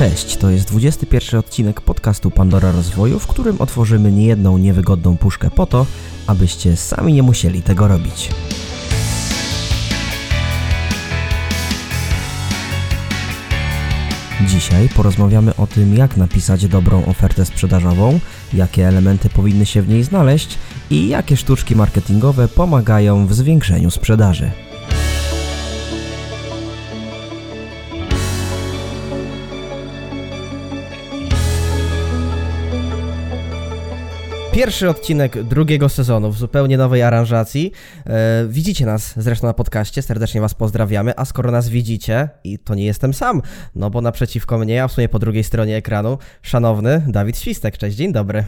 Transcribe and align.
Cześć, 0.00 0.36
to 0.36 0.50
jest 0.50 0.68
21 0.68 1.40
odcinek 1.40 1.80
podcastu 1.80 2.30
Pandora 2.30 2.72
Rozwoju, 2.72 3.18
w 3.18 3.26
którym 3.26 3.60
otworzymy 3.60 4.12
niejedną 4.12 4.58
niewygodną 4.58 5.16
puszkę 5.16 5.50
po 5.50 5.66
to, 5.66 5.86
abyście 6.26 6.76
sami 6.76 7.12
nie 7.12 7.22
musieli 7.22 7.62
tego 7.62 7.88
robić. 7.88 8.30
Dzisiaj 14.46 14.88
porozmawiamy 14.88 15.56
o 15.56 15.66
tym, 15.66 15.94
jak 15.96 16.16
napisać 16.16 16.68
dobrą 16.68 17.04
ofertę 17.04 17.44
sprzedażową, 17.44 18.20
jakie 18.52 18.88
elementy 18.88 19.28
powinny 19.28 19.66
się 19.66 19.82
w 19.82 19.88
niej 19.88 20.02
znaleźć 20.02 20.58
i 20.90 21.08
jakie 21.08 21.36
sztuczki 21.36 21.76
marketingowe 21.76 22.48
pomagają 22.48 23.26
w 23.26 23.34
zwiększeniu 23.34 23.90
sprzedaży. 23.90 24.50
Pierwszy 34.60 34.90
odcinek 34.90 35.42
drugiego 35.42 35.88
sezonu 35.88 36.30
w 36.30 36.38
zupełnie 36.38 36.78
nowej 36.78 37.02
aranżacji. 37.02 37.72
E, 38.06 38.46
widzicie 38.48 38.86
nas 38.86 39.14
zresztą 39.16 39.46
na 39.46 39.54
podcaście, 39.54 40.02
serdecznie 40.02 40.40
Was 40.40 40.54
pozdrawiamy. 40.54 41.12
A 41.16 41.24
skoro 41.24 41.50
nas 41.50 41.68
widzicie, 41.68 42.28
i 42.44 42.58
to 42.58 42.74
nie 42.74 42.84
jestem 42.84 43.14
sam, 43.14 43.42
no 43.74 43.90
bo 43.90 44.00
naprzeciwko 44.00 44.58
mnie, 44.58 44.84
a 44.84 44.88
w 44.88 44.92
sumie 44.92 45.08
po 45.08 45.18
drugiej 45.18 45.44
stronie 45.44 45.76
ekranu, 45.76 46.18
szanowny 46.42 47.02
Dawid 47.08 47.38
Świstek. 47.38 47.78
Cześć, 47.78 47.96
dzień 47.96 48.12
dobry. 48.12 48.44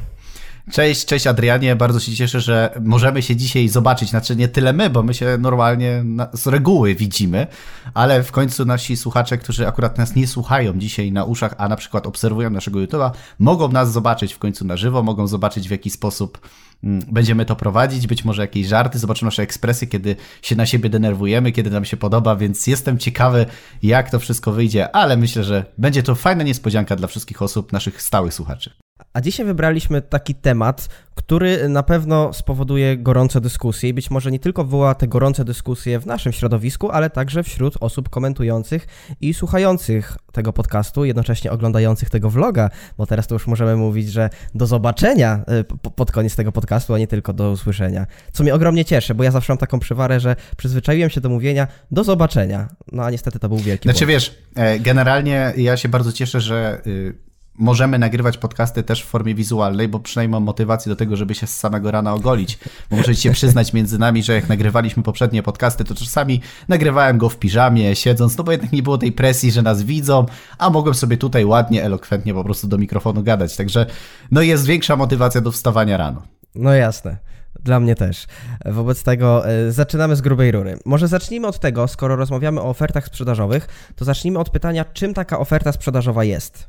Cześć, 0.71 1.07
cześć 1.07 1.27
Adrianie, 1.27 1.77
bardzo 1.77 2.01
się 2.01 2.12
cieszę, 2.12 2.41
że 2.41 2.80
możemy 2.80 3.23
się 3.23 3.37
dzisiaj 3.37 3.69
zobaczyć. 3.69 4.11
Znaczy 4.11 4.37
nie 4.37 4.48
tyle 4.48 4.73
my, 4.73 4.91
bo 4.91 5.03
my 5.03 5.15
się 5.15 5.39
normalnie 5.39 6.05
z 6.33 6.47
reguły 6.47 6.95
widzimy, 6.95 7.47
ale 7.95 8.23
w 8.23 8.33
końcu 8.33 8.65
nasi 8.65 8.97
słuchacze, 8.97 9.39
którzy 9.39 9.69
akurat 9.69 9.98
nas 9.98 10.17
nie 10.17 10.27
słuchają 10.27 10.79
dzisiaj 10.79 11.12
na 11.12 11.25
uszach, 11.25 11.55
a 11.59 11.69
na 11.69 11.77
przykład 11.77 12.06
obserwują 12.06 12.51
naszego 12.51 12.78
YouTube'a, 12.78 13.11
mogą 13.39 13.69
nas 13.69 13.92
zobaczyć 13.92 14.34
w 14.34 14.39
końcu 14.39 14.64
na 14.64 14.77
żywo, 14.77 15.03
mogą 15.03 15.27
zobaczyć 15.27 15.69
w 15.69 15.70
jaki 15.70 15.91
sposób 15.91 16.48
mm, 16.84 17.03
będziemy 17.12 17.45
to 17.45 17.56
prowadzić, 17.56 18.06
być 18.06 18.25
może 18.25 18.42
jakieś 18.42 18.67
żarty, 18.67 18.98
zobaczymy 18.98 19.27
nasze 19.27 19.42
ekspresje, 19.42 19.89
kiedy 19.89 20.17
się 20.42 20.56
na 20.56 20.67
siebie 20.67 20.91
denerwujemy, 20.91 21.53
kiedy 21.53 21.70
nam 21.70 21.84
się 21.84 21.97
podoba, 21.97 22.36
więc 22.36 22.67
jestem 22.67 22.98
ciekawy, 22.98 23.47
jak 23.83 24.11
to 24.11 24.19
wszystko 24.19 24.53
wyjdzie, 24.53 24.97
ale 24.97 25.17
myślę, 25.17 25.45
że 25.45 25.64
będzie 25.79 26.03
to 26.03 26.14
fajna 26.14 26.42
niespodzianka 26.42 26.97
dla 26.97 27.08
wszystkich 27.08 27.42
osób, 27.42 27.73
naszych 27.73 28.03
stałych 28.03 28.34
słuchaczy. 28.34 28.70
A 29.12 29.20
dzisiaj 29.20 29.46
wybraliśmy 29.46 30.02
taki 30.02 30.34
temat, 30.34 30.88
który 31.14 31.68
na 31.68 31.82
pewno 31.82 32.32
spowoduje 32.32 32.96
gorące 32.96 33.41
dyskusje 33.41 33.88
i 33.88 33.94
być 33.94 34.10
może 34.10 34.30
nie 34.30 34.38
tylko 34.38 34.64
wywoła 34.64 34.94
te 34.94 35.08
gorące 35.08 35.44
dyskusje 35.44 36.00
w 36.00 36.06
naszym 36.06 36.32
środowisku, 36.32 36.91
ale 36.91 37.10
także 37.10 37.42
wśród 37.42 37.74
osób 37.80 38.08
komentujących 38.08 38.86
i 39.20 39.34
słuchających 39.34 40.16
tego 40.33 40.52
podcastu, 40.52 41.05
jednocześnie 41.05 41.50
oglądających 41.50 42.10
tego 42.10 42.30
vloga, 42.30 42.70
bo 42.98 43.06
teraz 43.06 43.27
to 43.27 43.34
już 43.34 43.46
możemy 43.46 43.77
mówić, 43.77 44.12
że 44.12 44.30
do 44.55 44.66
zobaczenia 44.66 45.44
y, 45.86 45.90
pod 45.90 46.12
koniec 46.12 46.36
tego 46.36 46.52
podcastu, 46.52 46.94
a 46.94 46.98
nie 46.98 47.06
tylko 47.06 47.33
do 47.33 47.50
usłyszenia. 47.50 48.06
Co 48.33 48.42
mnie 48.42 48.55
ogromnie 48.55 48.84
cieszy, 48.84 49.14
bo 49.14 49.24
ja 49.24 49.30
zawsze 49.30 49.52
mam 49.52 49.58
taką 49.58 49.78
przywarę, 49.78 50.20
że 50.20 50.36
przyzwyczaiłem 50.56 51.10
się 51.10 51.20
do 51.20 51.28
mówienia 51.28 51.66
do 51.90 52.05
zobaczenia. 52.05 52.68
No 52.92 53.05
a 53.05 53.10
niestety 53.10 53.38
to 53.38 53.48
był 53.48 53.58
wielki 53.58 53.88
Znaczy 53.88 54.06
błąd. 54.06 54.10
wiesz, 54.10 54.38
e, 54.55 54.78
generalnie 54.78 55.52
ja 55.56 55.77
się 55.77 55.88
bardzo 55.88 56.12
cieszę, 56.12 56.40
że 56.40 56.80
y, 56.86 57.31
możemy 57.55 57.98
nagrywać 57.98 58.39
podcasty 58.39 58.83
też 58.83 59.03
w 59.03 59.06
formie 59.06 59.34
wizualnej, 59.34 59.89
bo 59.89 60.00
przynajmniej 60.00 60.33
mam 60.33 60.42
motywację 60.42 60.91
do 60.91 60.97
tego, 60.97 61.17
żeby 61.17 61.34
się 61.34 61.47
z 61.47 61.56
samego 61.56 61.91
rana 61.91 62.14
ogolić. 62.14 62.58
Bo 62.91 62.97
muszę 62.97 63.14
się 63.14 63.31
przyznać 63.31 63.72
między 63.72 63.98
nami, 63.98 64.22
że 64.22 64.34
jak 64.34 64.48
nagrywaliśmy 64.48 65.03
poprzednie 65.03 65.42
podcasty, 65.42 65.84
to 65.84 65.95
czasami 65.95 66.41
nagrywałem 66.69 67.19
go 67.19 67.28
w 67.28 67.39
piżamie, 67.39 67.97
siedząc, 67.97 68.39
no 68.39 68.45
bo 68.45 68.53
jednak 68.53 68.73
nie 68.73 68.83
było 68.83 68.98
tej 68.98 69.12
presji, 69.12 69.53
że 69.53 69.62
nas 69.62 69.83
widzą, 69.83 70.27
a 70.58 70.70
mogłem 70.70 70.95
sobie 70.95 71.17
tutaj 71.17 71.45
ładnie, 71.45 71.84
elokwentnie 71.84 72.34
po 72.34 72.45
prostu 72.45 72.69
do 72.69 72.78
mikrofonu 72.78 73.23
gadać. 73.23 73.56
Także 73.56 73.86
no 74.30 74.42
jest 74.42 74.67
większa 74.67 74.97
motywacja 74.97 75.41
do 75.41 75.52
wstawania 75.52 75.96
rano. 75.96 76.23
No 76.55 76.74
jasne. 76.74 77.17
Dla 77.61 77.80
mnie 77.80 77.95
też. 77.95 78.27
Wobec 78.64 79.02
tego 79.02 79.51
y, 79.51 79.73
zaczynamy 79.73 80.17
z 80.17 80.20
grubej 80.20 80.52
rury. 80.52 80.79
Może 80.84 81.08
zacznijmy 81.08 81.46
od 81.46 81.58
tego, 81.58 81.89
skoro 81.89 82.17
rozmawiamy 82.17 82.61
o 82.61 82.69
ofertach 82.69 83.07
sprzedażowych, 83.07 83.92
to 83.96 84.05
zacznijmy 84.05 84.39
od 84.39 84.51
pytania, 84.51 84.84
czym 84.84 85.14
taka 85.14 85.39
oferta 85.39 85.73
sprzedażowa 85.73 86.24
jest. 86.24 86.69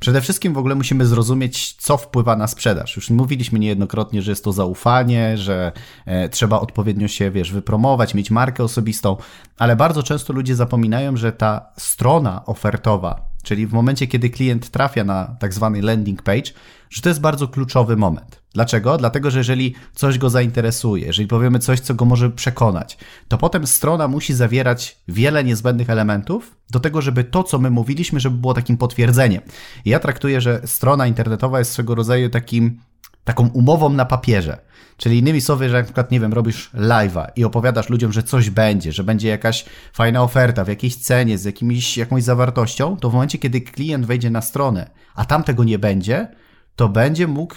Przede 0.00 0.20
wszystkim 0.20 0.54
w 0.54 0.58
ogóle 0.58 0.74
musimy 0.74 1.06
zrozumieć, 1.06 1.72
co 1.72 1.96
wpływa 1.96 2.36
na 2.36 2.46
sprzedaż. 2.46 2.96
Już 2.96 3.10
mówiliśmy 3.10 3.58
niejednokrotnie, 3.58 4.22
że 4.22 4.32
jest 4.32 4.44
to 4.44 4.52
zaufanie, 4.52 5.38
że 5.38 5.72
e, 6.06 6.28
trzeba 6.28 6.60
odpowiednio 6.60 7.08
się, 7.08 7.30
wiesz, 7.30 7.52
wypromować, 7.52 8.14
mieć 8.14 8.30
markę 8.30 8.64
osobistą, 8.64 9.16
ale 9.58 9.76
bardzo 9.76 10.02
często 10.02 10.32
ludzie 10.32 10.56
zapominają, 10.56 11.16
że 11.16 11.32
ta 11.32 11.72
strona 11.76 12.46
ofertowa, 12.46 13.30
czyli 13.42 13.66
w 13.66 13.72
momencie, 13.72 14.06
kiedy 14.06 14.30
klient 14.30 14.70
trafia 14.70 15.04
na 15.04 15.36
tak 15.40 15.54
zwany 15.54 15.82
landing 15.82 16.22
page, 16.22 16.50
że 16.90 17.02
to 17.02 17.08
jest 17.08 17.20
bardzo 17.20 17.48
kluczowy 17.48 17.96
moment. 17.96 18.39
Dlaczego? 18.54 18.98
Dlatego, 18.98 19.30
że 19.30 19.38
jeżeli 19.38 19.74
coś 19.94 20.18
go 20.18 20.30
zainteresuje, 20.30 21.06
jeżeli 21.06 21.28
powiemy 21.28 21.58
coś, 21.58 21.80
co 21.80 21.94
go 21.94 22.04
może 22.04 22.30
przekonać, 22.30 22.98
to 23.28 23.38
potem 23.38 23.66
strona 23.66 24.08
musi 24.08 24.34
zawierać 24.34 24.98
wiele 25.08 25.44
niezbędnych 25.44 25.90
elementów 25.90 26.56
do 26.70 26.80
tego, 26.80 27.02
żeby 27.02 27.24
to, 27.24 27.44
co 27.44 27.58
my 27.58 27.70
mówiliśmy, 27.70 28.20
żeby 28.20 28.36
było 28.36 28.54
takim 28.54 28.76
potwierdzeniem. 28.76 29.42
I 29.84 29.90
ja 29.90 29.98
traktuję, 29.98 30.40
że 30.40 30.60
strona 30.64 31.06
internetowa 31.06 31.58
jest 31.58 31.72
swego 31.72 31.94
rodzaju 31.94 32.30
takim, 32.30 32.80
taką 33.24 33.48
umową 33.48 33.90
na 33.90 34.04
papierze. 34.04 34.58
Czyli 34.96 35.18
innymi 35.18 35.40
słowy, 35.40 35.68
że 35.68 35.78
na 35.78 35.84
przykład, 35.84 36.10
nie 36.10 36.20
wiem, 36.20 36.32
robisz 36.32 36.70
live'a 36.74 37.26
i 37.36 37.44
opowiadasz 37.44 37.88
ludziom, 37.88 38.12
że 38.12 38.22
coś 38.22 38.50
będzie, 38.50 38.92
że 38.92 39.04
będzie 39.04 39.28
jakaś 39.28 39.64
fajna 39.92 40.22
oferta 40.22 40.64
w 40.64 40.68
jakiejś 40.68 40.96
cenie, 40.96 41.38
z 41.38 41.44
jakimiś, 41.44 41.96
jakąś 41.96 42.22
zawartością, 42.22 42.96
to 42.96 43.10
w 43.10 43.12
momencie, 43.12 43.38
kiedy 43.38 43.60
klient 43.60 44.06
wejdzie 44.06 44.30
na 44.30 44.40
stronę, 44.40 44.90
a 45.14 45.24
tam 45.24 45.42
tego 45.42 45.64
nie 45.64 45.78
będzie, 45.78 46.28
to 46.76 46.88
będzie 46.88 47.26
mógł 47.26 47.54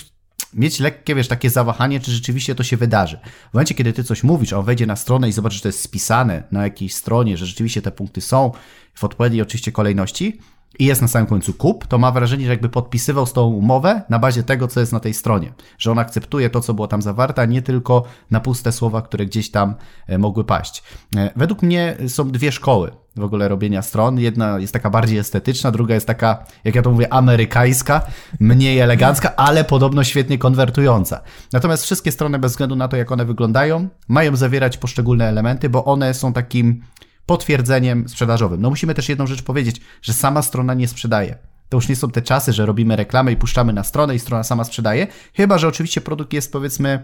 mieć 0.56 0.80
lekkie, 0.80 1.16
wiesz, 1.16 1.28
takie 1.28 1.50
zawahanie, 1.50 2.00
czy 2.00 2.12
rzeczywiście 2.12 2.56
to 2.56 2.64
się 2.64 2.78
wydarzy. 2.78 3.20
W 3.50 3.54
momencie, 3.54 3.76
kiedy 3.76 3.94
ty 3.94 4.04
coś 4.04 4.24
mówisz, 4.24 4.54
on 4.54 4.66
wejdzie 4.66 4.86
na 4.86 4.96
stronę 4.96 5.30
i 5.30 5.32
zobaczy, 5.32 5.56
że 5.56 5.62
to 5.62 5.68
jest 5.68 5.82
spisane 5.82 6.44
na 6.52 6.64
jakiejś 6.64 6.96
stronie, 6.96 7.38
że 7.38 7.46
rzeczywiście 7.46 7.82
te 7.82 7.92
punkty 7.92 8.22
są 8.22 8.52
w 8.94 9.04
odpowiedniej 9.04 9.42
oczywiście 9.42 9.72
kolejności, 9.72 10.40
i 10.80 10.86
jest 10.86 11.02
na 11.02 11.08
samym 11.08 11.28
końcu 11.28 11.54
kup, 11.54 11.88
to 11.88 11.98
ma 11.98 12.12
wrażenie, 12.12 12.46
że 12.46 12.52
jakby 12.52 12.70
podpisywał 12.70 13.26
z 13.26 13.34
tą 13.34 13.48
umowę 13.48 14.02
na 14.10 14.20
bazie 14.20 14.44
tego, 14.44 14.68
co 14.68 14.80
jest 14.80 14.92
na 14.92 15.00
tej 15.00 15.14
stronie. 15.14 15.54
Że 15.78 15.92
on 15.92 16.00
akceptuje 16.00 16.50
to, 16.50 16.62
co 16.62 16.74
było 16.74 16.88
tam 16.88 17.02
zawarte, 17.02 17.42
a 17.42 17.46
nie 17.46 17.62
tylko 17.62 18.04
na 18.32 18.40
puste 18.40 18.72
słowa, 18.72 19.02
które 19.02 19.26
gdzieś 19.26 19.52
tam 19.52 19.76
e, 20.08 20.18
mogły 20.18 20.44
paść. 20.44 20.84
E, 21.16 21.32
według 21.36 21.62
mnie 21.62 21.98
są 22.08 22.32
dwie 22.32 22.52
szkoły 22.52 22.92
w 23.16 23.24
ogóle 23.24 23.48
robienia 23.48 23.82
stron. 23.82 24.20
Jedna 24.20 24.60
jest 24.60 24.74
taka 24.74 24.90
bardziej 24.90 25.18
estetyczna, 25.18 25.72
druga 25.72 25.96
jest 25.96 26.08
taka, 26.08 26.46
jak 26.64 26.76
ja 26.76 26.82
to 26.82 26.92
mówię, 26.92 27.14
amerykańska, 27.14 28.02
mniej 28.40 28.80
elegancka, 28.80 29.36
ale 29.36 29.64
podobno 29.64 30.04
świetnie 30.04 30.38
konwertująca. 30.38 31.22
Natomiast 31.54 31.84
wszystkie 31.84 32.12
strony, 32.12 32.40
bez 32.40 32.52
względu 32.52 32.76
na 32.76 32.88
to, 32.88 32.98
jak 32.98 33.12
one 33.12 33.26
wyglądają, 33.26 33.88
mają 34.08 34.36
zawierać 34.36 34.78
poszczególne 34.78 35.30
elementy, 35.30 35.70
bo 35.70 35.86
one 35.86 36.14
są 36.14 36.34
takim 36.34 36.84
potwierdzeniem 37.26 38.10
sprzedażowym. 38.10 38.62
No 38.62 38.70
musimy 38.70 38.94
też 38.94 39.10
jedną 39.10 39.28
rzecz 39.28 39.42
powiedzieć, 39.42 39.82
że 40.02 40.14
sama 40.14 40.42
strona 40.42 40.74
nie 40.74 40.88
sprzedaje. 40.88 41.38
To 41.70 41.78
już 41.78 41.90
nie 41.90 41.96
są 41.96 42.12
te 42.12 42.22
czasy, 42.22 42.54
że 42.54 42.66
robimy 42.66 42.96
reklamę 42.96 43.32
i 43.32 43.38
puszczamy 43.38 43.74
na 43.74 43.84
stronę 43.84 44.16
i 44.16 44.20
strona 44.20 44.44
sama 44.44 44.64
sprzedaje, 44.64 45.08
chyba 45.34 45.58
że 45.58 45.68
oczywiście 45.68 46.02
produkt 46.02 46.34
jest 46.34 46.52
powiedzmy 46.52 47.04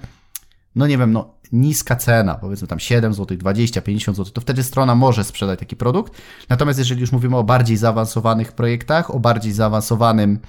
no 0.75 0.87
nie 0.87 0.97
wiem, 0.97 1.13
no 1.13 1.33
niska 1.51 1.95
cena, 1.95 2.35
powiedzmy 2.35 2.67
tam 2.67 2.79
7 2.79 3.13
zł, 3.13 3.37
20, 3.37 3.81
50 3.81 4.17
zł, 4.17 4.33
to 4.33 4.41
wtedy 4.41 4.63
strona 4.63 4.95
może 4.95 5.23
sprzedać 5.23 5.59
taki 5.59 5.75
produkt. 5.75 6.21
Natomiast 6.49 6.79
jeżeli 6.79 7.01
już 7.01 7.11
mówimy 7.11 7.37
o 7.37 7.43
bardziej 7.43 7.77
zaawansowanych 7.77 8.51
projektach, 8.51 9.15
o 9.15 9.19
bardziej 9.19 9.53
zaawansowanym 9.53 10.39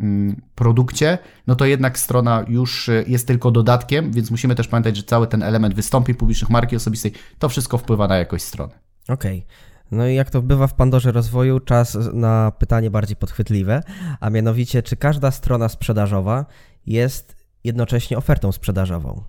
mm, 0.00 0.40
produkcie, 0.54 1.18
no 1.46 1.56
to 1.56 1.64
jednak 1.64 1.98
strona 1.98 2.44
już 2.48 2.88
y, 2.88 3.04
jest 3.08 3.26
tylko 3.26 3.50
dodatkiem, 3.50 4.12
więc 4.12 4.30
musimy 4.30 4.54
też 4.54 4.68
pamiętać, 4.68 4.96
że 4.96 5.02
cały 5.02 5.26
ten 5.26 5.42
element 5.42 5.74
wystąpień 5.74 6.16
publicznych, 6.16 6.50
marki 6.50 6.76
osobistej, 6.76 7.12
to 7.38 7.48
wszystko 7.48 7.78
wpływa 7.78 8.08
na 8.08 8.16
jakość 8.16 8.44
strony. 8.44 8.83
Okej. 9.08 9.38
Okay. 9.38 9.74
No 9.90 10.08
i 10.08 10.14
jak 10.14 10.30
to 10.30 10.42
bywa 10.42 10.66
w 10.66 10.74
Pandorze 10.74 11.12
Rozwoju, 11.12 11.60
czas 11.60 11.98
na 12.12 12.52
pytanie 12.58 12.90
bardziej 12.90 13.16
podchwytliwe, 13.16 13.82
a 14.20 14.30
mianowicie, 14.30 14.82
czy 14.82 14.96
każda 14.96 15.30
strona 15.30 15.68
sprzedażowa 15.68 16.46
jest 16.86 17.36
jednocześnie 17.64 18.18
ofertą 18.18 18.52
sprzedażową? 18.52 19.22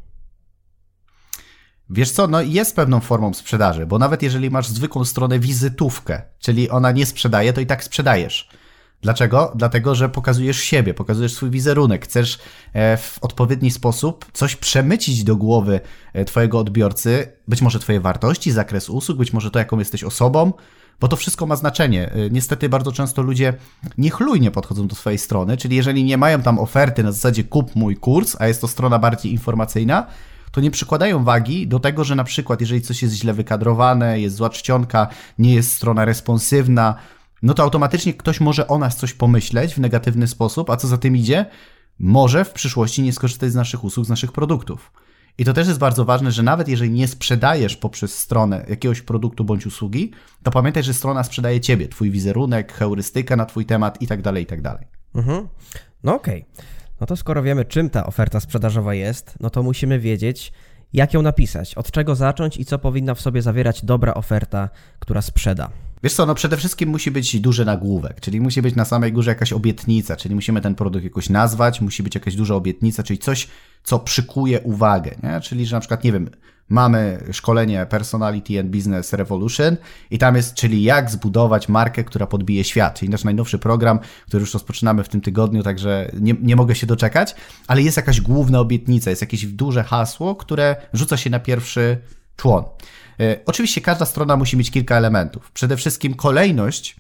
Wiesz 1.89 2.12
co, 2.12 2.27
no 2.27 2.42
jest 2.42 2.75
pewną 2.75 3.00
formą 3.00 3.33
sprzedaży, 3.33 3.86
bo 3.86 4.00
nawet 4.00 4.24
jeżeli 4.24 4.50
masz 4.50 4.68
zwykłą 4.68 5.06
stronę 5.06 5.39
wizytówkę, 5.39 6.21
czyli 6.39 6.69
ona 6.69 6.92
nie 6.92 7.06
sprzedaje, 7.06 7.54
to 7.54 7.62
i 7.62 7.66
tak 7.66 7.83
sprzedajesz. 7.83 8.50
Dlaczego? 9.06 9.52
Dlatego, 9.56 9.96
że 9.96 10.10
pokazujesz 10.10 10.60
siebie, 10.60 10.94
pokazujesz 10.94 11.34
swój 11.34 11.50
wizerunek, 11.50 12.06
chcesz 12.06 12.40
e, 12.74 12.98
w 12.98 13.18
odpowiedni 13.22 13.72
sposób 13.72 14.25
coś 14.34 14.56
przemycić 14.56 15.24
do 15.24 15.36
głowy 15.36 15.80
e, 16.13 16.25
Twojego 16.25 16.60
odbiorcy, 16.60 17.28
być 17.48 17.62
może 17.62 17.80
Twoje 17.80 18.00
wartości, 18.00 18.52
zakres 18.52 18.90
usług, 18.90 19.18
być 19.18 19.34
może 19.34 19.52
to, 19.52 19.60
jaką 19.60 19.80
jesteś 19.80 20.04
osobą, 20.04 20.54
bo 21.00 21.07
to 21.07 21.16
wszystko 21.16 21.46
ma 21.46 21.56
znaczenie. 21.56 22.12
E, 22.12 22.30
niestety 22.30 22.69
bardzo 22.69 22.92
często 22.92 23.22
ludzie 23.22 23.54
niechlujnie 23.98 24.52
podchodzą 24.52 24.88
do 24.88 24.96
swojej 24.96 25.19
strony, 25.19 25.57
czyli 25.57 25.75
jeżeli 25.75 26.04
nie 26.04 26.18
mają 26.18 26.42
tam 26.42 26.60
oferty 26.60 27.04
na 27.04 27.12
zasadzie 27.12 27.44
kup 27.44 27.75
mój 27.75 27.96
kurs, 27.96 28.36
a 28.40 28.48
jest 28.48 28.62
to 28.62 28.68
strona 28.68 29.00
bardziej 29.00 29.31
informacyjna, 29.31 30.07
to 30.52 30.62
nie 30.62 30.72
przykładają 30.72 31.24
wagi 31.24 31.68
do 31.68 31.80
tego, 31.80 32.04
że 32.04 32.16
na 32.16 32.24
przykład 32.24 32.62
jeżeli 32.62 32.81
coś 32.81 33.02
jest 33.02 33.16
źle 33.16 33.34
wykadrowane, 33.34 34.19
jest 34.19 34.36
zła 34.36 34.50
czcionka, 34.50 35.07
nie 35.40 35.56
jest 35.56 35.72
strona 35.72 36.06
responsywna, 36.06 36.96
no 37.41 37.53
to 37.53 37.63
automatycznie 37.63 38.13
ktoś 38.13 38.39
może 38.39 38.67
o 38.67 38.77
nas 38.77 38.95
coś 38.95 39.13
pomyśleć 39.13 39.73
w 39.73 39.77
negatywny 39.77 40.27
sposób, 40.27 40.69
a 40.69 40.77
co 40.77 40.87
za 40.87 40.97
tym 40.97 41.17
idzie, 41.17 41.45
może 41.99 42.45
w 42.45 42.51
przyszłości 42.51 43.01
nie 43.01 43.13
skorzystać 43.13 43.51
z 43.51 43.55
naszych 43.55 43.83
usług, 43.83 44.05
z 44.05 44.09
naszych 44.09 44.31
produktów. 44.31 44.91
I 45.37 45.45
to 45.45 45.53
też 45.53 45.67
jest 45.67 45.79
bardzo 45.79 46.05
ważne, 46.05 46.31
że 46.31 46.43
nawet 46.43 46.67
jeżeli 46.67 46.91
nie 46.91 47.07
sprzedajesz 47.07 47.77
poprzez 47.77 48.17
stronę 48.17 48.65
jakiegoś 48.69 49.01
produktu 49.01 49.43
bądź 49.43 49.65
usługi, 49.65 50.11
to 50.43 50.51
pamiętaj, 50.51 50.83
że 50.83 50.93
strona 50.93 51.23
sprzedaje 51.23 51.61
ciebie, 51.61 51.87
twój 51.87 52.11
wizerunek, 52.11 52.73
heurystykę 52.73 53.35
na 53.35 53.45
twój 53.45 53.65
temat 53.65 54.01
i 54.01 54.07
tak 54.07 54.21
dalej, 54.21 54.43
i 54.43 54.45
tak. 54.45 54.59
Mhm. 55.15 55.47
No 56.03 56.15
okej. 56.15 56.45
Okay. 56.53 56.65
No 57.01 57.07
to 57.07 57.15
skoro 57.15 57.43
wiemy, 57.43 57.65
czym 57.65 57.89
ta 57.89 58.05
oferta 58.05 58.39
sprzedażowa 58.39 58.93
jest, 58.93 59.35
no 59.39 59.49
to 59.49 59.63
musimy 59.63 59.99
wiedzieć, 59.99 60.51
jak 60.93 61.13
ją 61.13 61.21
napisać, 61.21 61.75
od 61.75 61.91
czego 61.91 62.15
zacząć 62.15 62.57
i 62.57 62.65
co 62.65 62.79
powinna 62.79 63.15
w 63.15 63.21
sobie 63.21 63.41
zawierać 63.41 63.85
dobra 63.85 64.13
oferta, 64.13 64.69
która 64.99 65.21
sprzeda. 65.21 65.69
Wiesz 66.06 66.13
co, 66.13 66.25
no 66.25 66.36
przede 66.36 66.57
wszystkim 66.57 66.90
musi 66.90 67.12
być 67.12 67.40
duży 67.40 67.66
nagłówek, 67.66 68.22
czyli 68.22 68.42
musi 68.42 68.62
być 68.62 68.75
na 68.75 68.86
samej 68.86 69.13
górze 69.13 69.31
jakaś 69.31 69.54
obietnica, 69.54 70.16
czyli 70.16 70.36
musimy 70.36 70.62
ten 70.62 70.75
produkt 70.75 71.04
jakoś 71.04 71.30
nazwać, 71.30 71.81
musi 71.81 72.04
być 72.04 72.16
jakaś 72.16 72.36
duża 72.36 72.56
obietnica, 72.56 73.04
czyli 73.04 73.19
coś, 73.19 73.48
co 73.84 74.00
przykuje 74.00 74.62
uwagę, 74.62 75.16
nie? 75.24 75.42
Czyli, 75.42 75.66
że 75.66 75.75
na 75.75 75.80
przykład, 75.80 76.04
nie 76.04 76.12
wiem, 76.12 76.30
mamy 76.69 77.24
szkolenie 77.31 77.86
Personality 77.86 78.60
and 78.60 78.69
Business 78.69 79.13
Revolution 79.13 79.78
i 80.12 80.18
tam 80.18 80.36
jest, 80.36 80.54
czyli 80.54 80.84
jak 80.84 81.12
zbudować 81.12 81.69
markę, 81.69 82.04
która 82.04 82.28
podbije 82.28 82.63
świat, 82.63 83.00
czyli 83.00 83.10
nasz 83.10 83.24
najnowszy 83.24 83.60
program, 83.60 84.00
który 84.28 84.42
już 84.42 84.54
rozpoczynamy 84.54 85.04
w 85.04 85.10
tym 85.10 85.22
tygodniu, 85.22 85.63
także 85.63 86.12
nie, 86.19 86.36
nie 86.42 86.56
mogę 86.56 86.75
się 86.75 86.88
doczekać, 86.88 87.36
ale 87.68 87.81
jest 87.81 87.98
jakaś 87.98 88.22
główna 88.22 88.60
obietnica, 88.60 89.10
jest 89.10 89.22
jakieś 89.22 89.46
duże 89.46 89.84
hasło, 89.84 90.36
które 90.36 90.75
rzuca 90.94 91.18
się 91.18 91.30
na 91.30 91.40
pierwszy 91.40 91.98
człon. 92.38 92.63
E, 93.19 93.39
oczywiście 93.45 93.81
każda 93.81 94.06
strona 94.06 94.38
musi 94.38 94.57
mieć 94.57 94.71
kilka 94.71 94.97
elementów. 94.97 95.51
Przede 95.51 95.77
wszystkim 95.77 96.13
kolejność. 96.13 96.95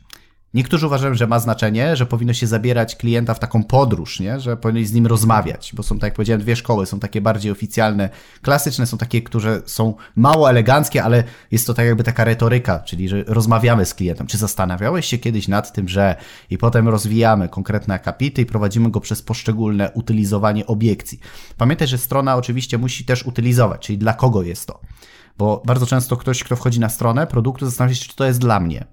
Niektórzy 0.55 0.87
uważają, 0.87 1.13
że 1.13 1.27
ma 1.27 1.39
znaczenie, 1.39 1.95
że 1.95 2.05
powinno 2.05 2.33
się 2.33 2.47
zabierać 2.47 2.95
klienta 2.95 3.33
w 3.33 3.39
taką 3.39 3.63
podróż, 3.63 4.19
nie? 4.19 4.39
że 4.39 4.57
powinno 4.57 4.87
z 4.87 4.93
nim 4.93 5.07
rozmawiać, 5.07 5.71
bo 5.73 5.83
są, 5.83 5.99
tak 5.99 6.07
jak 6.07 6.13
powiedziałem, 6.13 6.41
dwie 6.41 6.55
szkoły. 6.55 6.85
Są 6.85 6.99
takie 6.99 7.21
bardziej 7.21 7.51
oficjalne, 7.51 8.09
klasyczne, 8.41 8.85
są 8.85 8.97
takie, 8.97 9.21
które 9.21 9.61
są 9.65 9.93
mało 10.15 10.49
eleganckie, 10.49 11.03
ale 11.03 11.23
jest 11.51 11.67
to 11.67 11.73
tak 11.73 11.85
jakby 11.85 12.03
taka 12.03 12.23
retoryka, 12.23 12.79
czyli 12.79 13.09
że 13.09 13.23
rozmawiamy 13.27 13.85
z 13.85 13.93
klientem. 13.93 14.27
Czy 14.27 14.37
zastanawiałeś 14.37 15.05
się 15.05 15.17
kiedyś 15.17 15.47
nad 15.47 15.73
tym, 15.73 15.89
że 15.89 16.15
i 16.49 16.57
potem 16.57 16.89
rozwijamy 16.89 17.49
konkretne 17.49 17.93
akapity 17.93 18.41
i 18.41 18.45
prowadzimy 18.45 18.91
go 18.91 18.99
przez 18.99 19.21
poszczególne 19.21 19.91
utylizowanie 19.91 20.65
obiekcji. 20.65 21.19
Pamiętaj, 21.57 21.87
że 21.87 21.97
strona 21.97 22.35
oczywiście 22.35 22.77
musi 22.77 23.05
też 23.05 23.23
utylizować, 23.23 23.81
czyli 23.85 23.97
dla 23.97 24.13
kogo 24.13 24.43
jest 24.43 24.67
to. 24.67 24.79
Bo 25.37 25.61
bardzo 25.65 25.85
często 25.85 26.17
ktoś, 26.17 26.43
kto 26.43 26.55
wchodzi 26.55 26.79
na 26.79 26.89
stronę 26.89 27.27
produktu, 27.27 27.65
zastanawia 27.65 27.95
się, 27.95 28.05
czy 28.05 28.15
to 28.15 28.25
jest 28.25 28.39
dla 28.39 28.59
mnie. 28.59 28.85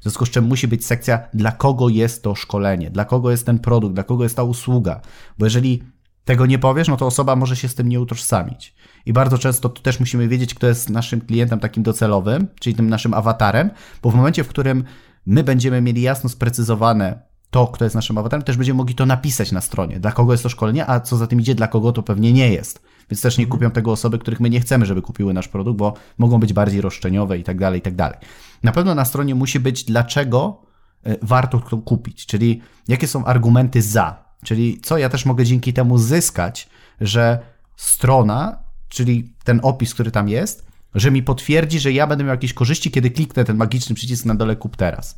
W 0.00 0.02
związku 0.02 0.26
z 0.26 0.30
czym 0.30 0.44
musi 0.44 0.68
być 0.68 0.86
sekcja, 0.86 1.28
dla 1.34 1.52
kogo 1.52 1.88
jest 1.88 2.22
to 2.22 2.34
szkolenie, 2.34 2.90
dla 2.90 3.04
kogo 3.04 3.30
jest 3.30 3.46
ten 3.46 3.58
produkt, 3.58 3.94
dla 3.94 4.04
kogo 4.04 4.22
jest 4.22 4.36
ta 4.36 4.42
usługa. 4.42 5.00
Bo 5.38 5.46
jeżeli 5.46 5.82
tego 6.24 6.46
nie 6.46 6.58
powiesz, 6.58 6.88
no 6.88 6.96
to 6.96 7.06
osoba 7.06 7.36
może 7.36 7.56
się 7.56 7.68
z 7.68 7.74
tym 7.74 7.88
nie 7.88 8.00
utożsamić. 8.00 8.74
I 9.06 9.12
bardzo 9.12 9.38
często 9.38 9.68
tu 9.68 9.82
też 9.82 10.00
musimy 10.00 10.28
wiedzieć, 10.28 10.54
kto 10.54 10.66
jest 10.66 10.90
naszym 10.90 11.20
klientem 11.20 11.60
takim 11.60 11.82
docelowym, 11.82 12.48
czyli 12.60 12.76
tym 12.76 12.88
naszym 12.88 13.14
awatarem, 13.14 13.70
bo 14.02 14.10
w 14.10 14.14
momencie, 14.14 14.44
w 14.44 14.48
którym 14.48 14.84
my 15.26 15.44
będziemy 15.44 15.80
mieli 15.80 16.02
jasno 16.02 16.30
sprecyzowane 16.30 17.27
to, 17.50 17.66
kto 17.66 17.84
jest 17.84 17.94
naszym 17.94 18.18
awatarem, 18.18 18.44
też 18.44 18.56
będziemy 18.56 18.76
mogli 18.76 18.94
to 18.94 19.06
napisać 19.06 19.52
na 19.52 19.60
stronie, 19.60 20.00
dla 20.00 20.12
kogo 20.12 20.32
jest 20.32 20.42
to 20.42 20.48
szkolenie, 20.48 20.90
a 20.90 21.00
co 21.00 21.16
za 21.16 21.26
tym 21.26 21.40
idzie, 21.40 21.54
dla 21.54 21.68
kogo 21.68 21.92
to 21.92 22.02
pewnie 22.02 22.32
nie 22.32 22.52
jest. 22.52 22.82
Więc 23.10 23.22
też 23.22 23.38
nie 23.38 23.44
mhm. 23.44 23.58
kupią 23.58 23.70
tego 23.70 23.92
osoby, 23.92 24.18
których 24.18 24.40
my 24.40 24.50
nie 24.50 24.60
chcemy, 24.60 24.86
żeby 24.86 25.02
kupiły 25.02 25.34
nasz 25.34 25.48
produkt, 25.48 25.78
bo 25.78 25.94
mogą 26.18 26.40
być 26.40 26.52
bardziej 26.52 26.80
roszczeniowe 26.80 27.38
i 27.38 27.44
tak 27.44 27.58
dalej, 27.58 27.78
i 27.78 27.82
tak 27.82 27.94
dalej. 27.94 28.18
Na 28.62 28.72
pewno 28.72 28.94
na 28.94 29.04
stronie 29.04 29.34
musi 29.34 29.60
być, 29.60 29.84
dlaczego 29.84 30.62
e, 31.04 31.16
warto 31.22 31.58
to 31.58 31.76
kupić, 31.76 32.26
czyli 32.26 32.62
jakie 32.88 33.06
są 33.06 33.24
argumenty 33.24 33.82
za, 33.82 34.24
czyli 34.44 34.80
co 34.80 34.98
ja 34.98 35.08
też 35.08 35.26
mogę 35.26 35.44
dzięki 35.44 35.72
temu 35.72 35.98
zyskać, 35.98 36.68
że 37.00 37.38
strona, 37.76 38.58
czyli 38.88 39.34
ten 39.44 39.60
opis, 39.62 39.94
który 39.94 40.10
tam 40.10 40.28
jest, 40.28 40.68
że 40.94 41.10
mi 41.10 41.22
potwierdzi, 41.22 41.80
że 41.80 41.92
ja 41.92 42.06
będę 42.06 42.24
miał 42.24 42.34
jakieś 42.34 42.54
korzyści, 42.54 42.90
kiedy 42.90 43.10
kliknę 43.10 43.44
ten 43.44 43.56
magiczny 43.56 43.94
przycisk 43.94 44.24
na 44.24 44.34
dole 44.34 44.56
kup 44.56 44.76
teraz. 44.76 45.16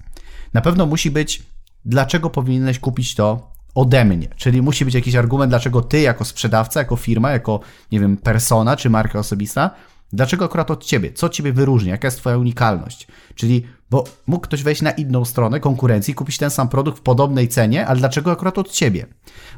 Na 0.54 0.60
pewno 0.60 0.86
musi 0.86 1.10
być, 1.10 1.42
dlaczego 1.84 2.30
powinieneś 2.30 2.78
kupić 2.78 3.14
to 3.14 3.50
ode 3.74 4.04
mnie. 4.04 4.28
Czyli 4.36 4.62
musi 4.62 4.84
być 4.84 4.94
jakiś 4.94 5.14
argument, 5.14 5.50
dlaczego 5.50 5.82
ty 5.82 6.00
jako 6.00 6.24
sprzedawca, 6.24 6.80
jako 6.80 6.96
firma, 6.96 7.30
jako, 7.30 7.60
nie 7.92 8.00
wiem, 8.00 8.16
persona 8.16 8.76
czy 8.76 8.90
marka 8.90 9.18
osobista, 9.18 9.70
dlaczego 10.12 10.44
akurat 10.44 10.70
od 10.70 10.84
ciebie? 10.84 11.12
Co 11.12 11.28
ciebie 11.28 11.52
wyróżnia? 11.52 11.90
Jaka 11.92 12.06
jest 12.06 12.18
twoja 12.18 12.38
unikalność? 12.38 13.08
Czyli, 13.34 13.66
bo 13.90 14.04
mógł 14.26 14.42
ktoś 14.42 14.62
wejść 14.62 14.82
na 14.82 14.90
inną 14.90 15.24
stronę 15.24 15.60
konkurencji, 15.60 16.14
kupić 16.14 16.38
ten 16.38 16.50
sam 16.50 16.68
produkt 16.68 16.98
w 16.98 17.02
podobnej 17.02 17.48
cenie, 17.48 17.86
ale 17.86 17.98
dlaczego 17.98 18.32
akurat 18.32 18.58
od 18.58 18.70
ciebie? 18.70 19.06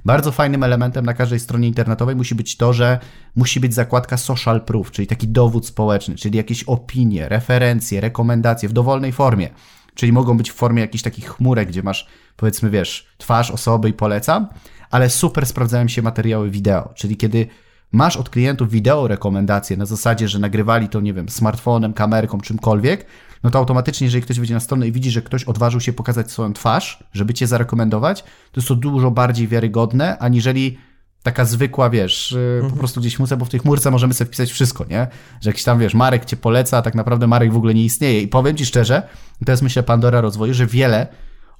Bardzo 0.04 0.32
fajnym 0.32 0.62
elementem 0.62 1.06
na 1.06 1.14
każdej 1.14 1.40
stronie 1.40 1.68
internetowej 1.68 2.16
musi 2.16 2.34
być 2.34 2.56
to, 2.56 2.72
że 2.72 2.98
musi 3.36 3.60
być 3.60 3.74
zakładka 3.74 4.16
social 4.16 4.64
proof, 4.64 4.90
czyli 4.90 5.06
taki 5.06 5.28
dowód 5.28 5.66
społeczny, 5.66 6.14
czyli 6.14 6.36
jakieś 6.36 6.64
opinie, 6.64 7.28
referencje, 7.28 8.00
rekomendacje 8.00 8.68
w 8.68 8.72
dowolnej 8.72 9.12
formie. 9.12 9.48
Czyli 9.94 10.12
mogą 10.12 10.36
być 10.36 10.50
w 10.50 10.54
formie 10.54 10.80
jakichś 10.80 11.02
takich 11.02 11.28
chmurek, 11.28 11.68
gdzie 11.68 11.82
masz, 11.82 12.06
powiedzmy, 12.36 12.70
wiesz, 12.70 13.06
twarz 13.18 13.50
osoby 13.50 13.88
i 13.88 13.92
polecam, 13.92 14.48
ale 14.90 15.10
super 15.10 15.46
sprawdzają 15.46 15.88
się 15.88 16.02
materiały 16.02 16.50
wideo, 16.50 16.92
czyli 16.94 17.16
kiedy 17.16 17.46
masz 17.92 18.16
od 18.16 18.30
klientów 18.30 18.70
wideo 18.70 19.08
rekomendacje 19.08 19.76
na 19.76 19.86
zasadzie, 19.86 20.28
że 20.28 20.38
nagrywali 20.38 20.88
to, 20.88 21.00
nie 21.00 21.14
wiem, 21.14 21.28
smartfonem, 21.28 21.92
kamerką, 21.92 22.40
czymkolwiek, 22.40 23.06
no 23.42 23.50
to 23.50 23.58
automatycznie, 23.58 24.04
jeżeli 24.04 24.22
ktoś 24.22 24.38
wejdzie 24.38 24.54
na 24.54 24.60
stronę 24.60 24.88
i 24.88 24.92
widzi, 24.92 25.10
że 25.10 25.22
ktoś 25.22 25.44
odważył 25.44 25.80
się 25.80 25.92
pokazać 25.92 26.30
swoją 26.30 26.52
twarz, 26.52 27.04
żeby 27.12 27.34
cię 27.34 27.46
zarekomendować, 27.46 28.22
to 28.22 28.60
jest 28.60 28.68
to 28.68 28.74
dużo 28.74 29.10
bardziej 29.10 29.48
wiarygodne, 29.48 30.18
aniżeli 30.18 30.78
taka 31.22 31.44
zwykła, 31.44 31.90
wiesz, 31.90 32.36
mhm. 32.54 32.72
po 32.72 32.78
prostu 32.78 33.00
gdzieś 33.00 33.18
muszę, 33.18 33.36
bo 33.36 33.44
w 33.44 33.48
tej 33.48 33.60
chmurce 33.60 33.90
możemy 33.90 34.14
sobie 34.14 34.28
wpisać 34.28 34.52
wszystko, 34.52 34.84
nie? 34.84 35.06
Że 35.40 35.50
jakiś 35.50 35.64
tam, 35.64 35.78
wiesz, 35.78 35.94
Marek 35.94 36.24
cię 36.24 36.36
poleca, 36.36 36.78
a 36.78 36.82
tak 36.82 36.94
naprawdę 36.94 37.26
Marek 37.26 37.52
w 37.52 37.56
ogóle 37.56 37.74
nie 37.74 37.84
istnieje. 37.84 38.20
I 38.20 38.28
powiem 38.28 38.56
ci 38.56 38.66
szczerze, 38.66 39.02
to 39.46 39.52
jest 39.52 39.62
myślę 39.62 39.82
Pandora 39.82 40.20
rozwoju, 40.20 40.54
że 40.54 40.66
wiele 40.66 41.06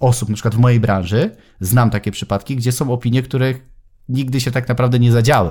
osób, 0.00 0.28
na 0.28 0.34
przykład 0.34 0.54
w 0.54 0.58
mojej 0.58 0.80
branży, 0.80 1.30
znam 1.60 1.90
takie 1.90 2.10
przypadki, 2.10 2.56
gdzie 2.56 2.72
są 2.72 2.92
opinie, 2.92 3.22
które 3.22 3.54
nigdy 4.08 4.40
się 4.40 4.50
tak 4.50 4.68
naprawdę 4.68 4.98
nie 4.98 5.12
zadziały. 5.12 5.50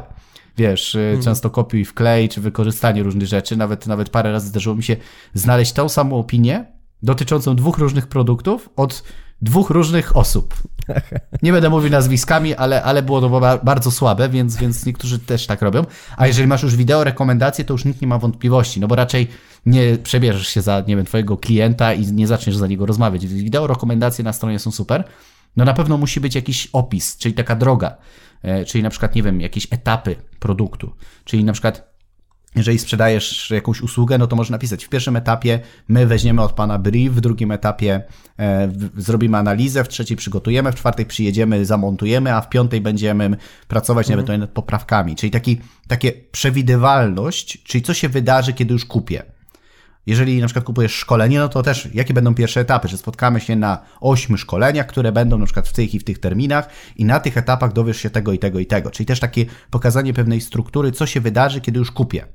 Wiesz, 0.57 0.95
mhm. 0.95 1.23
często 1.23 1.49
kopiuj 1.49 1.85
wklej, 1.85 2.29
czy 2.29 2.41
wykorzystanie 2.41 3.03
różnych 3.03 3.27
rzeczy. 3.27 3.57
Nawet, 3.57 3.87
nawet 3.87 4.09
parę 4.09 4.31
razy 4.31 4.47
zdarzyło 4.47 4.75
mi 4.75 4.83
się 4.83 4.95
znaleźć 5.33 5.73
tą 5.73 5.89
samą 5.89 6.19
opinię 6.19 6.65
dotyczącą 7.03 7.55
dwóch 7.55 7.77
różnych 7.77 8.07
produktów 8.07 8.69
od 8.75 9.03
dwóch 9.41 9.69
różnych 9.69 10.17
osób. 10.17 10.55
Nie 11.43 11.51
będę 11.51 11.69
mówił 11.69 11.89
nazwiskami, 11.89 12.55
ale, 12.55 12.83
ale 12.83 13.03
było 13.03 13.21
to 13.21 13.59
bardzo 13.63 13.91
słabe, 13.91 14.29
więc, 14.29 14.57
więc 14.57 14.85
niektórzy 14.85 15.19
też 15.19 15.47
tak 15.47 15.61
robią. 15.61 15.85
A 16.17 16.27
jeżeli 16.27 16.47
masz 16.47 16.63
już 16.63 16.75
wideo 16.75 17.03
rekomendacje, 17.03 17.65
to 17.65 17.73
już 17.73 17.85
nikt 17.85 18.01
nie 18.01 18.07
ma 18.07 18.17
wątpliwości, 18.17 18.79
no 18.79 18.87
bo 18.87 18.95
raczej 18.95 19.27
nie 19.65 19.97
przebierzesz 19.97 20.47
się 20.47 20.61
za, 20.61 20.83
nie 20.87 20.95
wiem, 20.95 21.05
twojego 21.05 21.37
klienta 21.37 21.93
i 21.93 22.11
nie 22.11 22.27
zaczniesz 22.27 22.55
za 22.55 22.67
niego 22.67 22.85
rozmawiać. 22.85 23.27
Wideo 23.27 23.67
rekomendacje 23.67 24.23
na 24.23 24.33
stronie 24.33 24.59
są 24.59 24.71
super. 24.71 25.03
No 25.57 25.65
na 25.65 25.73
pewno 25.73 25.97
musi 25.97 26.21
być 26.21 26.35
jakiś 26.35 26.67
opis, 26.73 27.17
czyli 27.17 27.33
taka 27.33 27.55
droga, 27.55 27.97
e, 28.41 28.65
czyli 28.65 28.83
na 28.83 28.89
przykład, 28.89 29.15
nie 29.15 29.23
wiem, 29.23 29.41
jakieś 29.41 29.67
etapy 29.71 30.15
produktu, 30.39 30.95
czyli 31.25 31.43
na 31.43 31.53
przykład 31.53 31.90
jeżeli 32.55 32.79
sprzedajesz 32.79 33.49
jakąś 33.49 33.81
usługę, 33.81 34.17
no 34.17 34.27
to 34.27 34.35
można 34.35 34.53
napisać 34.53 34.85
w 34.85 34.89
pierwszym 34.89 35.15
etapie 35.15 35.59
my 35.87 36.07
weźmiemy 36.07 36.41
od 36.41 36.51
pana 36.51 36.79
brief, 36.79 37.13
w 37.13 37.21
drugim 37.21 37.51
etapie 37.51 38.03
e, 38.37 38.67
w, 38.67 39.01
zrobimy 39.01 39.37
analizę, 39.37 39.83
w 39.83 39.87
trzeciej 39.87 40.17
przygotujemy, 40.17 40.71
w 40.71 40.75
czwartej 40.75 41.05
przyjedziemy, 41.05 41.65
zamontujemy, 41.65 42.33
a 42.33 42.41
w 42.41 42.49
piątej 42.49 42.81
będziemy 42.81 43.37
pracować 43.67 44.09
mhm. 44.11 44.27
nawet 44.27 44.41
nad 44.41 44.49
poprawkami. 44.49 45.15
Czyli 45.15 45.31
taki, 45.31 45.61
takie 45.87 46.11
przewidywalność, 46.31 47.63
czyli 47.63 47.81
co 47.81 47.93
się 47.93 48.09
wydarzy, 48.09 48.53
kiedy 48.53 48.73
już 48.73 48.85
kupię. 48.85 49.23
Jeżeli 50.05 50.39
na 50.41 50.47
przykład 50.47 50.65
kupujesz 50.65 50.93
szkolenie, 50.93 51.39
no 51.39 51.49
to 51.49 51.63
też 51.63 51.89
jakie 51.93 52.13
będą 52.13 52.35
pierwsze 52.35 52.59
etapy, 52.59 52.87
że 52.87 52.97
spotkamy 52.97 53.39
się 53.39 53.55
na 53.55 53.79
ośmiu 53.99 54.37
szkoleniach, 54.37 54.87
które 54.87 55.11
będą 55.11 55.37
na 55.37 55.45
przykład 55.45 55.67
w 55.67 55.73
tych 55.73 55.93
i 55.93 55.99
w 55.99 56.03
tych 56.03 56.19
terminach 56.19 56.69
i 56.95 57.05
na 57.05 57.19
tych 57.19 57.37
etapach 57.37 57.73
dowiesz 57.73 57.97
się 57.97 58.09
tego 58.09 58.33
i 58.33 58.39
tego 58.39 58.59
i 58.59 58.65
tego. 58.65 58.91
Czyli 58.91 59.05
też 59.05 59.19
takie 59.19 59.45
pokazanie 59.69 60.13
pewnej 60.13 60.41
struktury, 60.41 60.91
co 60.91 61.05
się 61.05 61.21
wydarzy, 61.21 61.61
kiedy 61.61 61.79
już 61.79 61.91
kupię 61.91 62.25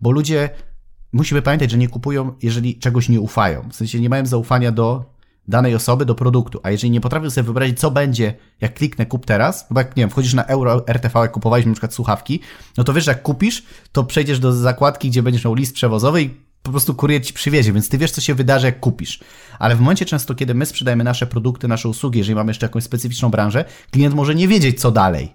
bo 0.00 0.10
ludzie, 0.10 0.50
musimy 1.12 1.42
pamiętać, 1.42 1.70
że 1.70 1.78
nie 1.78 1.88
kupują, 1.88 2.32
jeżeli 2.42 2.78
czegoś 2.78 3.08
nie 3.08 3.20
ufają. 3.20 3.68
W 3.68 3.74
sensie 3.74 4.00
nie 4.00 4.08
mają 4.08 4.26
zaufania 4.26 4.72
do 4.72 5.04
danej 5.48 5.74
osoby, 5.74 6.04
do 6.04 6.14
produktu. 6.14 6.60
A 6.62 6.70
jeżeli 6.70 6.90
nie 6.90 7.00
potrafią 7.00 7.30
sobie 7.30 7.44
wyobrazić, 7.44 7.80
co 7.80 7.90
będzie, 7.90 8.34
jak 8.60 8.74
kliknę 8.74 9.06
kup 9.06 9.26
teraz, 9.26 9.66
bo 9.70 9.80
jak, 9.80 9.96
nie 9.96 10.02
wiem, 10.02 10.10
wchodzisz 10.10 10.34
na 10.34 10.44
euro 10.44 10.86
RTV, 10.86 11.20
jak 11.20 11.32
kupowaliśmy 11.32 11.70
na 11.70 11.74
przykład 11.74 11.94
słuchawki, 11.94 12.40
no 12.76 12.84
to 12.84 12.92
wiesz, 12.92 13.06
jak 13.06 13.22
kupisz, 13.22 13.62
to 13.92 14.04
przejdziesz 14.04 14.38
do 14.38 14.52
zakładki, 14.52 15.10
gdzie 15.10 15.22
będziesz 15.22 15.44
miał 15.44 15.54
list 15.54 15.74
przewozowy 15.74 16.22
i 16.22 16.30
po 16.62 16.70
prostu 16.70 16.94
kurier 16.94 17.26
ci 17.26 17.32
przywiezie, 17.32 17.72
więc 17.72 17.88
ty 17.88 17.98
wiesz, 17.98 18.10
co 18.10 18.20
się 18.20 18.34
wydarzy, 18.34 18.66
jak 18.66 18.80
kupisz. 18.80 19.20
Ale 19.58 19.76
w 19.76 19.80
momencie 19.80 20.04
często, 20.04 20.34
kiedy 20.34 20.54
my 20.54 20.66
sprzedajemy 20.66 21.04
nasze 21.04 21.26
produkty, 21.26 21.68
nasze 21.68 21.88
usługi, 21.88 22.18
jeżeli 22.18 22.34
mamy 22.34 22.50
jeszcze 22.50 22.66
jakąś 22.66 22.84
specyficzną 22.84 23.30
branżę, 23.30 23.64
klient 23.90 24.14
może 24.14 24.34
nie 24.34 24.48
wiedzieć, 24.48 24.80
co 24.80 24.90
dalej. 24.90 25.32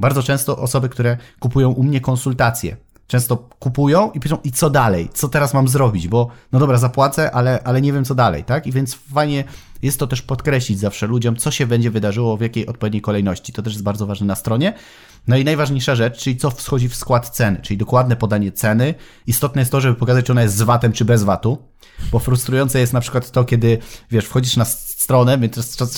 Bardzo 0.00 0.22
często 0.22 0.58
osoby, 0.58 0.88
które 0.88 1.16
kupują 1.40 1.70
u 1.70 1.82
mnie 1.82 2.00
konsultacje, 2.00 2.76
często 3.12 3.36
kupują 3.36 4.10
i 4.10 4.20
piszą, 4.20 4.38
i 4.44 4.52
co 4.52 4.70
dalej? 4.70 5.08
Co 5.14 5.28
teraz 5.28 5.54
mam 5.54 5.68
zrobić? 5.68 6.08
Bo 6.08 6.28
no 6.52 6.58
dobra, 6.58 6.78
zapłacę, 6.78 7.30
ale, 7.30 7.60
ale 7.64 7.80
nie 7.80 7.92
wiem 7.92 8.04
co 8.04 8.14
dalej, 8.14 8.44
tak? 8.44 8.66
I 8.66 8.72
więc 8.72 8.94
fajnie 8.94 9.44
jest 9.82 9.98
to 9.98 10.06
też 10.06 10.22
podkreślić 10.22 10.78
zawsze 10.78 11.06
ludziom, 11.06 11.36
co 11.36 11.50
się 11.50 11.66
będzie 11.66 11.90
wydarzyło, 11.90 12.36
w 12.36 12.40
jakiej 12.40 12.66
odpowiedniej 12.66 13.02
kolejności. 13.02 13.52
To 13.52 13.62
też 13.62 13.72
jest 13.72 13.84
bardzo 13.84 14.06
ważne 14.06 14.26
na 14.26 14.34
stronie. 14.34 14.74
No 15.28 15.36
i 15.36 15.44
najważniejsza 15.44 15.94
rzecz, 15.94 16.18
czyli 16.18 16.36
co 16.36 16.50
wschodzi 16.50 16.88
w 16.88 16.96
skład 16.96 17.30
ceny, 17.30 17.60
czyli 17.62 17.78
dokładne 17.78 18.16
podanie 18.16 18.52
ceny. 18.52 18.94
Istotne 19.26 19.62
jest 19.62 19.72
to, 19.72 19.80
żeby 19.80 19.94
pokazać, 19.94 20.26
czy 20.26 20.32
ona 20.32 20.42
jest 20.42 20.56
z 20.56 20.62
VAT-em, 20.62 20.92
czy 20.92 21.04
bez 21.04 21.22
VAT-u, 21.22 21.58
bo 22.12 22.18
frustrujące 22.18 22.80
jest 22.80 22.92
na 22.92 23.00
przykład 23.00 23.30
to, 23.30 23.44
kiedy, 23.44 23.78
wiesz, 24.10 24.24
wchodzisz 24.24 24.56
na 24.56 24.64
stronę, 24.64 25.36
my 25.36 25.50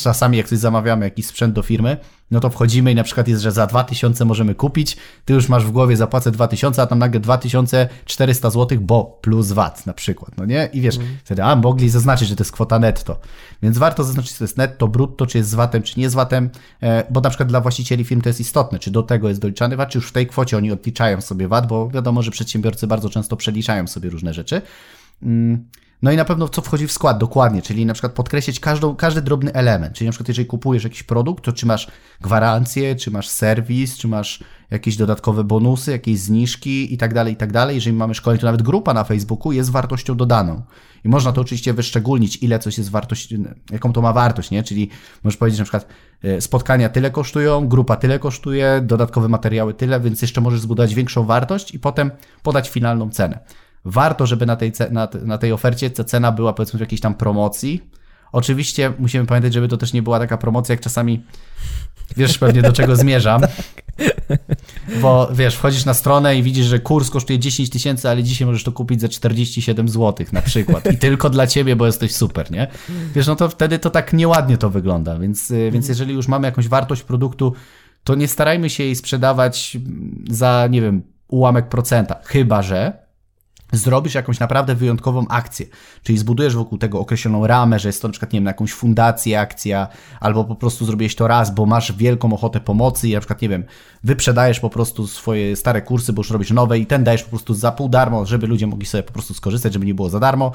czasami 0.03 0.37
jak 0.37 0.49
coś 0.49 0.59
zamawiamy, 0.59 1.05
jakiś 1.05 1.27
sprzęt 1.27 1.55
do 1.55 1.63
firmy, 1.63 1.97
no 2.31 2.41
to 2.41 2.51
wchodzimy 2.51 2.93
i 2.93 2.95
na 2.95 3.05
przykład 3.05 3.29
jest, 3.29 3.43
że 3.43 3.53
za 3.53 3.67
2000 3.67 4.25
możemy 4.25 4.55
kupić, 4.55 4.97
ty 5.25 5.35
już 5.35 5.49
masz 5.49 5.65
w 5.65 5.71
głowie 5.71 5.97
zapłacę 5.97 6.31
2000, 6.31 6.83
a 6.83 6.87
tam 6.87 6.99
nagle 6.99 7.21
2400 7.21 8.51
zł, 8.51 8.79
bo 8.81 9.19
plus 9.23 9.53
VAT 9.53 9.87
na 9.87 9.93
przykład, 9.93 10.31
no 10.37 10.45
nie? 10.47 10.69
I 10.73 10.81
wiesz, 10.81 10.97
mm. 10.97 11.09
wtedy, 11.25 11.45
a 11.45 11.57
mogli 11.57 11.89
zaznaczyć, 11.91 12.29
że 12.29 12.37
to 12.37 12.43
jest 12.43 12.53
kwota 12.53 12.79
netto. 12.79 13.21
Więc 13.63 13.74
warto 13.79 14.05
zaznaczyć, 14.05 14.33
czy 14.33 14.39
to 14.39 14.45
jest 14.45 14.57
netto, 14.57 14.89
brutto, 14.89 15.27
czy 15.27 15.39
jest 15.39 15.51
z 15.51 15.55
VAT-em, 15.55 15.83
czy 15.83 16.01
nie 16.01 16.11
z 16.11 16.15
VAT-em, 16.15 16.51
e, 16.83 17.05
bo 17.11 17.21
na 17.21 17.31
przykład 17.31 17.49
dla 17.49 17.61
właścicieli 17.61 18.05
firm 18.05 18.21
to 18.21 18.29
jest 18.29 18.41
istotne, 18.41 18.79
czy 18.79 18.91
do 18.91 19.03
tego 19.03 19.29
jest 19.29 19.41
doliczany 19.41 19.77
VAT, 19.77 19.89
czy 19.89 19.99
już 19.99 20.09
w 20.09 20.13
tej 20.13 20.27
kwocie 20.27 20.57
oni 20.57 20.73
odliczają 20.73 21.21
sobie 21.21 21.49
VAT, 21.49 21.67
bo 21.67 21.89
wiadomo, 21.89 22.23
że 22.23 22.31
przedsiębiorcy 22.31 22.87
bardzo 22.87 23.11
często 23.11 23.37
przeliczają 23.37 23.87
sobie 23.87 24.11
różne 24.11 24.35
rzeczy. 24.35 24.63
Mm. 25.23 25.65
No 26.03 26.13
i 26.13 26.17
na 26.17 26.25
pewno 26.25 26.49
co 26.49 26.63
wchodzi 26.63 26.87
w 26.87 26.93
skład 26.93 27.19
dokładnie, 27.19 27.63
czyli 27.63 27.87
na 27.87 27.93
przykład 27.93 28.13
podkreślić 28.13 28.61
każdą, 28.61 28.97
każdy 28.97 29.23
drobny 29.23 29.53
element. 29.53 29.95
Czyli 29.95 30.09
na 30.09 30.13
przykład 30.13 30.29
jeżeli 30.29 30.47
kupujesz 30.47 30.85
jakiś 30.85 31.03
produkt, 31.03 31.45
to 31.45 31.53
czy 31.53 31.67
masz 31.67 31.89
gwarancję, 32.21 32.97
czy 32.97 33.11
masz 33.11 33.29
serwis, 33.29 33.97
czy 33.97 34.09
masz 34.09 34.45
jakieś 34.75 34.97
dodatkowe 34.97 35.45
bonusy, 35.45 35.91
jakieś 35.91 36.19
zniżki 36.19 36.95
i 36.95 36.99
tak 36.99 37.15
dalej, 37.15 37.33
i 37.33 37.37
tak 37.37 37.53
dalej. 37.53 37.75
Jeżeli 37.75 37.97
mamy 37.97 38.15
szkolenie, 38.15 38.41
to 38.41 38.47
nawet 38.47 38.63
grupa 38.63 38.95
na 38.95 39.05
Facebooku 39.05 39.53
jest 39.53 39.71
wartością 39.71 40.17
dodaną. 40.17 40.63
I 41.05 41.09
można 41.09 41.33
to 41.33 41.41
oczywiście 41.41 41.73
wyszczególnić, 41.73 42.43
ile 42.43 42.59
coś 42.59 42.79
jest 42.79 42.91
wartość, 42.91 43.35
jaką 43.71 43.93
to 43.93 44.03
ma 44.03 44.13
wartość, 44.13 44.51
nie? 44.51 44.63
Czyli 44.63 44.89
możesz 45.25 45.37
powiedzieć 45.37 45.59
na 45.59 45.65
przykład 45.65 45.87
e, 46.23 46.41
spotkania 46.41 46.89
tyle 46.89 47.11
kosztują, 47.11 47.69
grupa 47.69 47.97
tyle 47.97 48.19
kosztuje, 48.19 48.81
dodatkowe 48.83 49.29
materiały 49.29 49.75
tyle, 49.75 50.01
więc 50.01 50.23
jeszcze 50.23 50.41
możesz 50.41 50.61
zbudować 50.61 50.95
większą 50.95 51.25
wartość 51.25 51.75
i 51.75 51.79
potem 51.79 52.11
podać 52.43 52.71
finalną 52.71 53.11
cenę 53.11 53.39
warto, 53.85 54.27
żeby 54.27 54.47
na 54.47 54.57
tej, 54.57 54.73
na, 54.91 55.09
na 55.23 55.39
tej 55.39 55.53
ofercie 55.53 55.91
ta 55.91 56.05
cena 56.05 56.33
była 56.33 56.53
powiedzmy 56.53 56.79
w 56.79 56.81
jakiejś 56.81 57.01
tam 57.01 57.15
promocji. 57.15 57.91
Oczywiście 58.35 58.93
musimy 58.99 59.27
pamiętać, 59.27 59.53
żeby 59.53 59.69
to 59.69 59.77
też 59.77 59.93
nie 59.93 60.03
była 60.03 60.19
taka 60.19 60.39
promocja, 60.39 60.73
jak 60.73 60.81
czasami 60.81 61.23
wiesz 62.17 62.39
pewnie 62.39 62.63
do 62.63 62.73
czego 62.73 62.97
zmierzam. 62.97 63.43
Bo 65.03 65.29
wiesz, 65.33 65.57
wchodzisz 65.57 65.85
na 65.85 65.95
stronę 65.95 66.37
i 66.37 66.43
widzisz, 66.43 66.67
że 66.67 66.79
kurs 66.79 67.11
kosztuje 67.11 67.39
10 67.39 67.71
tysięcy, 67.71 68.09
ale 68.09 68.23
dzisiaj 68.23 68.47
możesz 68.47 68.65
to 68.65 68.73
kupić 68.73 69.01
za 69.01 69.09
47 69.09 69.89
zł 69.89 70.27
na 70.33 70.43
przykład. 70.43 70.93
I 70.93 70.99
tylko 70.99 71.31
dla 71.31 71.47
ciebie, 71.47 71.77
bo 71.77 71.87
jesteś 71.87 72.15
super, 72.15 72.51
nie? 72.51 72.69
Wiesz, 73.15 73.27
no 73.27 73.37
to 73.37 73.49
wtedy 73.49 73.79
to 73.79 73.91
tak 73.91 74.13
nieładnie 74.13 74.59
to 74.59 74.71
wygląda. 74.71 75.19
Więc, 75.19 75.51
y, 75.51 75.71
więc 75.71 75.89
jeżeli 75.89 76.15
już 76.15 76.29
mamy 76.29 76.47
jakąś 76.47 76.69
wartość 76.69 77.03
produktu, 77.03 77.53
to 78.05 78.15
nie 78.15 78.29
starajmy 78.29 78.71
się 78.71 78.85
jej 78.85 78.97
sprzedawać 78.97 79.77
za, 80.31 80.69
nie 80.71 80.81
wiem, 80.81 81.03
ułamek 81.29 81.69
procenta. 81.69 82.21
Chyba, 82.25 82.63
że 82.63 83.04
zrobisz 83.73 84.15
jakąś 84.15 84.41
naprawdę 84.41 84.75
wyjątkową 84.75 85.29
akcję, 85.29 85.67
czyli 86.03 86.19
zbudujesz 86.19 86.55
wokół 86.55 86.79
tego 86.79 87.01
określoną 87.01 87.47
ramę, 87.47 87.79
że 87.79 87.89
jest 87.89 88.03
to 88.03 88.09
na 88.09 88.13
przykład, 88.13 88.33
nie 88.33 88.41
wiem, 88.41 88.47
jakąś 88.47 88.73
fundację 88.73 89.41
akcja, 89.41 89.89
albo 90.21 90.45
po 90.45 90.55
prostu 90.55 90.85
zrobiłeś 90.85 91.15
to 91.15 91.29
raz, 91.29 91.55
bo 91.55 91.67
masz 91.67 91.93
wielką 91.93 92.33
ochotę 92.33 92.61
pomocy 92.61 93.09
i 93.09 93.15
na 93.15 93.21
przykład, 93.21 93.43
nie 93.43 93.49
wiem, 93.49 93.65
wyprzedajesz 94.05 94.61
po 94.61 94.71
prostu 94.71 95.07
swoje 95.07 95.57
stare 95.57 95.83
kursy, 95.83 96.13
bo 96.13 96.21
już 96.21 96.31
robisz 96.31 96.51
nowe 96.51 96.79
i 96.79 96.87
ten 96.87 97.05
dajesz 97.05 97.23
po 97.23 97.31
prostu 97.31 97.55
za 97.55 97.73
pół 97.73 97.89
darmo, 97.89 98.27
żeby 98.27 98.47
ludzie 98.47 98.67
mogli 98.67 98.87
sobie 98.87 99.03
po 99.03 99.13
prostu 99.13 99.35
skorzystać, 99.35 99.73
żeby 99.73 99.87
nie 99.87 99.95
było 99.95 100.11
za 100.11 100.21
darmo. 100.21 100.53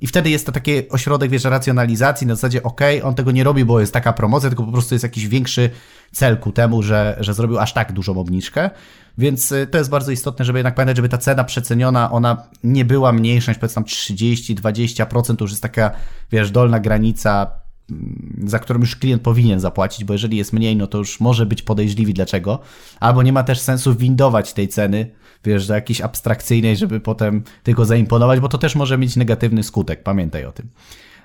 I 0.00 0.06
wtedy 0.06 0.30
jest 0.30 0.46
to 0.46 0.52
taki 0.52 0.88
ośrodek, 0.88 1.30
wiesz, 1.30 1.44
racjonalizacji 1.44 2.26
na 2.26 2.34
zasadzie, 2.34 2.62
ok, 2.62 2.80
on 3.02 3.14
tego 3.14 3.30
nie 3.30 3.44
robi, 3.44 3.64
bo 3.64 3.80
jest 3.80 3.92
taka 3.92 4.12
promocja, 4.12 4.50
tylko 4.50 4.64
po 4.64 4.72
prostu 4.72 4.94
jest 4.94 5.02
jakiś 5.02 5.28
większy 5.28 5.70
cel 6.12 6.38
ku 6.38 6.52
temu, 6.52 6.82
że, 6.82 7.16
że 7.20 7.34
zrobił 7.34 7.58
aż 7.58 7.72
tak 7.72 7.92
dużą 7.92 8.20
obniżkę. 8.20 8.70
Więc 9.18 9.52
y, 9.52 9.66
to 9.66 9.78
jest 9.78 9.90
bardzo 9.90 10.12
istotne, 10.12 10.44
żeby 10.44 10.58
jednak 10.58 10.74
pamiętać, 10.74 10.96
żeby 10.96 11.08
ta 11.08 11.18
cena 11.18 11.44
przeceniona, 11.44 12.10
ona 12.10 12.42
nie 12.64 12.84
była 12.84 13.12
mniejsza 13.12 13.52
niż 13.52 13.58
powiedzmy 13.58 13.74
tam 13.74 13.84
30-20%, 13.84 15.36
to 15.36 15.44
już 15.44 15.50
jest 15.50 15.62
taka, 15.62 15.90
wiesz, 16.32 16.50
dolna 16.50 16.80
granica, 16.80 17.50
za 18.44 18.58
którą 18.58 18.80
już 18.80 18.96
klient 18.96 19.22
powinien 19.22 19.60
zapłacić, 19.60 20.04
bo 20.04 20.12
jeżeli 20.12 20.36
jest 20.36 20.52
mniej, 20.52 20.76
no 20.76 20.86
to 20.86 20.98
już 20.98 21.20
może 21.20 21.46
być 21.46 21.62
podejrzliwy 21.62 22.12
dlaczego, 22.12 22.58
albo 23.00 23.22
nie 23.22 23.32
ma 23.32 23.42
też 23.42 23.60
sensu 23.60 23.94
windować 23.94 24.52
tej 24.52 24.68
ceny, 24.68 25.10
wiesz, 25.44 25.66
do 25.66 25.74
jakiejś 25.74 26.00
abstrakcyjnej, 26.00 26.76
żeby 26.76 27.00
potem 27.00 27.42
tylko 27.62 27.84
zaimponować, 27.84 28.40
bo 28.40 28.48
to 28.48 28.58
też 28.58 28.74
może 28.74 28.98
mieć 28.98 29.16
negatywny 29.16 29.62
skutek, 29.62 30.02
pamiętaj 30.02 30.44
o 30.44 30.52
tym. 30.52 30.68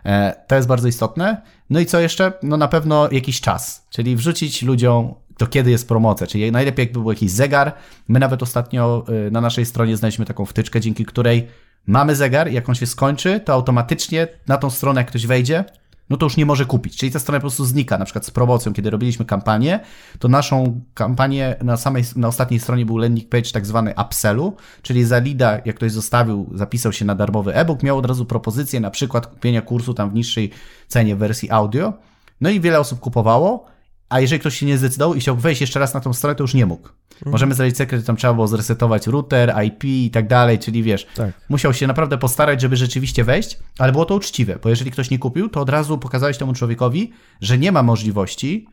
E, 0.05 0.35
to 0.47 0.55
jest 0.55 0.67
bardzo 0.67 0.87
istotne. 0.87 1.41
No 1.69 1.79
i 1.79 1.85
co 1.85 1.99
jeszcze? 1.99 2.33
No 2.43 2.57
na 2.57 2.67
pewno 2.67 3.09
jakiś 3.11 3.41
czas, 3.41 3.87
czyli 3.89 4.15
wrzucić 4.15 4.61
ludziom 4.61 5.13
to 5.37 5.47
kiedy 5.47 5.71
jest 5.71 5.87
promocja, 5.87 6.27
czyli 6.27 6.51
najlepiej 6.51 6.83
jakby 6.85 6.99
był 6.99 7.11
jakiś 7.11 7.31
zegar. 7.31 7.73
My 8.07 8.19
nawet 8.19 8.43
ostatnio 8.43 9.05
y, 9.27 9.31
na 9.31 9.41
naszej 9.41 9.65
stronie 9.65 9.97
znaleźliśmy 9.97 10.25
taką 10.25 10.45
wtyczkę, 10.45 10.81
dzięki 10.81 11.05
której 11.05 11.47
mamy 11.87 12.15
zegar, 12.15 12.51
jak 12.51 12.69
on 12.69 12.75
się 12.75 12.85
skończy, 12.85 13.39
to 13.39 13.53
automatycznie 13.53 14.27
na 14.47 14.57
tą 14.57 14.69
stronę 14.69 15.01
jak 15.01 15.07
ktoś 15.07 15.27
wejdzie, 15.27 15.63
no 16.09 16.17
to 16.17 16.25
już 16.25 16.37
nie 16.37 16.45
może 16.45 16.65
kupić. 16.65 16.97
Czyli 16.97 17.11
ta 17.11 17.19
strona 17.19 17.39
po 17.39 17.41
prostu 17.41 17.65
znika, 17.65 17.97
na 17.97 18.05
przykład 18.05 18.25
z 18.25 18.31
promocją, 18.31 18.73
kiedy 18.73 18.89
robiliśmy 18.89 19.25
kampanię, 19.25 19.79
to 20.19 20.27
naszą 20.27 20.81
kampanię 20.93 21.55
na 21.63 21.77
samej, 21.77 22.03
na 22.15 22.27
ostatniej 22.27 22.59
stronie 22.59 22.85
był 22.85 22.97
landing 22.97 23.29
page 23.29 23.51
tak 23.53 23.65
zwany 23.65 23.93
upsellu, 24.05 24.55
czyli 24.81 25.03
za 25.03 25.19
lida, 25.19 25.59
jak 25.65 25.75
ktoś 25.75 25.91
zostawił, 25.91 26.49
zapisał 26.53 26.93
się 26.93 27.05
na 27.05 27.15
darmowy 27.15 27.55
e-book, 27.55 27.83
miał 27.83 27.97
od 27.97 28.05
razu 28.05 28.25
propozycję 28.25 28.79
na 28.79 28.91
przykład 28.91 29.27
kupienia 29.27 29.61
kursu 29.61 29.93
tam 29.93 30.09
w 30.09 30.13
niższej 30.13 30.51
cenie 30.87 31.15
wersji 31.15 31.51
audio, 31.51 31.93
no 32.41 32.49
i 32.49 32.59
wiele 32.59 32.79
osób 32.79 32.99
kupowało, 32.99 33.65
a 34.09 34.19
jeżeli 34.19 34.39
ktoś 34.39 34.57
się 34.57 34.65
nie 34.65 34.77
zdecydował 34.77 35.15
i 35.15 35.19
chciał 35.19 35.35
wejść 35.35 35.61
jeszcze 35.61 35.79
raz 35.79 35.93
na 35.93 35.99
tą 35.99 36.13
stronę, 36.13 36.35
to 36.35 36.43
już 36.43 36.53
nie 36.53 36.65
mógł. 36.65 36.87
Mhm. 36.87 37.31
Możemy 37.31 37.53
zdradzić 37.53 37.77
sekret, 37.77 38.01
że 38.01 38.07
tam 38.07 38.15
trzeba 38.15 38.33
było 38.33 38.47
zresetować 38.47 39.07
router, 39.07 39.53
IP 39.65 39.83
i 39.83 40.11
tak 40.11 40.27
dalej, 40.27 40.59
czyli 40.59 40.83
wiesz, 40.83 41.07
tak. 41.15 41.31
musiał 41.49 41.73
się 41.73 41.87
naprawdę 41.87 42.17
postarać, 42.17 42.61
żeby 42.61 42.75
rzeczywiście 42.75 43.23
wejść, 43.23 43.59
ale 43.79 43.91
było 43.91 44.05
to 44.05 44.15
uczciwe, 44.15 44.59
bo 44.63 44.69
jeżeli 44.69 44.91
ktoś 44.91 45.09
nie 45.09 45.19
kupił, 45.19 45.49
to 45.49 45.61
od 45.61 45.69
razu 45.69 45.97
pokazałeś 45.97 46.37
temu 46.37 46.53
człowiekowi, 46.53 47.11
że 47.41 47.57
nie 47.57 47.71
ma 47.71 47.83
możliwości, 47.83 48.67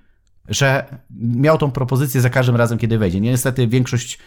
że 0.48 0.98
miał 1.20 1.58
tą 1.58 1.70
propozycję 1.70 2.20
za 2.20 2.30
każdym 2.30 2.56
razem, 2.56 2.78
kiedy 2.78 2.98
wejdzie. 2.98 3.20
Niestety 3.20 3.66
większość 3.66 4.18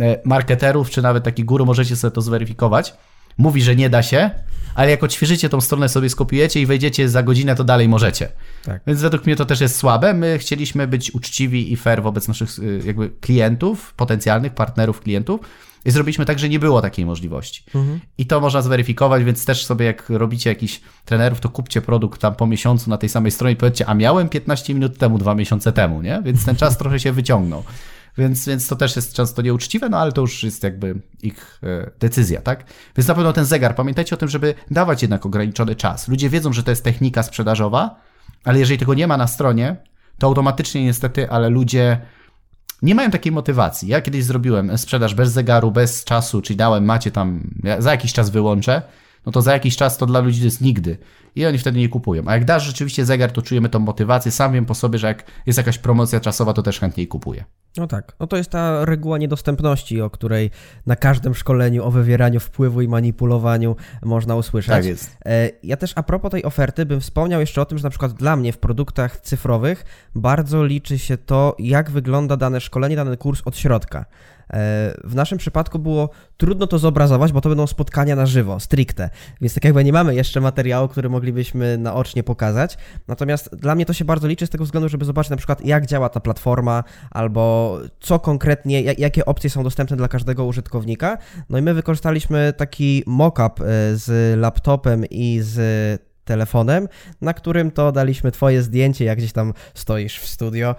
e, 0.00 0.20
marketerów, 0.24 0.90
czy 0.90 1.02
nawet 1.02 1.24
takich 1.24 1.44
guru, 1.44 1.66
możecie 1.66 1.96
sobie 1.96 2.10
to 2.10 2.20
zweryfikować, 2.20 2.94
mówi, 3.38 3.62
że 3.62 3.76
nie 3.76 3.90
da 3.90 4.02
się, 4.02 4.30
ale 4.74 4.90
jak 4.90 5.04
odświeżycie 5.04 5.48
tą 5.48 5.60
stronę, 5.60 5.88
sobie 5.88 6.10
skopiujecie 6.10 6.60
i 6.60 6.66
wejdziecie 6.66 7.08
za 7.08 7.22
godzinę, 7.22 7.54
to 7.54 7.64
dalej 7.64 7.88
możecie. 7.88 8.28
Tak. 8.64 8.82
Więc 8.86 9.00
według 9.00 9.26
mnie 9.26 9.36
to 9.36 9.44
też 9.44 9.60
jest 9.60 9.76
słabe. 9.76 10.14
My 10.14 10.38
chcieliśmy 10.38 10.86
być 10.86 11.14
uczciwi 11.14 11.72
i 11.72 11.76
fair 11.76 12.02
wobec 12.02 12.28
naszych 12.28 12.58
y, 12.58 12.82
jakby 12.86 13.10
klientów, 13.20 13.94
potencjalnych 13.94 14.54
partnerów 14.54 15.00
klientów. 15.00 15.40
I 15.86 15.90
zrobiliśmy 15.90 16.24
tak, 16.24 16.38
że 16.38 16.48
nie 16.48 16.58
było 16.58 16.82
takiej 16.82 17.06
możliwości. 17.06 17.64
Mhm. 17.74 18.00
I 18.18 18.26
to 18.26 18.40
można 18.40 18.62
zweryfikować, 18.62 19.24
więc 19.24 19.44
też 19.44 19.66
sobie 19.66 19.86
jak 19.86 20.10
robicie 20.10 20.50
jakiś 20.50 20.80
trenerów, 21.04 21.40
to 21.40 21.48
kupcie 21.48 21.82
produkt 21.82 22.20
tam 22.20 22.34
po 22.34 22.46
miesiącu 22.46 22.90
na 22.90 22.98
tej 22.98 23.08
samej 23.08 23.32
stronie 23.32 23.52
i 23.54 23.56
powiedzcie, 23.56 23.86
a 23.86 23.94
miałem 23.94 24.28
15 24.28 24.74
minut 24.74 24.98
temu, 24.98 25.18
dwa 25.18 25.34
miesiące 25.34 25.72
temu, 25.72 26.02
nie? 26.02 26.22
Więc 26.24 26.44
ten 26.44 26.56
czas 26.56 26.78
trochę 26.78 27.00
się 27.00 27.12
wyciągnął. 27.12 27.64
Więc, 28.18 28.46
więc 28.46 28.68
to 28.68 28.76
też 28.76 28.96
jest 28.96 29.14
często 29.14 29.42
nieuczciwe, 29.42 29.88
no 29.88 29.98
ale 29.98 30.12
to 30.12 30.20
już 30.20 30.42
jest 30.42 30.62
jakby 30.62 31.00
ich 31.22 31.60
e, 31.62 31.90
decyzja, 32.00 32.40
tak? 32.40 32.64
Więc 32.96 33.08
na 33.08 33.14
pewno 33.14 33.32
ten 33.32 33.44
zegar, 33.44 33.74
pamiętajcie 33.74 34.14
o 34.14 34.18
tym, 34.18 34.28
żeby 34.28 34.54
dawać 34.70 35.02
jednak 35.02 35.26
ograniczony 35.26 35.74
czas. 35.74 36.08
Ludzie 36.08 36.28
wiedzą, 36.28 36.52
że 36.52 36.62
to 36.62 36.70
jest 36.70 36.84
technika 36.84 37.22
sprzedażowa, 37.22 38.00
ale 38.44 38.58
jeżeli 38.58 38.78
tego 38.78 38.94
nie 38.94 39.06
ma 39.06 39.16
na 39.16 39.26
stronie, 39.26 39.76
to 40.18 40.26
automatycznie 40.26 40.84
niestety, 40.84 41.30
ale 41.30 41.48
ludzie 41.48 42.00
nie 42.82 42.94
mają 42.94 43.10
takiej 43.10 43.32
motywacji. 43.32 43.88
Ja 43.88 44.00
kiedyś 44.00 44.24
zrobiłem 44.24 44.78
sprzedaż 44.78 45.14
bez 45.14 45.32
zegaru, 45.32 45.70
bez 45.70 46.04
czasu, 46.04 46.42
czyli 46.42 46.56
dałem, 46.56 46.84
macie 46.84 47.10
tam, 47.10 47.50
ja 47.62 47.80
za 47.80 47.90
jakiś 47.90 48.12
czas 48.12 48.30
wyłączę, 48.30 48.82
no 49.26 49.32
to 49.32 49.42
za 49.42 49.52
jakiś 49.52 49.76
czas 49.76 49.98
to 49.98 50.06
dla 50.06 50.20
ludzi 50.20 50.38
to 50.38 50.44
jest 50.44 50.60
nigdy. 50.60 50.98
I 51.36 51.46
oni 51.46 51.58
wtedy 51.58 51.78
nie 51.78 51.88
kupują. 51.88 52.22
A 52.26 52.32
jak 52.32 52.44
dasz 52.44 52.66
rzeczywiście 52.66 53.04
zegar, 53.04 53.32
to 53.32 53.42
czujemy 53.42 53.68
tą 53.68 53.78
motywację. 53.78 54.32
Sam 54.32 54.52
wiem 54.52 54.66
po 54.66 54.74
sobie, 54.74 54.98
że 54.98 55.06
jak 55.06 55.24
jest 55.46 55.56
jakaś 55.56 55.78
promocja 55.78 56.20
czasowa, 56.20 56.52
to 56.52 56.62
też 56.62 56.80
chętniej 56.80 57.08
kupuję. 57.08 57.44
No 57.76 57.86
tak. 57.86 58.12
No 58.20 58.26
to 58.26 58.36
jest 58.36 58.50
ta 58.50 58.84
reguła 58.84 59.18
niedostępności, 59.18 60.00
o 60.00 60.10
której 60.10 60.50
na 60.86 60.96
każdym 60.96 61.34
szkoleniu 61.34 61.84
o 61.84 61.90
wywieraniu 61.90 62.40
wpływu 62.40 62.82
i 62.82 62.88
manipulowaniu 62.88 63.76
można 64.02 64.36
usłyszeć. 64.36 64.70
Tak 64.70 64.84
jest. 64.84 65.16
E, 65.26 65.50
ja 65.62 65.76
też 65.76 65.92
a 65.96 66.02
propos 66.02 66.30
tej 66.30 66.44
oferty 66.44 66.86
bym 66.86 67.00
wspomniał 67.00 67.40
jeszcze 67.40 67.62
o 67.62 67.64
tym, 67.64 67.78
że 67.78 67.84
na 67.84 67.90
przykład 67.90 68.12
dla 68.12 68.36
mnie 68.36 68.52
w 68.52 68.58
produktach 68.58 69.20
cyfrowych 69.20 69.84
bardzo 70.14 70.64
liczy 70.64 70.98
się 70.98 71.16
to, 71.16 71.56
jak 71.58 71.90
wygląda 71.90 72.36
dane 72.36 72.60
szkolenie, 72.60 72.96
dany 72.96 73.16
kurs 73.16 73.42
od 73.44 73.56
środka. 73.56 74.04
E, 74.50 74.94
w 75.04 75.14
naszym 75.14 75.38
przypadku 75.38 75.78
było 75.78 76.10
trudno 76.36 76.66
to 76.66 76.78
zobrazować, 76.78 77.32
bo 77.32 77.40
to 77.40 77.48
będą 77.48 77.66
spotkania 77.66 78.16
na 78.16 78.26
żywo, 78.26 78.60
stricte. 78.60 79.10
Więc 79.40 79.54
tak 79.54 79.64
jakby 79.64 79.84
nie 79.84 79.92
mamy 79.92 80.14
jeszcze 80.14 80.40
materiału, 80.40 80.88
który 80.88 81.08
moglibyśmy 81.08 81.78
naocznie 81.78 82.22
pokazać. 82.22 82.78
Natomiast 83.08 83.56
dla 83.56 83.74
mnie 83.74 83.86
to 83.86 83.92
się 83.92 84.04
bardzo 84.04 84.28
liczy 84.28 84.46
z 84.46 84.50
tego 84.50 84.64
względu, 84.64 84.88
żeby 84.88 85.04
zobaczyć 85.04 85.30
na 85.30 85.36
przykład 85.36 85.64
jak 85.64 85.86
działa 85.86 86.08
ta 86.08 86.20
platforma, 86.20 86.84
albo 87.10 87.78
co 88.00 88.18
konkretnie, 88.18 88.82
jakie 88.82 89.24
opcje 89.24 89.50
są 89.50 89.64
dostępne 89.64 89.96
dla 89.96 90.08
każdego 90.08 90.44
użytkownika. 90.44 91.18
No 91.50 91.58
i 91.58 91.62
my 91.62 91.74
wykorzystaliśmy 91.74 92.52
taki 92.56 93.02
mockup 93.06 93.60
e, 93.60 93.64
z 93.96 94.38
laptopem 94.40 95.04
i 95.10 95.40
z 95.42 96.02
telefonem, 96.24 96.88
na 97.20 97.34
którym 97.34 97.70
to 97.70 97.92
daliśmy 97.92 98.32
twoje 98.32 98.62
zdjęcie, 98.62 99.04
jak 99.04 99.18
gdzieś 99.18 99.32
tam 99.32 99.52
stoisz 99.74 100.18
w 100.18 100.26
studio, 100.26 100.74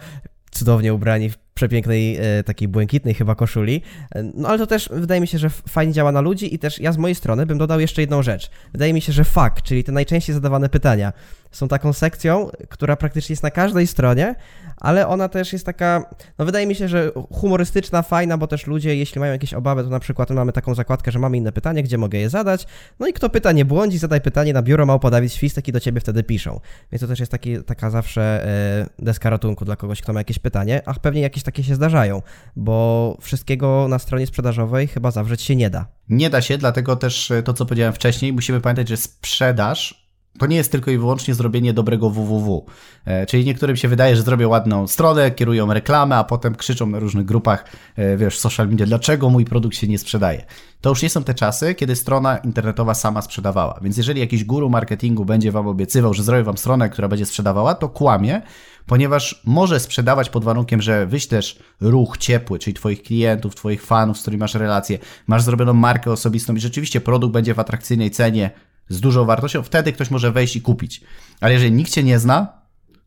cudownie 0.52 0.94
ubrani 0.94 1.30
w 1.30 1.45
przepięknej, 1.60 2.18
e, 2.18 2.44
takiej 2.44 2.68
błękitnej 2.68 3.14
chyba 3.14 3.36
koszuli. 3.36 3.82
E, 4.16 4.24
no 4.24 4.48
ale 4.48 4.58
to 4.58 4.68
też 4.68 4.90
wydaje 4.92 5.22
mi 5.22 5.28
się, 5.28 5.38
że 5.38 5.50
fajnie 5.50 5.94
działa 5.94 6.12
na 6.12 6.22
ludzi 6.22 6.56
i 6.56 6.60
też 6.60 6.80
ja 6.80 6.92
z 6.92 6.98
mojej 6.98 7.16
strony 7.16 7.46
bym 7.46 7.58
dodał 7.58 7.80
jeszcze 7.80 8.02
jedną 8.02 8.24
rzecz. 8.24 8.50
Wydaje 8.72 8.94
mi 8.94 9.02
się, 9.02 9.14
że 9.14 9.24
fakt, 9.24 9.64
czyli 9.64 9.84
te 9.84 9.92
najczęściej 9.92 10.34
zadawane 10.34 10.70
pytania 10.70 11.14
są 11.56 11.68
taką 11.68 11.94
sekcją, 11.94 12.50
która 12.70 12.96
praktycznie 12.96 13.34
jest 13.34 13.44
na 13.44 13.52
każdej 13.52 13.88
stronie, 13.88 14.36
ale 14.78 15.08
ona 15.08 15.30
też 15.30 15.54
jest 15.54 15.66
taka, 15.66 16.06
no 16.40 16.46
wydaje 16.46 16.68
mi 16.68 16.76
się, 16.76 16.88
że 16.88 17.12
humorystyczna, 17.32 18.02
fajna, 18.02 18.38
bo 18.38 18.48
też 18.48 18.68
ludzie, 18.68 18.96
jeśli 18.96 19.20
mają 19.20 19.34
jakieś 19.34 19.54
obawy, 19.54 19.84
to 19.84 19.90
na 19.90 20.00
przykład 20.00 20.30
mamy 20.30 20.52
taką 20.52 20.76
zakładkę, 20.76 21.12
że 21.12 21.20
mamy 21.20 21.38
inne 21.38 21.52
pytanie, 21.52 21.84
gdzie 21.84 21.98
mogę 21.98 22.20
je 22.20 22.30
zadać, 22.30 22.68
no 23.00 23.08
i 23.08 23.14
kto 23.14 23.30
pyta, 23.30 23.52
nie 23.52 23.66
błądzi, 23.66 23.98
zadaj 23.98 24.22
pytanie 24.22 24.54
na 24.54 24.62
biuro 24.62 24.86
małpo 24.86 25.12
Dawid 25.12 25.34
Świstek 25.34 25.68
i 25.68 25.72
do 25.72 25.80
ciebie 25.80 26.02
wtedy 26.02 26.24
piszą. 26.24 26.60
Więc 26.92 27.02
to 27.02 27.08
też 27.08 27.20
jest 27.20 27.32
taki, 27.32 27.64
taka 27.64 27.90
zawsze 27.90 28.46
e, 28.46 28.86
deska 29.00 29.30
ratunku 29.30 29.66
dla 29.66 29.76
kogoś, 29.76 30.02
kto 30.02 30.14
ma 30.14 30.20
jakieś 30.20 30.40
pytanie, 30.40 30.82
a 30.86 30.94
pewnie 30.94 31.22
jakieś 31.22 31.44
takie 31.46 31.64
się 31.64 31.76
zdarzają, 31.76 32.22
bo 32.56 33.18
wszystkiego 33.22 33.88
na 33.88 34.00
stronie 34.00 34.28
sprzedażowej 34.28 34.88
chyba 34.88 35.12
zawrzeć 35.12 35.42
się 35.42 35.56
nie 35.56 35.70
da. 35.70 35.88
Nie 36.10 36.30
da 36.30 36.42
się, 36.42 36.58
dlatego 36.58 36.96
też 36.96 37.32
e, 37.32 37.44
to, 37.44 37.54
co 37.54 37.66
powiedziałem 37.66 37.94
wcześniej, 37.94 38.34
musimy 38.34 38.62
pamiętać, 38.62 38.88
że 38.88 38.98
sprzedaż 38.98 40.05
to 40.40 40.46
nie 40.46 40.56
jest 40.56 40.72
tylko 40.72 40.92
i 40.92 40.98
wyłącznie 40.98 41.34
zrobienie 41.34 41.74
dobrego 41.74 42.10
www. 42.10 42.66
E, 43.06 43.26
czyli 43.26 43.46
niektórym 43.46 43.76
się 43.76 43.88
wydaje, 43.88 44.16
że 44.16 44.22
zrobią 44.22 44.50
ładną 44.50 44.88
stronę, 44.88 45.32
kierują 45.32 45.74
reklamę, 45.74 46.16
a 46.16 46.24
potem 46.24 46.56
krzyczą 46.56 46.86
na 46.86 47.00
różnych 47.00 47.26
grupach, 47.26 47.66
e, 47.96 48.18
wiesz, 48.18 48.40
social 48.40 48.70
media, 48.70 48.86
dlaczego 48.86 49.30
mój 49.30 49.46
produkt 49.46 49.76
się 49.76 49.88
nie 49.88 49.98
sprzedaje. 49.98 50.46
To 50.82 50.90
już 50.90 51.04
nie 51.04 51.10
są 51.10 51.24
te 51.24 51.34
czasy, 51.34 51.76
kiedy 51.76 51.96
strona 51.96 52.38
internetowa 52.38 52.94
sama 52.94 53.22
sprzedawała. 53.22 53.80
Więc 53.82 53.98
jeżeli 53.98 54.20
jakiś 54.20 54.44
guru 54.44 54.70
marketingu 54.70 55.26
będzie 55.26 55.52
wam 55.52 55.68
obiecywał, 55.68 56.14
że 56.14 56.24
zrobi 56.24 56.44
wam 56.44 56.58
stronę, 56.58 56.90
która 56.90 57.08
będzie 57.08 57.26
sprzedawała, 57.26 57.76
to 57.76 57.90
kłamie, 57.90 58.42
ponieważ 58.86 59.42
może 59.46 59.80
sprzedawać 59.80 60.30
pod 60.30 60.44
warunkiem, 60.44 60.82
że 60.82 61.06
wyślesz 61.06 61.60
ruch 61.82 62.18
ciepły, 62.18 62.60
czyli 62.60 62.74
twoich 62.74 63.04
klientów, 63.04 63.56
twoich 63.56 63.84
fanów, 63.86 64.18
z 64.18 64.22
którymi 64.22 64.40
masz 64.40 64.56
relacje, 64.56 65.00
masz 65.28 65.44
zrobioną 65.44 65.74
markę 65.74 66.12
osobistą 66.12 66.56
i 66.56 66.60
rzeczywiście 66.60 67.02
produkt 67.02 67.34
będzie 67.34 67.54
w 67.54 67.60
atrakcyjnej 67.60 68.12
cenie, 68.12 68.52
z 68.90 69.00
dużą 69.00 69.26
wartością, 69.26 69.64
wtedy 69.64 69.94
ktoś 69.94 70.12
może 70.12 70.32
wejść 70.32 70.56
i 70.56 70.62
kupić. 70.62 71.02
Ale 71.42 71.54
jeżeli 71.54 71.72
nikt 71.72 71.92
cię 71.92 72.04
nie 72.04 72.20
zna, 72.20 72.66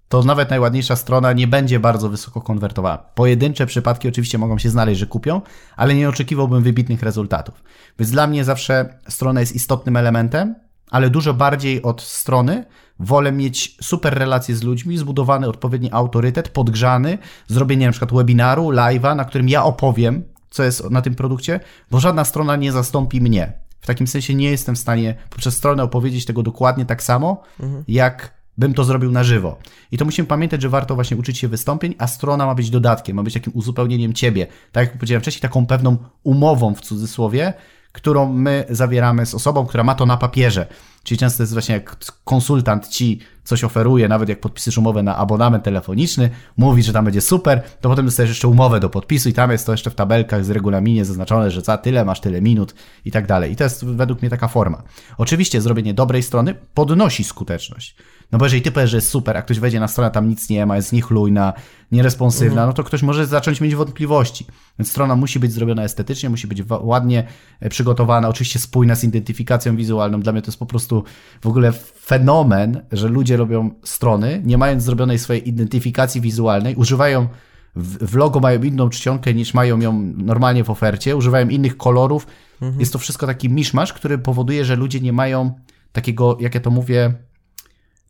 to 0.08 0.22
nawet 0.22 0.50
najładniejsza 0.50 0.96
strona 0.96 1.32
nie 1.32 1.46
będzie 1.46 1.80
bardzo 1.80 2.08
wysoko 2.08 2.40
konwertowała. 2.40 2.98
Pojedyncze 2.98 3.66
przypadki 3.66 4.08
oczywiście 4.08 4.38
mogą 4.38 4.58
się 4.58 4.70
znaleźć, 4.70 5.00
że 5.00 5.06
kupią, 5.06 5.40
ale 5.76 5.94
nie 5.94 6.08
oczekiwałbym 6.08 6.62
wybitnych 6.62 7.02
rezultatów. 7.02 7.62
Więc 7.98 8.10
dla 8.10 8.26
mnie 8.26 8.44
zawsze 8.44 8.98
strona 9.08 9.40
jest 9.40 9.54
istotnym 9.54 9.96
elementem, 9.96 10.54
ale 10.90 11.10
dużo 11.10 11.34
bardziej 11.34 11.82
od 11.82 12.02
strony 12.02 12.64
wolę 12.98 13.32
mieć 13.32 13.76
super 13.82 14.18
relacje 14.18 14.56
z 14.56 14.62
ludźmi, 14.62 14.98
zbudowany 14.98 15.48
odpowiedni 15.48 15.88
autorytet, 15.92 16.48
podgrzany, 16.48 17.18
zrobienie 17.46 17.86
na 17.86 17.92
przykład 17.92 18.12
webinaru, 18.12 18.68
live'a, 18.68 19.16
na 19.16 19.24
którym 19.24 19.48
ja 19.48 19.64
opowiem, 19.64 20.24
co 20.50 20.62
jest 20.62 20.90
na 20.90 21.02
tym 21.02 21.14
produkcie, 21.14 21.60
bo 21.90 22.00
żadna 22.00 22.24
strona 22.24 22.56
nie 22.56 22.72
zastąpi 22.72 23.20
mnie. 23.20 23.67
W 23.80 23.86
takim 23.86 24.06
sensie 24.06 24.34
nie 24.34 24.50
jestem 24.50 24.74
w 24.74 24.78
stanie 24.78 25.14
poprzez 25.30 25.56
stronę 25.56 25.82
opowiedzieć 25.82 26.24
tego 26.24 26.42
dokładnie 26.42 26.84
tak 26.84 27.02
samo, 27.02 27.42
mhm. 27.60 27.84
jak 27.88 28.38
bym 28.58 28.74
to 28.74 28.84
zrobił 28.84 29.10
na 29.12 29.24
żywo. 29.24 29.58
I 29.92 29.98
to 29.98 30.04
musimy 30.04 30.28
pamiętać, 30.28 30.62
że 30.62 30.68
warto 30.68 30.94
właśnie 30.94 31.16
uczyć 31.16 31.38
się 31.38 31.48
wystąpień, 31.48 31.94
a 31.98 32.06
strona 32.06 32.46
ma 32.46 32.54
być 32.54 32.70
dodatkiem, 32.70 33.16
ma 33.16 33.22
być 33.22 33.34
takim 33.34 33.52
uzupełnieniem 33.56 34.12
ciebie. 34.12 34.46
Tak 34.72 34.88
jak 34.88 34.96
powiedziałem 34.96 35.22
wcześniej, 35.22 35.40
taką 35.42 35.66
pewną 35.66 35.96
umową 36.22 36.74
w 36.74 36.80
cudzysłowie, 36.80 37.54
którą 37.92 38.32
my 38.32 38.64
zawieramy 38.70 39.26
z 39.26 39.34
osobą, 39.34 39.66
która 39.66 39.84
ma 39.84 39.94
to 39.94 40.06
na 40.06 40.16
papierze. 40.16 40.66
Czyli 41.02 41.18
często 41.18 41.42
jest 41.42 41.52
właśnie 41.52 41.74
jak 41.74 41.96
konsultant 42.24 42.88
ci 42.88 43.20
coś 43.48 43.64
oferuje, 43.64 44.08
nawet 44.08 44.28
jak 44.28 44.40
podpisujesz 44.40 44.78
umowę 44.78 45.02
na 45.02 45.16
abonament 45.16 45.64
telefoniczny, 45.64 46.30
mówi, 46.56 46.82
że 46.82 46.92
tam 46.92 47.04
będzie 47.04 47.20
super, 47.20 47.62
to 47.80 47.88
potem 47.88 48.04
dostajesz 48.04 48.30
jeszcze 48.30 48.48
umowę 48.48 48.80
do 48.80 48.90
podpisu 48.90 49.28
i 49.28 49.32
tam 49.32 49.50
jest 49.50 49.66
to 49.66 49.72
jeszcze 49.72 49.90
w 49.90 49.94
tabelkach 49.94 50.44
z 50.44 50.50
regulaminie 50.50 51.04
zaznaczone, 51.04 51.50
że 51.50 51.60
za 51.60 51.78
tyle 51.78 52.04
masz 52.04 52.20
tyle 52.20 52.42
minut 52.42 52.74
i 53.04 53.10
tak 53.10 53.26
dalej. 53.26 53.52
I 53.52 53.56
to 53.56 53.64
jest 53.64 53.84
według 53.84 54.22
mnie 54.22 54.30
taka 54.30 54.48
forma. 54.48 54.82
Oczywiście 55.18 55.60
zrobienie 55.60 55.94
dobrej 55.94 56.22
strony 56.22 56.54
podnosi 56.74 57.24
skuteczność. 57.24 57.96
No 58.32 58.38
bo 58.38 58.44
jeżeli 58.44 58.62
ty 58.62 58.70
powiesz, 58.70 58.90
że 58.90 58.96
jest 58.96 59.08
super, 59.08 59.36
a 59.36 59.42
ktoś 59.42 59.58
wejdzie 59.58 59.80
na 59.80 59.88
stronę, 59.88 60.10
tam 60.10 60.28
nic 60.28 60.50
nie 60.50 60.66
ma, 60.66 60.76
jest 60.76 60.92
niechlujna, 60.92 61.52
nieresponsywna, 61.92 62.50
mhm. 62.50 62.68
no 62.68 62.72
to 62.72 62.84
ktoś 62.84 63.02
może 63.02 63.26
zacząć 63.26 63.60
mieć 63.60 63.74
wątpliwości. 63.74 64.46
Więc 64.78 64.90
strona 64.90 65.16
musi 65.16 65.40
być 65.40 65.52
zrobiona 65.52 65.82
estetycznie, 65.82 66.30
musi 66.30 66.46
być 66.46 66.62
ładnie 66.80 67.24
e, 67.60 67.68
przygotowana, 67.68 68.28
oczywiście 68.28 68.58
spójna 68.58 68.94
z 68.94 69.04
identyfikacją 69.04 69.76
wizualną. 69.76 70.20
Dla 70.20 70.32
mnie 70.32 70.42
to 70.42 70.48
jest 70.48 70.58
po 70.58 70.66
prostu 70.66 71.04
w 71.40 71.46
ogóle 71.46 71.72
fenomen, 72.04 72.82
że 72.92 73.08
ludzie 73.08 73.36
robią 73.36 73.70
strony, 73.84 74.42
nie 74.44 74.58
mając 74.58 74.82
zrobionej 74.82 75.18
swojej 75.18 75.48
identyfikacji 75.48 76.20
wizualnej, 76.20 76.74
używają 76.76 77.28
w 77.76 78.14
logo 78.14 78.40
mają 78.40 78.62
inną 78.62 78.88
czcionkę 78.88 79.34
niż 79.34 79.54
mają 79.54 79.80
ją 79.80 79.92
normalnie 80.16 80.64
w 80.64 80.70
ofercie, 80.70 81.16
używają 81.16 81.48
innych 81.48 81.76
kolorów. 81.76 82.26
Mhm. 82.62 82.80
Jest 82.80 82.92
to 82.92 82.98
wszystko 82.98 83.26
taki 83.26 83.48
miszmasz, 83.48 83.92
który 83.92 84.18
powoduje, 84.18 84.64
że 84.64 84.76
ludzie 84.76 85.00
nie 85.00 85.12
mają 85.12 85.52
takiego, 85.92 86.36
jak 86.40 86.54
ja 86.54 86.60
to 86.60 86.70
mówię, 86.70 87.14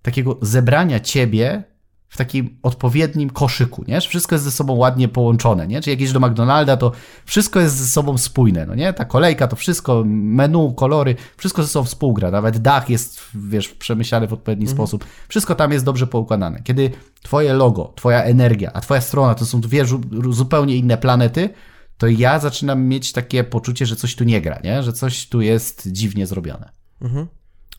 takiego 0.03 0.39
zebrania 0.43 1.01
ciebie 1.01 1.65
w 2.09 2.17
takim 2.17 2.59
odpowiednim 2.63 3.31
koszyku, 3.31 3.85
nie? 3.89 4.01
Że 4.01 4.09
wszystko 4.09 4.35
jest 4.35 4.45
ze 4.45 4.51
sobą 4.51 4.73
ładnie 4.73 5.09
połączone, 5.09 5.67
nie? 5.67 5.81
Czy 5.81 5.91
jak 5.91 6.01
jedziesz 6.01 6.13
do 6.13 6.21
McDonalda, 6.21 6.77
to 6.77 6.93
wszystko 7.25 7.61
jest 7.61 7.77
ze 7.77 7.87
sobą 7.87 8.19
spójne, 8.19 8.67
no 8.67 8.75
nie? 8.75 8.93
Ta 8.93 9.05
kolejka, 9.05 9.49
to 9.49 9.57
wszystko, 9.57 10.03
menu, 10.07 10.75
kolory, 10.77 11.17
wszystko 11.37 11.63
ze 11.63 11.69
sobą 11.69 11.85
współgra, 11.85 12.31
nawet 12.31 12.59
dach 12.59 12.91
jest, 12.91 13.21
wiesz, 13.35 13.69
przemyślany 13.69 14.27
w 14.27 14.33
odpowiedni 14.33 14.65
mhm. 14.65 14.77
sposób. 14.77 15.05
Wszystko 15.29 15.55
tam 15.55 15.73
jest 15.73 15.85
dobrze 15.85 16.07
poukładane. 16.07 16.63
Kiedy 16.63 16.91
twoje 17.23 17.53
logo, 17.53 17.93
twoja 17.97 18.23
energia, 18.23 18.71
a 18.73 18.81
twoja 18.81 19.01
strona 19.01 19.35
to 19.35 19.47
są 19.47 19.61
dwie 19.61 19.85
zupełnie 20.31 20.77
inne 20.77 20.99
planety, 20.99 21.51
to 21.99 22.07
ja 22.07 22.39
zaczynam 22.39 22.85
mieć 22.85 23.13
takie 23.13 23.45
poczucie, 23.45 23.87
że 23.87 23.97
coś 23.97 24.17
tu 24.17 24.25
nie 24.25 24.41
gra, 24.41 24.61
nie? 24.65 24.83
Że 24.83 24.93
coś 24.93 25.29
tu 25.29 25.41
jest 25.41 25.89
dziwnie 25.93 26.27
zrobione. 26.27 26.73
Mhm. 27.01 27.27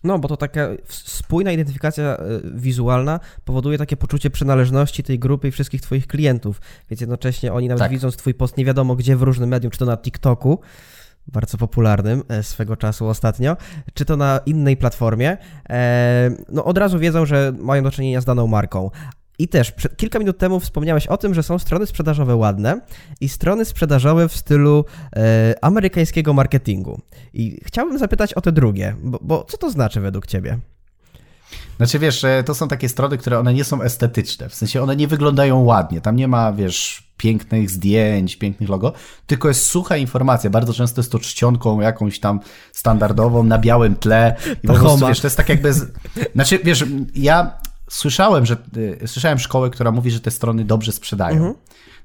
No, 0.04 0.20
bo 0.20 0.28
to 0.28 0.38
taka 0.38 0.68
spójna 0.90 1.52
identyfikacja 1.52 2.04
e, 2.04 2.18
wizualna 2.54 3.20
powoduje 3.46 3.78
takie 3.78 3.98
poczucie 3.98 4.30
przynależności 4.30 5.04
tej 5.04 5.20
grupy 5.20 5.48
i 5.48 5.52
wszystkich 5.52 5.82
Twoich 5.82 6.08
klientów. 6.08 6.62
Więc 6.90 7.02
jednocześnie 7.02 7.54
oni 7.54 7.68
nawet 7.68 7.80
tak. 7.80 7.92
widząc 7.92 8.18
Twój 8.18 8.34
post 8.34 8.58
nie 8.58 8.66
wiadomo 8.66 8.96
gdzie 8.96 9.16
w 9.16 9.22
różnym 9.22 9.50
medium, 9.50 9.72
czy 9.72 9.80
to 9.80 9.86
na 9.86 9.98
TikToku, 9.98 10.60
bardzo 11.28 11.58
popularnym 11.58 12.24
e, 12.30 12.44
swego 12.44 12.78
czasu 12.78 13.08
ostatnio, 13.08 13.58
czy 13.94 14.06
to 14.06 14.18
na 14.18 14.40
innej 14.46 14.78
platformie, 14.78 15.38
e, 15.70 16.32
no 16.50 16.66
od 16.66 16.78
razu 16.78 17.00
wiedzą, 17.00 17.26
że 17.26 17.54
mają 17.60 17.84
do 17.84 17.92
czynienia 17.92 18.22
z 18.22 18.26
daną 18.26 18.48
marką. 18.48 18.92
I 19.40 19.48
też 19.48 19.74
kilka 19.98 20.20
minut 20.20 20.38
temu 20.38 20.60
wspomniałeś 20.60 21.08
o 21.08 21.18
tym, 21.18 21.34
że 21.34 21.44
są 21.44 21.60
strony 21.60 21.86
sprzedażowe 21.86 22.36
ładne 22.36 22.82
i 23.22 23.30
strony 23.30 23.66
sprzedażowe 23.66 24.30
w 24.30 24.36
stylu 24.36 24.86
e, 25.16 25.56
amerykańskiego 25.62 26.34
marketingu. 26.34 27.02
I 27.34 27.60
chciałbym 27.66 27.98
zapytać 27.98 28.34
o 28.34 28.42
te 28.42 28.52
drugie, 28.52 28.96
bo, 29.04 29.20
bo 29.22 29.44
co 29.44 29.58
to 29.58 29.72
znaczy 29.72 30.02
według 30.02 30.28
Ciebie? 30.28 30.60
Znaczy 31.78 32.00
wiesz, 32.00 32.26
to 32.46 32.56
są 32.56 32.68
takie 32.68 32.90
strony, 32.90 33.18
które 33.18 33.40
one 33.40 33.54
nie 33.54 33.64
są 33.64 33.82
estetyczne, 33.82 34.50
w 34.50 34.56
sensie 34.56 34.82
one 34.82 34.96
nie 34.96 35.08
wyglądają 35.08 35.64
ładnie, 35.64 36.02
tam 36.02 36.16
nie 36.16 36.28
ma, 36.28 36.54
wiesz, 36.54 37.10
pięknych 37.18 37.70
zdjęć, 37.70 38.36
pięknych 38.36 38.70
logo, 38.70 38.94
tylko 39.28 39.48
jest 39.48 39.66
sucha 39.66 39.98
informacja, 39.98 40.50
bardzo 40.50 40.74
często 40.74 41.02
jest 41.02 41.12
to 41.12 41.20
czcionką 41.20 41.82
jakąś 41.82 42.20
tam 42.20 42.40
standardową 42.72 43.44
na 43.44 43.58
białym 43.58 43.96
tle 43.96 44.36
i 44.64 44.68
po 44.68 44.74
prostu, 44.74 45.08
wiesz, 45.08 45.20
to 45.20 45.28
jest 45.28 45.38
tak 45.38 45.50
jakby, 45.50 45.74
z... 45.74 45.92
znaczy 46.36 46.60
wiesz, 46.64 46.86
ja 47.16 47.60
słyszałem, 47.90 48.46
że 48.46 48.58
y, 49.04 49.08
słyszałem 49.08 49.40
szkołę, 49.40 49.70
która 49.70 49.92
mówi, 49.92 50.12
że 50.12 50.20
te 50.20 50.32
strony 50.32 50.66
dobrze 50.66 50.92
sprzedają. 50.92 51.36
Mhm. 51.36 51.56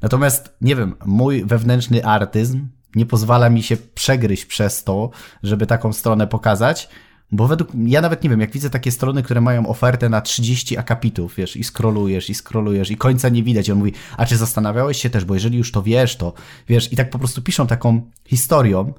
Natomiast 0.03 0.57
nie 0.61 0.77
wiem, 0.77 0.95
mój 1.05 1.45
wewnętrzny 1.45 2.05
artyzm 2.05 2.69
nie 2.95 3.07
pozwala 3.07 3.51
mi 3.51 3.63
się 3.63 3.77
przegryźć 3.77 4.45
przez 4.45 4.85
to, 4.85 5.11
żeby 5.43 5.67
taką 5.67 5.93
stronę 5.93 6.27
pokazać. 6.27 6.89
Bo 7.33 7.49
według 7.49 7.71
ja 7.87 8.01
nawet 8.01 8.25
nie 8.25 8.31
wiem, 8.31 8.41
jak 8.41 8.51
widzę 8.51 8.71
takie 8.71 8.91
strony, 8.91 9.23
które 9.23 9.41
mają 9.41 9.67
ofertę 9.67 10.09
na 10.09 10.21
30 10.21 10.79
akapitów, 10.79 11.35
wiesz, 11.37 11.57
i 11.57 11.65
scrollujesz, 11.65 12.31
i 12.31 12.35
scrollujesz, 12.35 12.91
i 12.91 12.97
końca 12.97 13.29
nie 13.29 13.43
widać. 13.43 13.69
I 13.69 13.73
on 13.73 13.79
mówi, 13.79 13.93
a 14.17 14.27
czy 14.27 14.37
zastanawiałeś 14.37 15.03
się 15.03 15.11
też, 15.11 15.25
bo 15.25 15.35
jeżeli 15.35 15.59
już 15.59 15.73
to 15.73 15.83
wiesz, 15.83 16.17
to 16.17 16.33
wiesz, 16.69 16.93
i 16.93 16.97
tak 16.97 17.11
po 17.11 17.19
prostu 17.19 17.43
piszą 17.43 17.67
taką 17.67 18.11
historią, 18.27 18.93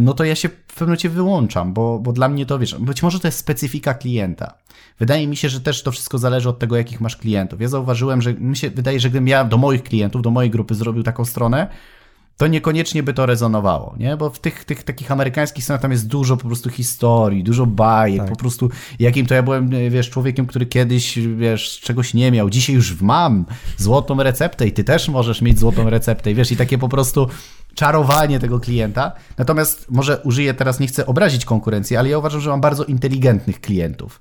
no 0.00 0.14
to 0.14 0.24
ja 0.24 0.34
się 0.34 0.48
w 0.48 0.52
pewnym 0.52 0.88
momencie 0.88 1.08
wyłączam, 1.08 1.72
bo, 1.72 1.98
bo 1.98 2.12
dla 2.12 2.28
mnie 2.28 2.46
to, 2.46 2.58
wiesz, 2.58 2.74
być 2.74 3.02
może 3.02 3.20
to 3.20 3.28
jest 3.28 3.38
specyfika 3.38 3.94
klienta. 3.94 4.54
Wydaje 5.02 5.26
mi 5.26 5.36
się, 5.36 5.48
że 5.48 5.60
też 5.60 5.82
to 5.82 5.92
wszystko 5.92 6.18
zależy 6.18 6.48
od 6.48 6.58
tego, 6.58 6.76
jakich 6.76 7.00
masz 7.00 7.16
klientów. 7.16 7.60
Ja 7.60 7.68
zauważyłem, 7.68 8.22
że 8.22 8.34
mi 8.34 8.56
się 8.56 8.70
wydaje, 8.70 9.00
że 9.00 9.10
gdybym 9.10 9.28
ja 9.28 9.44
do 9.44 9.58
moich 9.58 9.82
klientów, 9.82 10.22
do 10.22 10.30
mojej 10.30 10.50
grupy 10.50 10.74
zrobił 10.74 11.02
taką 11.02 11.24
stronę, 11.24 11.68
to 12.36 12.46
niekoniecznie 12.46 13.02
by 13.02 13.14
to 13.14 13.26
rezonowało, 13.26 13.94
nie? 13.98 14.16
Bo 14.16 14.30
w 14.30 14.38
tych, 14.38 14.64
tych 14.64 14.82
takich 14.82 15.12
amerykańskich 15.12 15.64
stronach 15.64 15.82
tam 15.82 15.90
jest 15.90 16.08
dużo 16.08 16.36
po 16.36 16.46
prostu 16.46 16.70
historii, 16.70 17.44
dużo 17.44 17.66
bajek, 17.66 18.20
tak. 18.20 18.30
po 18.30 18.36
prostu 18.36 18.70
jakim 18.98 19.26
to 19.26 19.34
ja 19.34 19.42
byłem, 19.42 19.70
wiesz, 19.90 20.10
człowiekiem, 20.10 20.46
który 20.46 20.66
kiedyś, 20.66 21.18
wiesz, 21.18 21.80
czegoś 21.80 22.14
nie 22.14 22.30
miał, 22.30 22.50
dzisiaj 22.50 22.76
już 22.76 23.00
mam 23.00 23.44
złotą 23.76 24.22
receptę 24.22 24.66
i 24.66 24.72
ty 24.72 24.84
też 24.84 25.08
możesz 25.08 25.42
mieć 25.42 25.58
złotą 25.58 25.90
receptę 25.90 26.30
i 26.30 26.34
wiesz, 26.34 26.52
i 26.52 26.56
takie 26.56 26.78
po 26.78 26.88
prostu 26.88 27.28
czarowanie 27.74 28.40
tego 28.40 28.60
klienta. 28.60 29.12
Natomiast 29.38 29.90
może 29.90 30.18
użyję 30.18 30.54
teraz, 30.54 30.80
nie 30.80 30.86
chcę 30.86 31.06
obrazić 31.06 31.44
konkurencji, 31.44 31.96
ale 31.96 32.08
ja 32.08 32.18
uważam, 32.18 32.40
że 32.40 32.50
mam 32.50 32.60
bardzo 32.60 32.84
inteligentnych 32.84 33.60
klientów. 33.60 34.20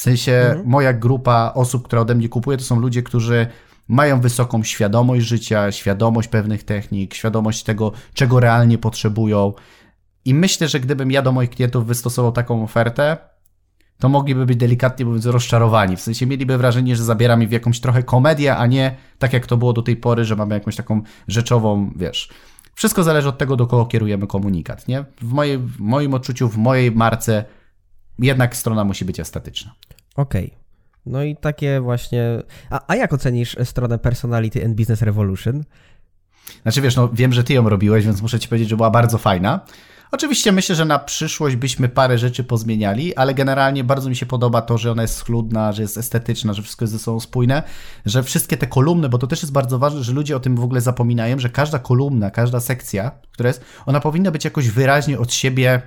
W 0.00 0.02
sensie 0.02 0.32
mhm. 0.32 0.68
moja 0.68 0.92
grupa 0.92 1.52
osób, 1.54 1.84
która 1.84 2.02
ode 2.02 2.14
mnie 2.14 2.28
kupuje, 2.28 2.58
to 2.58 2.64
są 2.64 2.80
ludzie, 2.80 3.02
którzy 3.02 3.46
mają 3.88 4.20
wysoką 4.20 4.62
świadomość 4.62 5.26
życia, 5.26 5.72
świadomość 5.72 6.28
pewnych 6.28 6.64
technik, 6.64 7.14
świadomość 7.14 7.62
tego, 7.62 7.92
czego 8.14 8.40
realnie 8.40 8.78
potrzebują. 8.78 9.52
I 10.24 10.34
myślę, 10.34 10.68
że 10.68 10.80
gdybym 10.80 11.10
ja 11.10 11.22
do 11.22 11.32
moich 11.32 11.50
klientów 11.50 11.86
wystosował 11.86 12.32
taką 12.32 12.64
ofertę, 12.64 13.16
to 13.98 14.08
mogliby 14.08 14.46
być 14.46 14.56
delikatnie 14.56 15.04
mówiąc 15.04 15.26
rozczarowani. 15.26 15.96
W 15.96 16.00
sensie 16.00 16.26
mieliby 16.26 16.58
wrażenie, 16.58 16.96
że 16.96 17.04
zabieram 17.04 17.42
ich 17.42 17.48
w 17.48 17.52
jakąś 17.52 17.80
trochę 17.80 18.02
komedię, 18.02 18.56
a 18.56 18.66
nie 18.66 18.96
tak 19.18 19.32
jak 19.32 19.46
to 19.46 19.56
było 19.56 19.72
do 19.72 19.82
tej 19.82 19.96
pory, 19.96 20.24
że 20.24 20.36
mamy 20.36 20.54
jakąś 20.54 20.76
taką 20.76 21.02
rzeczową, 21.28 21.90
wiesz. 21.96 22.30
Wszystko 22.74 23.02
zależy 23.02 23.28
od 23.28 23.38
tego, 23.38 23.56
do 23.56 23.66
kogo 23.66 23.86
kierujemy 23.86 24.26
komunikat, 24.26 24.88
nie? 24.88 25.04
W, 25.20 25.32
mojej, 25.32 25.58
w 25.58 25.80
moim 25.80 26.14
odczuciu, 26.14 26.48
w 26.48 26.56
mojej 26.56 26.92
marce 26.92 27.44
jednak 28.20 28.56
strona 28.56 28.84
musi 28.84 29.04
być 29.04 29.20
estetyczna. 29.20 29.74
Okej. 30.16 30.46
Okay. 30.46 30.60
No 31.06 31.22
i 31.22 31.36
takie 31.36 31.80
właśnie. 31.80 32.42
A, 32.70 32.80
a 32.86 32.96
jak 32.96 33.12
ocenisz 33.12 33.56
stronę 33.64 33.98
Personality 33.98 34.64
and 34.64 34.76
Business 34.76 35.02
Revolution? 35.02 35.64
Znaczy 36.62 36.80
wiesz, 36.80 36.96
no 36.96 37.08
wiem, 37.12 37.32
że 37.32 37.44
ty 37.44 37.54
ją 37.54 37.68
robiłeś, 37.68 38.04
więc 38.04 38.22
muszę 38.22 38.40
ci 38.40 38.48
powiedzieć, 38.48 38.68
że 38.68 38.76
była 38.76 38.90
bardzo 38.90 39.18
fajna. 39.18 39.60
Oczywiście 40.12 40.52
myślę, 40.52 40.74
że 40.74 40.84
na 40.84 40.98
przyszłość 40.98 41.56
byśmy 41.56 41.88
parę 41.88 42.18
rzeczy 42.18 42.44
pozmieniali, 42.44 43.16
ale 43.16 43.34
generalnie 43.34 43.84
bardzo 43.84 44.08
mi 44.08 44.16
się 44.16 44.26
podoba 44.26 44.62
to, 44.62 44.78
że 44.78 44.92
ona 44.92 45.02
jest 45.02 45.16
schludna, 45.16 45.72
że 45.72 45.82
jest 45.82 45.98
estetyczna, 45.98 46.52
że 46.52 46.62
wszystko 46.62 46.84
jest 46.84 46.92
ze 46.92 46.98
sobą 46.98 47.20
spójne, 47.20 47.62
że 48.06 48.22
wszystkie 48.22 48.56
te 48.56 48.66
kolumny, 48.66 49.08
bo 49.08 49.18
to 49.18 49.26
też 49.26 49.42
jest 49.42 49.52
bardzo 49.52 49.78
ważne, 49.78 50.02
że 50.02 50.12
ludzie 50.12 50.36
o 50.36 50.40
tym 50.40 50.56
w 50.56 50.64
ogóle 50.64 50.80
zapominają, 50.80 51.38
że 51.38 51.48
każda 51.48 51.78
kolumna, 51.78 52.30
każda 52.30 52.60
sekcja, 52.60 53.10
która 53.32 53.48
jest, 53.48 53.64
ona 53.86 54.00
powinna 54.00 54.30
być 54.30 54.44
jakoś 54.44 54.68
wyraźnie 54.68 55.18
od 55.18 55.32
siebie 55.32 55.82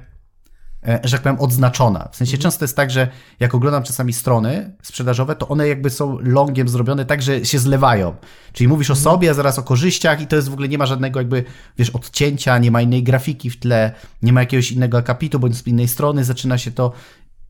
że 1.03 1.11
tak 1.11 1.21
powiem, 1.21 1.39
odznaczona. 1.39 2.09
W 2.11 2.15
sensie 2.15 2.33
mhm. 2.33 2.41
często 2.41 2.63
jest 2.63 2.75
tak, 2.75 2.91
że 2.91 3.07
jak 3.39 3.55
oglądam 3.55 3.83
czasami 3.83 4.13
strony 4.13 4.73
sprzedażowe, 4.81 5.35
to 5.35 5.47
one 5.47 5.67
jakby 5.67 5.89
są 5.89 6.19
longiem 6.19 6.69
zrobione 6.69 7.05
tak, 7.05 7.21
że 7.21 7.45
się 7.45 7.59
zlewają. 7.59 8.15
Czyli 8.53 8.67
mówisz 8.67 8.89
o 8.89 8.93
mhm. 8.93 9.03
sobie, 9.03 9.29
a 9.29 9.33
zaraz 9.33 9.59
o 9.59 9.63
korzyściach 9.63 10.21
i 10.21 10.27
to 10.27 10.35
jest 10.35 10.49
w 10.49 10.53
ogóle 10.53 10.67
nie 10.67 10.77
ma 10.77 10.85
żadnego 10.85 11.19
jakby, 11.19 11.43
wiesz, 11.77 11.89
odcięcia, 11.89 12.57
nie 12.57 12.71
ma 12.71 12.81
innej 12.81 13.03
grafiki 13.03 13.49
w 13.49 13.59
tle, 13.59 13.91
nie 14.21 14.33
ma 14.33 14.39
jakiegoś 14.39 14.71
innego 14.71 14.97
akapitu, 14.97 15.39
bądź 15.39 15.57
z 15.57 15.67
innej 15.67 15.87
strony 15.87 16.23
zaczyna 16.23 16.57
się 16.57 16.71
to 16.71 16.93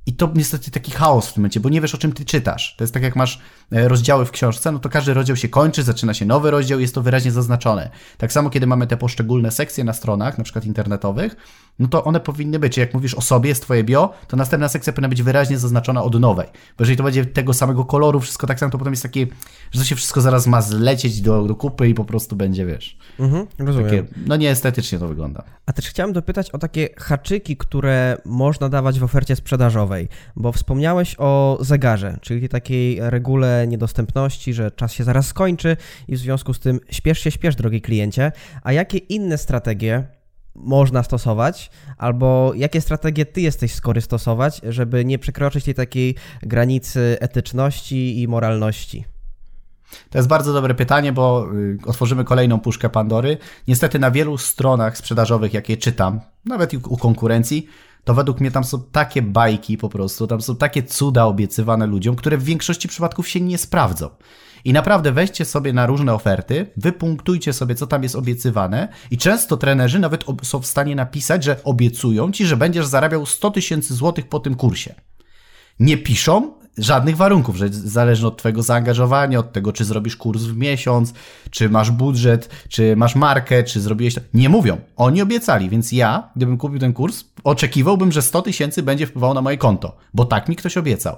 i 0.05 0.13
to 0.13 0.31
niestety 0.35 0.71
taki 0.71 0.91
chaos 0.91 1.27
w 1.27 1.33
tym 1.33 1.41
momencie, 1.41 1.59
bo 1.59 1.69
nie 1.69 1.81
wiesz 1.81 1.95
o 1.95 1.97
czym 1.97 2.11
ty 2.11 2.25
czytasz. 2.25 2.75
To 2.77 2.83
jest 2.83 2.93
tak 2.93 3.03
jak 3.03 3.15
masz 3.15 3.39
e, 3.71 3.87
rozdziały 3.87 4.25
w 4.25 4.31
książce, 4.31 4.71
no 4.71 4.79
to 4.79 4.89
każdy 4.89 5.13
rozdział 5.13 5.35
się 5.35 5.49
kończy, 5.49 5.83
zaczyna 5.83 6.13
się 6.13 6.25
nowy 6.25 6.51
rozdział 6.51 6.79
jest 6.79 6.95
to 6.95 7.01
wyraźnie 7.01 7.31
zaznaczone. 7.31 7.89
Tak 8.17 8.31
samo 8.31 8.49
kiedy 8.49 8.67
mamy 8.67 8.87
te 8.87 8.97
poszczególne 8.97 9.51
sekcje 9.51 9.83
na 9.83 9.93
stronach, 9.93 10.37
na 10.37 10.43
przykład 10.43 10.65
internetowych, 10.65 11.35
no 11.79 11.87
to 11.87 12.03
one 12.03 12.19
powinny 12.19 12.59
być, 12.59 12.77
jak 12.77 12.93
mówisz 12.93 13.15
o 13.15 13.21
sobie, 13.21 13.49
jest 13.49 13.61
twoje 13.61 13.83
bio, 13.83 14.13
to 14.27 14.37
następna 14.37 14.69
sekcja 14.69 14.93
powinna 14.93 15.09
być 15.09 15.23
wyraźnie 15.23 15.57
zaznaczona 15.57 16.03
od 16.03 16.19
nowej. 16.19 16.47
Bo 16.47 16.83
jeżeli 16.83 16.97
to 16.97 17.03
będzie 17.03 17.25
tego 17.25 17.53
samego 17.53 17.85
koloru, 17.85 18.19
wszystko 18.19 18.47
tak 18.47 18.59
samo, 18.59 18.71
to 18.71 18.77
potem 18.77 18.93
jest 18.93 19.03
takie, 19.03 19.27
że 19.71 19.79
to 19.79 19.85
się 19.85 19.95
wszystko 19.95 20.21
zaraz 20.21 20.47
ma 20.47 20.61
zlecieć 20.61 21.21
do, 21.21 21.43
do 21.43 21.55
kupy 21.55 21.89
i 21.89 21.93
po 21.93 22.05
prostu 22.05 22.35
będzie, 22.35 22.65
wiesz. 22.65 22.97
Mhm, 23.19 23.47
rozumiem. 23.59 23.89
Takie, 23.89 24.03
no 24.27 24.35
nieestetycznie 24.35 24.99
to 24.99 25.07
wygląda. 25.07 25.43
A 25.65 25.73
też 25.73 25.89
chciałem 25.89 26.13
dopytać 26.13 26.51
o 26.51 26.57
takie 26.57 26.89
haczyki, 26.97 27.57
które 27.57 28.17
można 28.25 28.69
dawać 28.69 28.99
w 28.99 29.03
ofercie 29.03 29.35
sprzedażowej, 29.35 30.09
bo 30.35 30.51
wspomniałeś 30.51 31.15
o 31.17 31.57
zegarze, 31.61 32.17
czyli 32.21 32.49
takiej 32.49 32.99
regule 33.01 33.67
niedostępności, 33.67 34.53
że 34.53 34.71
czas 34.71 34.93
się 34.93 35.03
zaraz 35.03 35.27
skończy 35.27 35.77
i 36.07 36.15
w 36.15 36.19
związku 36.19 36.53
z 36.53 36.59
tym 36.59 36.79
śpiesz 36.89 37.19
się, 37.19 37.31
śpiesz, 37.31 37.55
drogi 37.55 37.81
kliencie. 37.81 38.31
A 38.63 38.71
jakie 38.71 38.97
inne 38.97 39.37
strategie 39.37 40.07
można 40.55 41.03
stosować, 41.03 41.71
albo 41.97 42.51
jakie 42.55 42.81
strategie 42.81 43.25
ty 43.25 43.41
jesteś 43.41 43.73
skory 43.73 44.01
stosować, 44.01 44.61
żeby 44.69 45.05
nie 45.05 45.19
przekroczyć 45.19 45.65
tej 45.65 45.73
takiej 45.73 46.15
granicy 46.41 47.17
etyczności 47.19 48.21
i 48.21 48.27
moralności? 48.27 49.05
To 50.09 50.17
jest 50.17 50.27
bardzo 50.27 50.53
dobre 50.53 50.75
pytanie, 50.75 51.13
bo 51.13 51.47
y, 51.53 51.77
otworzymy 51.85 52.23
kolejną 52.23 52.59
puszkę 52.59 52.89
Pandory. 52.89 53.37
Niestety 53.67 53.99
na 53.99 54.11
wielu 54.11 54.37
stronach 54.37 54.97
sprzedażowych, 54.97 55.53
jakie 55.53 55.77
czytam, 55.77 56.19
nawet 56.45 56.73
u 56.73 56.97
konkurencji, 56.97 57.67
to 58.03 58.13
według 58.13 58.39
mnie 58.39 58.51
tam 58.51 58.63
są 58.63 58.83
takie 58.91 59.21
bajki 59.21 59.77
po 59.77 59.89
prostu, 59.89 60.27
tam 60.27 60.41
są 60.41 60.55
takie 60.55 60.83
cuda 60.83 61.25
obiecywane 61.25 61.87
ludziom, 61.87 62.15
które 62.15 62.37
w 62.37 62.43
większości 62.43 62.87
przypadków 62.87 63.29
się 63.29 63.41
nie 63.41 63.57
sprawdzą. 63.57 64.09
I 64.65 64.73
naprawdę 64.73 65.11
weźcie 65.11 65.45
sobie 65.45 65.73
na 65.73 65.85
różne 65.85 66.13
oferty, 66.13 66.65
wypunktujcie 66.77 67.53
sobie, 67.53 67.75
co 67.75 67.87
tam 67.87 68.03
jest 68.03 68.15
obiecywane 68.15 68.87
i 69.11 69.17
często 69.17 69.57
trenerzy 69.57 69.99
nawet 69.99 70.25
są 70.43 70.59
w 70.59 70.65
stanie 70.65 70.95
napisać, 70.95 71.43
że 71.43 71.63
obiecują 71.63 72.31
ci, 72.31 72.45
że 72.45 72.57
będziesz 72.57 72.85
zarabiał 72.85 73.25
100 73.25 73.51
tysięcy 73.51 73.95
złotych 73.95 74.29
po 74.29 74.39
tym 74.39 74.55
kursie. 74.55 74.95
Nie 75.79 75.97
piszą 75.97 76.53
żadnych 76.77 77.17
warunków, 77.17 77.55
że 77.55 77.69
zależnie 77.69 78.27
od 78.27 78.37
twojego 78.37 78.63
zaangażowania, 78.63 79.39
od 79.39 79.53
tego, 79.53 79.73
czy 79.73 79.85
zrobisz 79.85 80.15
kurs 80.15 80.43
w 80.43 80.57
miesiąc, 80.57 81.13
czy 81.49 81.69
masz 81.69 81.91
budżet, 81.91 82.49
czy 82.69 82.95
masz 82.95 83.15
markę, 83.15 83.63
czy 83.63 83.81
zrobiłeś 83.81 84.15
to. 84.15 84.21
Nie 84.33 84.49
mówią. 84.49 84.77
Oni 84.95 85.21
obiecali, 85.21 85.69
więc 85.69 85.91
ja, 85.91 86.29
gdybym 86.35 86.57
kupił 86.57 86.79
ten 86.79 86.93
kurs, 86.93 87.23
oczekiwałbym, 87.43 88.11
że 88.11 88.21
100 88.21 88.41
tysięcy 88.41 88.83
będzie 88.83 89.07
wpływało 89.07 89.33
na 89.33 89.41
moje 89.41 89.57
konto, 89.57 89.97
bo 90.13 90.25
tak 90.25 90.49
mi 90.49 90.55
ktoś 90.55 90.77
obiecał. 90.77 91.15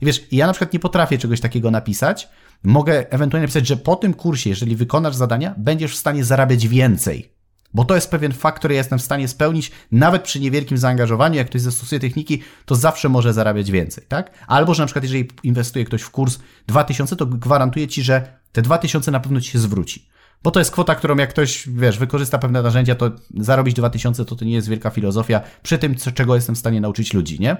I 0.00 0.06
wiesz, 0.06 0.26
ja 0.32 0.46
na 0.46 0.52
przykład 0.52 0.72
nie 0.72 0.78
potrafię 0.78 1.18
czegoś 1.18 1.40
takiego 1.40 1.70
napisać, 1.70 2.28
Mogę 2.62 3.12
ewentualnie 3.12 3.44
napisać, 3.44 3.66
że 3.66 3.76
po 3.76 3.96
tym 3.96 4.14
kursie, 4.14 4.50
jeżeli 4.50 4.76
wykonasz 4.76 5.14
zadania, 5.14 5.54
będziesz 5.58 5.92
w 5.92 5.98
stanie 5.98 6.24
zarabiać 6.24 6.68
więcej. 6.68 7.32
Bo 7.74 7.84
to 7.84 7.94
jest 7.94 8.10
pewien 8.10 8.32
fakt, 8.32 8.58
który 8.58 8.74
jestem 8.74 8.98
w 8.98 9.02
stanie 9.02 9.28
spełnić, 9.28 9.70
nawet 9.92 10.22
przy 10.22 10.40
niewielkim 10.40 10.78
zaangażowaniu. 10.78 11.36
Jak 11.36 11.46
ktoś 11.46 11.60
zastosuje 11.60 12.00
techniki, 12.00 12.42
to 12.64 12.74
zawsze 12.74 13.08
może 13.08 13.32
zarabiać 13.32 13.70
więcej, 13.70 14.04
tak? 14.08 14.30
Albo, 14.46 14.74
że 14.74 14.82
na 14.82 14.86
przykład, 14.86 15.04
jeżeli 15.04 15.28
inwestuje 15.42 15.84
ktoś 15.84 16.02
w 16.02 16.10
kurs 16.10 16.38
2000, 16.66 17.16
to 17.16 17.26
gwarantuję 17.26 17.88
ci, 17.88 18.02
że 18.02 18.38
te 18.52 18.62
2000 18.62 19.10
na 19.10 19.20
pewno 19.20 19.40
ci 19.40 19.50
się 19.50 19.58
zwróci. 19.58 20.08
Bo 20.42 20.50
to 20.50 20.58
jest 20.58 20.70
kwota, 20.70 20.94
którą 20.94 21.16
jak 21.16 21.30
ktoś, 21.30 21.68
wiesz, 21.68 21.98
wykorzysta 21.98 22.38
pewne 22.38 22.62
narzędzia, 22.62 22.94
to 22.94 23.10
zarobić 23.40 23.74
2000 23.74 24.24
to 24.24 24.36
to 24.36 24.44
nie 24.44 24.52
jest 24.52 24.68
wielka 24.68 24.90
filozofia 24.90 25.40
przy 25.62 25.78
tym, 25.78 25.96
co, 25.96 26.12
czego 26.12 26.34
jestem 26.34 26.54
w 26.54 26.58
stanie 26.58 26.80
nauczyć 26.80 27.14
ludzi, 27.14 27.40
nie? 27.40 27.56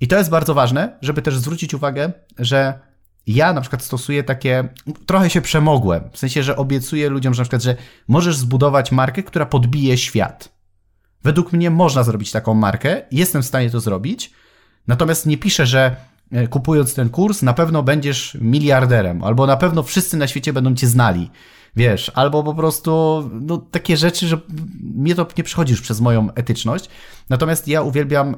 I 0.00 0.08
to 0.08 0.16
jest 0.18 0.30
bardzo 0.30 0.54
ważne, 0.54 0.98
żeby 1.02 1.22
też 1.22 1.36
zwrócić 1.36 1.74
uwagę, 1.74 2.12
że 2.38 2.80
ja 3.26 3.52
na 3.52 3.60
przykład 3.60 3.82
stosuję 3.82 4.24
takie, 4.24 4.68
trochę 5.06 5.30
się 5.30 5.40
przemogłem, 5.40 6.02
w 6.12 6.18
sensie, 6.18 6.42
że 6.42 6.56
obiecuję 6.56 7.08
ludziom, 7.08 7.34
że 7.34 7.40
na 7.40 7.44
przykład, 7.44 7.62
że 7.62 7.76
możesz 8.08 8.36
zbudować 8.36 8.92
markę, 8.92 9.22
która 9.22 9.46
podbije 9.46 9.98
świat. 9.98 10.56
Według 11.24 11.52
mnie 11.52 11.70
można 11.70 12.02
zrobić 12.02 12.30
taką 12.30 12.54
markę, 12.54 13.02
jestem 13.10 13.42
w 13.42 13.46
stanie 13.46 13.70
to 13.70 13.80
zrobić, 13.80 14.32
natomiast 14.86 15.26
nie 15.26 15.38
piszę, 15.38 15.66
że 15.66 15.96
e, 16.32 16.48
kupując 16.48 16.94
ten 16.94 17.08
kurs 17.08 17.42
na 17.42 17.52
pewno 17.52 17.82
będziesz 17.82 18.38
miliarderem, 18.40 19.24
albo 19.24 19.46
na 19.46 19.56
pewno 19.56 19.82
wszyscy 19.82 20.16
na 20.16 20.26
świecie 20.26 20.52
będą 20.52 20.74
cię 20.74 20.86
znali. 20.86 21.30
Wiesz, 21.76 22.12
albo 22.14 22.42
po 22.42 22.54
prostu 22.54 23.22
no, 23.40 23.58
takie 23.58 23.96
rzeczy, 23.96 24.28
że 24.28 24.38
mnie 24.94 25.14
to 25.14 25.26
nie 25.38 25.44
przychodzi 25.44 25.72
już 25.72 25.82
przez 25.82 26.00
moją 26.00 26.34
etyczność. 26.34 26.88
Natomiast 27.28 27.68
ja 27.68 27.82
uwielbiam 27.82 28.36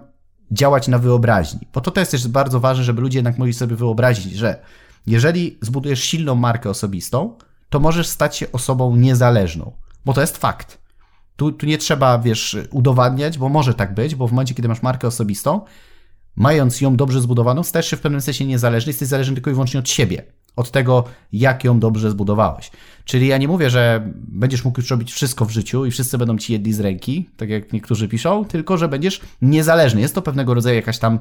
działać 0.51 0.89
na 0.89 0.99
wyobraźni. 0.99 1.61
Bo 1.75 1.81
to 1.81 1.91
też 1.91 2.13
jest 2.13 2.31
bardzo 2.31 2.61
ważne, 2.61 2.85
żeby 2.85 3.01
ludzie 3.01 3.19
jednak 3.19 3.39
mogli 3.39 3.55
sobie 3.55 3.77
wyobrazić, 3.77 4.33
że 4.33 4.63
jeżeli 5.07 5.59
zbudujesz 5.63 6.01
silną 6.01 6.35
markę 6.35 6.71
osobistą, 6.71 7.39
to 7.71 7.81
możesz 7.81 8.07
stać 8.07 8.37
się 8.37 8.53
osobą 8.53 8.97
niezależną, 8.97 9.73
bo 10.05 10.13
to 10.13 10.21
jest 10.21 10.37
fakt. 10.37 10.79
Tu, 11.37 11.53
tu 11.53 11.67
nie 11.67 11.79
trzeba, 11.79 12.19
wiesz, 12.19 12.57
udowadniać, 12.71 13.39
bo 13.39 13.49
może 13.49 13.75
tak 13.75 13.95
być, 13.95 14.15
bo 14.15 14.29
w 14.29 14.33
momencie, 14.33 14.55
kiedy 14.55 14.69
masz 14.69 14.83
markę 14.83 15.09
osobistą, 15.09 15.61
mając 16.37 16.81
ją 16.81 16.97
dobrze 16.97 17.21
zbudowaną, 17.21 17.63
stajesz 17.63 17.87
się 17.87 17.97
w 17.97 18.01
pewnym 18.01 18.21
sensie 18.21 18.45
niezależny, 18.45 18.91
jesteś 18.91 19.09
zależny 19.09 19.35
tylko 19.35 19.51
i 19.51 19.53
wyłącznie 19.53 19.81
od 19.81 19.89
siebie, 19.89 20.23
od 20.59 20.71
tego, 20.71 21.05
jak 21.33 21.65
ją 21.65 21.81
dobrze 21.81 22.11
zbudowałeś. 22.11 22.71
Czyli 23.05 23.27
ja 23.27 23.39
nie 23.39 23.49
mówię, 23.49 23.71
że 23.71 24.13
będziesz 24.15 24.65
mógł 24.65 24.81
już 24.81 24.91
robić 24.91 25.13
wszystko 25.13 25.45
w 25.45 25.51
życiu 25.51 25.87
i 25.87 25.91
wszyscy 25.91 26.19
będą 26.19 26.39
ci 26.39 26.53
jedli 26.53 26.73
z 26.73 26.81
ręki, 26.81 27.31
tak 27.37 27.49
jak 27.49 27.73
niektórzy 27.73 28.09
piszą, 28.09 28.45
tylko 28.45 28.77
że 28.77 28.89
będziesz 28.89 29.21
niezależny. 29.43 30.01
Jest 30.01 30.15
to 30.15 30.23
pewnego 30.23 30.55
rodzaju 30.55 30.77
jakaś 30.77 30.99
tam 30.99 31.19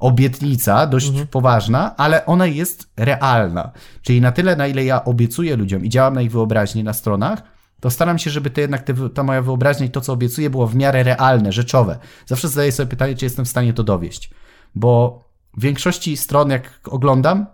obietnica, 0.00 0.86
dość 0.86 1.08
mhm. 1.08 1.26
poważna, 1.26 1.96
ale 1.96 2.26
ona 2.26 2.46
jest 2.46 2.90
realna. 2.96 3.70
Czyli 4.02 4.20
na 4.20 4.32
tyle, 4.32 4.56
na 4.56 4.66
ile 4.66 4.84
ja 4.84 5.04
obiecuję 5.04 5.56
ludziom 5.56 5.84
i 5.84 5.88
działam 5.88 6.14
na 6.14 6.22
ich 6.22 6.30
wyobraźni 6.30 6.84
na 6.84 6.92
stronach, 6.92 7.42
to 7.80 7.90
staram 7.90 8.18
się, 8.18 8.30
żeby 8.30 8.50
to 8.50 8.60
jednak 8.60 8.82
te, 8.82 8.94
ta 9.14 9.22
moja 9.22 9.42
wyobraźnia 9.42 9.86
i 9.86 9.90
to, 9.90 10.00
co 10.00 10.12
obiecuję, 10.12 10.50
było 10.50 10.66
w 10.66 10.74
miarę 10.74 11.02
realne, 11.02 11.52
rzeczowe. 11.52 11.98
Zawsze 12.26 12.48
zadaję 12.48 12.72
sobie 12.72 12.86
pytanie, 12.86 13.14
czy 13.14 13.24
jestem 13.24 13.44
w 13.44 13.48
stanie 13.48 13.72
to 13.72 13.82
dowieść. 13.82 14.30
Bo 14.74 15.24
w 15.56 15.62
większości 15.62 16.16
stron, 16.16 16.50
jak 16.50 16.80
oglądam, 16.84 17.46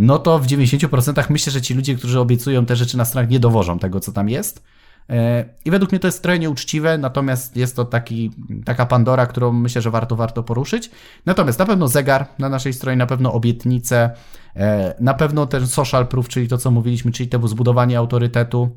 no 0.00 0.18
to 0.18 0.38
w 0.38 0.46
90% 0.46 1.30
myślę, 1.30 1.52
że 1.52 1.62
ci 1.62 1.74
ludzie, 1.74 1.94
którzy 1.94 2.20
obiecują 2.20 2.66
te 2.66 2.76
rzeczy 2.76 2.96
na 2.96 3.04
stronach, 3.04 3.30
nie 3.30 3.40
dowożą 3.40 3.78
tego, 3.78 4.00
co 4.00 4.12
tam 4.12 4.28
jest. 4.28 4.62
E, 5.10 5.44
I 5.64 5.70
według 5.70 5.92
mnie 5.92 5.98
to 5.98 6.08
jest 6.08 6.22
trochę 6.22 6.38
nieuczciwe, 6.38 6.98
natomiast 6.98 7.56
jest 7.56 7.76
to 7.76 7.84
taki, 7.84 8.30
taka 8.64 8.86
Pandora, 8.86 9.26
którą 9.26 9.52
myślę, 9.52 9.82
że 9.82 9.90
warto, 9.90 10.16
warto 10.16 10.42
poruszyć. 10.42 10.90
Natomiast 11.26 11.58
na 11.58 11.66
pewno 11.66 11.88
zegar 11.88 12.26
na 12.38 12.48
naszej 12.48 12.72
stronie, 12.72 12.96
na 12.96 13.06
pewno 13.06 13.32
obietnice, 13.32 14.10
e, 14.56 14.94
na 15.00 15.14
pewno 15.14 15.46
ten 15.46 15.66
social 15.66 16.06
proof, 16.06 16.28
czyli 16.28 16.48
to, 16.48 16.58
co 16.58 16.70
mówiliśmy, 16.70 17.12
czyli 17.12 17.28
to 17.28 17.48
zbudowanie 17.48 17.98
autorytetu, 17.98 18.76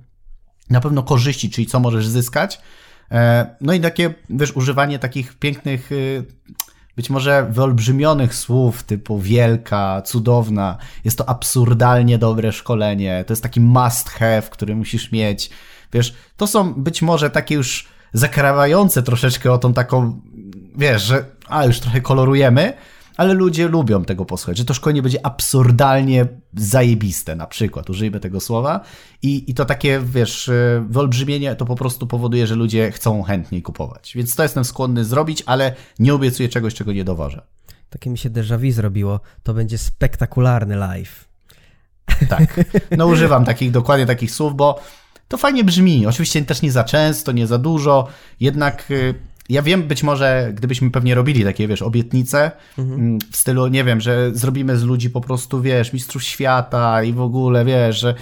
na 0.70 0.82
pewno 0.82 1.04
korzyści, 1.04 1.50
czyli 1.50 1.68
co 1.68 1.80
możesz 1.80 2.08
zyskać. 2.08 2.62
E, 3.12 3.56
no 3.62 3.74
i 3.74 3.80
takie, 3.80 4.14
wiesz, 4.30 4.56
używanie 4.56 5.00
takich 5.00 5.34
pięknych 5.34 5.92
y, 5.92 6.26
być 6.96 7.10
może 7.10 7.48
wyolbrzymionych 7.50 8.36
słów 8.36 8.84
typu 8.84 9.20
wielka, 9.20 10.02
cudowna. 10.02 10.78
Jest 11.06 11.18
to 11.18 11.30
absurdalnie 11.30 12.18
dobre 12.18 12.52
szkolenie. 12.52 13.24
To 13.28 13.34
jest 13.34 13.44
taki 13.44 13.62
must 13.62 14.10
have, 14.10 14.42
który 14.42 14.76
musisz 14.76 15.12
mieć. 15.12 15.50
Wiesz, 15.94 16.14
to 16.38 16.48
są 16.48 16.74
być 16.74 17.02
może 17.02 17.30
takie 17.30 17.56
już 17.56 17.88
zakrawające 18.14 19.04
troszeczkę 19.04 19.52
o 19.52 19.58
tą 19.58 19.74
taką, 19.74 20.22
wiesz, 20.78 21.04
że 21.04 21.26
a 21.48 21.66
już 21.66 21.80
trochę 21.80 22.02
kolorujemy, 22.02 22.74
ale 23.18 23.34
ludzie 23.34 23.68
lubią 23.68 24.06
tego 24.06 24.26
posłuchać, 24.26 24.58
że 24.58 24.66
to 24.66 24.74
szkolenie 24.74 25.02
będzie 25.02 25.26
absurdalnie 25.26 26.28
zajebiste, 26.54 27.36
na 27.36 27.48
przykład, 27.48 27.90
użyjmy 27.90 28.20
tego 28.20 28.40
słowa. 28.40 28.82
I, 29.22 29.52
I 29.52 29.54
to 29.54 29.66
takie, 29.66 30.02
wiesz, 30.06 30.52
wyolbrzymienie 30.90 31.56
to 31.56 31.66
po 31.66 31.76
prostu 31.76 32.08
powoduje, 32.08 32.48
że 32.48 32.56
ludzie 32.56 32.92
chcą 32.92 33.24
chętniej 33.24 33.62
kupować. 33.62 34.14
Więc 34.16 34.36
to 34.36 34.44
jestem 34.44 34.66
skłonny 34.66 35.06
zrobić, 35.06 35.44
ale 35.46 35.76
nie 36.00 36.14
obiecuję 36.14 36.50
czegoś, 36.50 36.74
czego 36.74 36.94
nie 36.94 37.04
dowożę. 37.04 37.42
Takie 37.90 38.10
mi 38.10 38.18
się 38.18 38.30
déjà 38.30 38.60
vu 38.60 38.72
zrobiło. 38.72 39.20
To 39.44 39.54
będzie 39.54 39.78
spektakularny 39.78 40.76
live. 40.76 41.26
Tak. 42.30 42.60
No 42.98 43.08
używam 43.08 43.46
takich, 43.46 43.72
dokładnie 43.72 44.06
takich 44.06 44.32
słów, 44.32 44.56
bo 44.56 44.80
to 45.28 45.38
fajnie 45.38 45.64
brzmi. 45.64 46.08
Oczywiście 46.08 46.46
też 46.46 46.62
nie 46.62 46.72
za 46.72 46.84
często, 46.84 47.32
nie 47.32 47.48
za 47.48 47.58
dużo, 47.58 48.08
jednak 48.40 48.92
y, 48.92 49.14
ja 49.50 49.62
wiem, 49.62 49.84
być 49.84 50.04
może 50.04 50.52
gdybyśmy 50.54 50.92
pewnie 50.92 51.16
robili 51.16 51.44
takie, 51.44 51.68
wiesz, 51.68 51.82
obietnice 51.82 52.52
mhm. 52.78 53.00
Mm, 53.00 53.20
w 53.32 53.38
stylu, 53.38 53.68
nie 53.68 53.84
wiem, 53.84 54.02
że 54.02 54.32
zrobimy 54.34 54.78
z 54.78 54.84
ludzi 54.84 55.10
po 55.10 55.22
prostu, 55.22 55.62
wiesz, 55.62 55.94
mistrzów 55.94 56.24
świata 56.24 57.04
i 57.04 57.14
w 57.14 57.22
ogóle, 57.22 57.66
wiesz, 57.66 58.00
że 58.00 58.16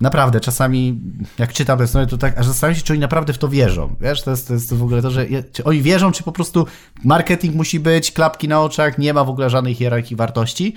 naprawdę 0.00 0.40
czasami, 0.40 1.00
jak 1.38 1.52
czytam 1.52 1.78
te 1.78 1.86
strony, 1.86 2.06
to 2.06 2.18
tak, 2.18 2.38
aż 2.38 2.46
zastanawiam 2.46 2.76
się, 2.78 2.82
czy 2.82 2.92
oni 2.92 3.00
naprawdę 3.00 3.32
w 3.32 3.38
to 3.38 3.48
wierzą. 3.48 3.94
Wiesz, 4.00 4.22
to 4.22 4.30
jest, 4.30 4.48
to 4.48 4.54
jest 4.54 4.74
w 4.74 4.82
ogóle 4.82 5.02
to, 5.02 5.10
że 5.10 5.26
czy 5.52 5.64
oni 5.64 5.82
wierzą, 5.82 6.12
czy 6.12 6.22
po 6.22 6.32
prostu 6.32 6.66
marketing 7.04 7.54
musi 7.54 7.80
być, 7.80 8.12
klapki 8.12 8.48
na 8.48 8.62
oczach, 8.62 8.98
nie 8.98 9.14
ma 9.14 9.24
w 9.24 9.28
ogóle 9.28 9.50
żadnej 9.50 9.74
hierarchii 9.74 10.16
wartości. 10.16 10.74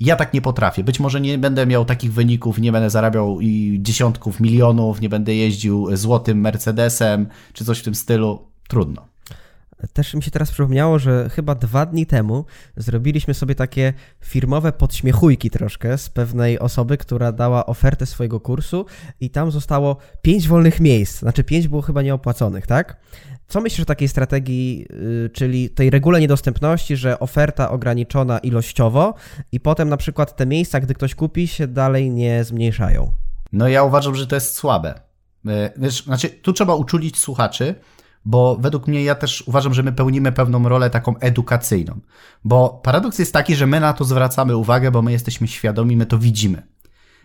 Ja 0.00 0.16
tak 0.16 0.34
nie 0.34 0.42
potrafię. 0.42 0.84
Być 0.84 1.00
może 1.00 1.20
nie 1.20 1.38
będę 1.38 1.66
miał 1.66 1.84
takich 1.84 2.12
wyników, 2.12 2.58
nie 2.58 2.72
będę 2.72 2.90
zarabiał 2.90 3.40
i 3.40 3.78
dziesiątków 3.82 4.40
milionów, 4.40 5.00
nie 5.00 5.08
będę 5.08 5.34
jeździł 5.34 5.96
złotym 5.96 6.40
Mercedesem, 6.40 7.26
czy 7.52 7.64
coś 7.64 7.78
w 7.78 7.82
tym 7.82 7.94
stylu. 7.94 8.48
Trudno. 8.68 9.08
Też 9.92 10.14
mi 10.14 10.22
się 10.22 10.30
teraz 10.30 10.50
przypomniało, 10.50 10.98
że 10.98 11.30
chyba 11.30 11.54
dwa 11.54 11.86
dni 11.86 12.06
temu 12.06 12.44
zrobiliśmy 12.76 13.34
sobie 13.34 13.54
takie 13.54 13.92
firmowe 14.20 14.72
podśmiechujki 14.72 15.50
troszkę 15.50 15.98
z 15.98 16.08
pewnej 16.08 16.58
osoby, 16.58 16.96
która 16.96 17.32
dała 17.32 17.66
ofertę 17.66 18.06
swojego 18.06 18.40
kursu 18.40 18.86
i 19.20 19.30
tam 19.30 19.50
zostało 19.50 19.96
pięć 20.22 20.48
wolnych 20.48 20.80
miejsc, 20.80 21.18
znaczy 21.18 21.44
pięć 21.44 21.68
było 21.68 21.82
chyba 21.82 22.02
nieopłaconych, 22.02 22.66
tak? 22.66 22.96
Co 23.48 23.60
myślisz 23.60 23.80
o 23.80 23.84
takiej 23.84 24.08
strategii, 24.08 24.86
yy, 24.90 25.30
czyli 25.30 25.70
tej 25.70 25.90
regule 25.90 26.20
niedostępności, 26.20 26.96
że 26.96 27.18
oferta 27.18 27.70
ograniczona 27.70 28.38
ilościowo 28.38 29.14
i 29.52 29.60
potem 29.60 29.88
na 29.88 29.96
przykład 29.96 30.36
te 30.36 30.46
miejsca, 30.46 30.80
gdy 30.80 30.94
ktoś 30.94 31.14
kupi, 31.14 31.48
się 31.48 31.66
dalej 31.66 32.10
nie 32.10 32.44
zmniejszają? 32.44 33.12
No 33.52 33.68
ja 33.68 33.82
uważam, 33.82 34.14
że 34.14 34.26
to 34.26 34.34
jest 34.34 34.54
słabe. 34.54 35.00
Yy, 35.44 35.52
wiesz, 35.76 36.04
znaczy, 36.04 36.28
tu 36.28 36.52
trzeba 36.52 36.74
uczulić 36.74 37.18
słuchaczy, 37.18 37.74
bo 38.28 38.56
według 38.60 38.86
mnie 38.86 39.04
ja 39.04 39.14
też 39.14 39.42
uważam, 39.46 39.74
że 39.74 39.82
my 39.82 39.92
pełnimy 39.92 40.32
pewną 40.32 40.68
rolę 40.68 40.90
taką 40.90 41.18
edukacyjną. 41.18 42.00
Bo 42.44 42.80
paradoks 42.82 43.18
jest 43.18 43.32
taki, 43.32 43.56
że 43.56 43.66
my 43.66 43.80
na 43.80 43.92
to 43.92 44.04
zwracamy 44.04 44.56
uwagę, 44.56 44.90
bo 44.90 45.02
my 45.02 45.12
jesteśmy 45.12 45.48
świadomi, 45.48 45.96
my 45.96 46.06
to 46.06 46.18
widzimy. 46.18 46.62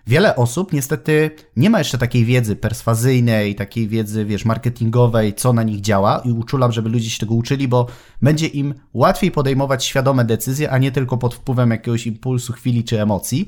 Wiele 0.08 0.36
osób 0.36 0.74
niestety 0.74 1.32
nie 1.58 1.70
ma 1.70 1.80
jeszcze 1.80 1.98
takiej 1.98 2.26
wiedzy 2.26 2.56
perswazyjnej, 2.56 3.56
takiej 3.56 3.88
wiedzy, 3.88 4.26
wiesz, 4.26 4.46
marketingowej, 4.46 5.34
co 5.34 5.54
na 5.54 5.64
nich 5.64 5.82
działa 5.82 6.22
i 6.26 6.32
uczulam, 6.32 6.72
żeby 6.72 6.90
ludzie 6.90 7.10
się 7.10 7.20
tego 7.20 7.34
uczyli, 7.34 7.68
bo 7.68 7.88
będzie 8.22 8.48
im 8.48 8.74
łatwiej 8.94 9.32
podejmować 9.32 9.86
świadome 9.86 10.26
decyzje, 10.26 10.72
a 10.72 10.78
nie 10.78 10.92
tylko 10.92 11.18
pod 11.18 11.36
wpływem 11.36 11.72
jakiegoś 11.72 12.08
impulsu, 12.08 12.54
chwili 12.54 12.84
czy 12.84 13.02
emocji. 13.02 13.48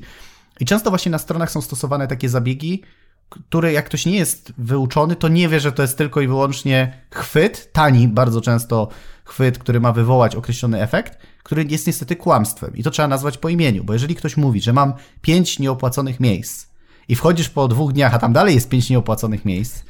I 0.60 0.64
często 0.64 0.90
właśnie 0.90 1.12
na 1.12 1.18
stronach 1.18 1.50
są 1.50 1.60
stosowane 1.60 2.08
takie 2.08 2.28
zabiegi, 2.28 2.82
który 3.28 3.72
jak 3.72 3.84
ktoś 3.84 4.06
nie 4.06 4.16
jest 4.16 4.52
wyuczony, 4.58 5.16
to 5.16 5.28
nie 5.28 5.48
wie, 5.48 5.60
że 5.60 5.72
to 5.72 5.82
jest 5.82 5.98
tylko 5.98 6.20
i 6.20 6.28
wyłącznie 6.28 7.02
chwyt, 7.10 7.72
tani 7.72 8.08
bardzo 8.08 8.40
często 8.40 8.88
chwyt, 9.24 9.58
który 9.58 9.80
ma 9.80 9.92
wywołać 9.92 10.36
określony 10.36 10.82
efekt, 10.82 11.18
który 11.42 11.64
jest 11.64 11.86
niestety 11.86 12.16
kłamstwem. 12.16 12.76
I 12.76 12.82
to 12.82 12.90
trzeba 12.90 13.08
nazwać 13.08 13.38
po 13.38 13.48
imieniu, 13.48 13.84
bo 13.84 13.92
jeżeli 13.92 14.14
ktoś 14.14 14.36
mówi, 14.36 14.60
że 14.60 14.72
mam 14.72 14.92
pięć 15.20 15.58
nieopłaconych 15.58 16.20
miejsc 16.20 16.66
i 17.08 17.16
wchodzisz 17.16 17.48
po 17.48 17.68
dwóch 17.68 17.92
dniach, 17.92 18.14
a 18.14 18.18
tam 18.18 18.32
dalej 18.32 18.54
jest 18.54 18.68
pięć 18.68 18.90
nieopłaconych 18.90 19.44
miejsc, 19.44 19.84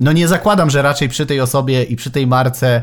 no 0.00 0.12
nie 0.12 0.28
zakładam, 0.28 0.70
że 0.70 0.82
raczej 0.82 1.08
przy 1.08 1.26
tej 1.26 1.40
osobie 1.40 1.82
i 1.82 1.96
przy 1.96 2.10
tej 2.10 2.26
marce 2.26 2.82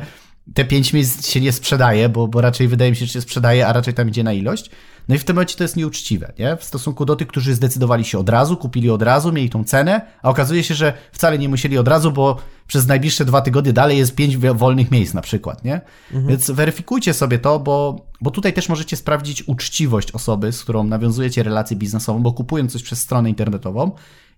te 0.53 0.65
pięć 0.65 0.93
miejsc 0.93 1.27
się 1.27 1.41
nie 1.41 1.51
sprzedaje, 1.51 2.09
bo, 2.09 2.27
bo 2.27 2.41
raczej 2.41 2.67
wydaje 2.67 2.91
mi 2.91 2.97
się, 2.97 3.05
że 3.05 3.13
się 3.13 3.21
sprzedaje, 3.21 3.67
a 3.67 3.73
raczej 3.73 3.93
tam 3.93 4.09
idzie 4.09 4.23
na 4.23 4.33
ilość. 4.33 4.71
No 5.07 5.15
i 5.15 5.17
w 5.17 5.23
tym 5.23 5.35
momencie 5.35 5.57
to 5.57 5.63
jest 5.63 5.75
nieuczciwe, 5.75 6.33
nie? 6.39 6.57
W 6.57 6.63
stosunku 6.63 7.05
do 7.05 7.15
tych, 7.15 7.27
którzy 7.27 7.55
zdecydowali 7.55 8.05
się 8.05 8.19
od 8.19 8.29
razu, 8.29 8.57
kupili 8.57 8.89
od 8.89 9.01
razu, 9.01 9.31
mieli 9.31 9.49
tą 9.49 9.63
cenę, 9.63 10.01
a 10.21 10.29
okazuje 10.29 10.63
się, 10.63 10.73
że 10.73 10.93
wcale 11.11 11.37
nie 11.37 11.49
musieli 11.49 11.77
od 11.77 11.87
razu, 11.87 12.11
bo 12.11 12.37
przez 12.67 12.87
najbliższe 12.87 13.25
dwa 13.25 13.41
tygodnie 13.41 13.73
dalej 13.73 13.97
jest 13.97 14.15
pięć 14.15 14.37
wolnych 14.37 14.91
miejsc 14.91 15.13
na 15.13 15.21
przykład, 15.21 15.63
nie? 15.63 15.81
Mhm. 16.11 16.27
Więc 16.27 16.51
weryfikujcie 16.51 17.13
sobie 17.13 17.39
to, 17.39 17.59
bo, 17.59 18.05
bo 18.21 18.31
tutaj 18.31 18.53
też 18.53 18.69
możecie 18.69 18.97
sprawdzić 18.97 19.47
uczciwość 19.47 20.11
osoby, 20.11 20.51
z 20.51 20.63
którą 20.63 20.83
nawiązujecie 20.83 21.43
relację 21.43 21.77
biznesową, 21.77 22.23
bo 22.23 22.33
kupując 22.33 22.71
coś 22.71 22.83
przez 22.83 22.99
stronę 22.99 23.29
internetową, 23.29 23.91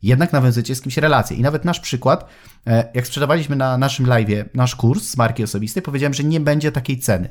jednak 0.03 0.33
nawiązujecie 0.33 0.75
z 0.75 0.81
kimś 0.81 0.97
relację. 0.97 1.37
I 1.37 1.41
nawet 1.41 1.65
nasz 1.65 1.79
przykład, 1.79 2.25
e, 2.67 2.91
jak 2.93 3.07
sprzedawaliśmy 3.07 3.55
na 3.55 3.77
naszym 3.77 4.07
live 4.07 4.45
nasz 4.53 4.75
kurs 4.75 5.03
z 5.03 5.17
marki 5.17 5.43
osobistej, 5.43 5.83
powiedziałem, 5.83 6.13
że 6.13 6.23
nie 6.23 6.39
będzie 6.39 6.71
takiej 6.71 6.99
ceny. 6.99 7.29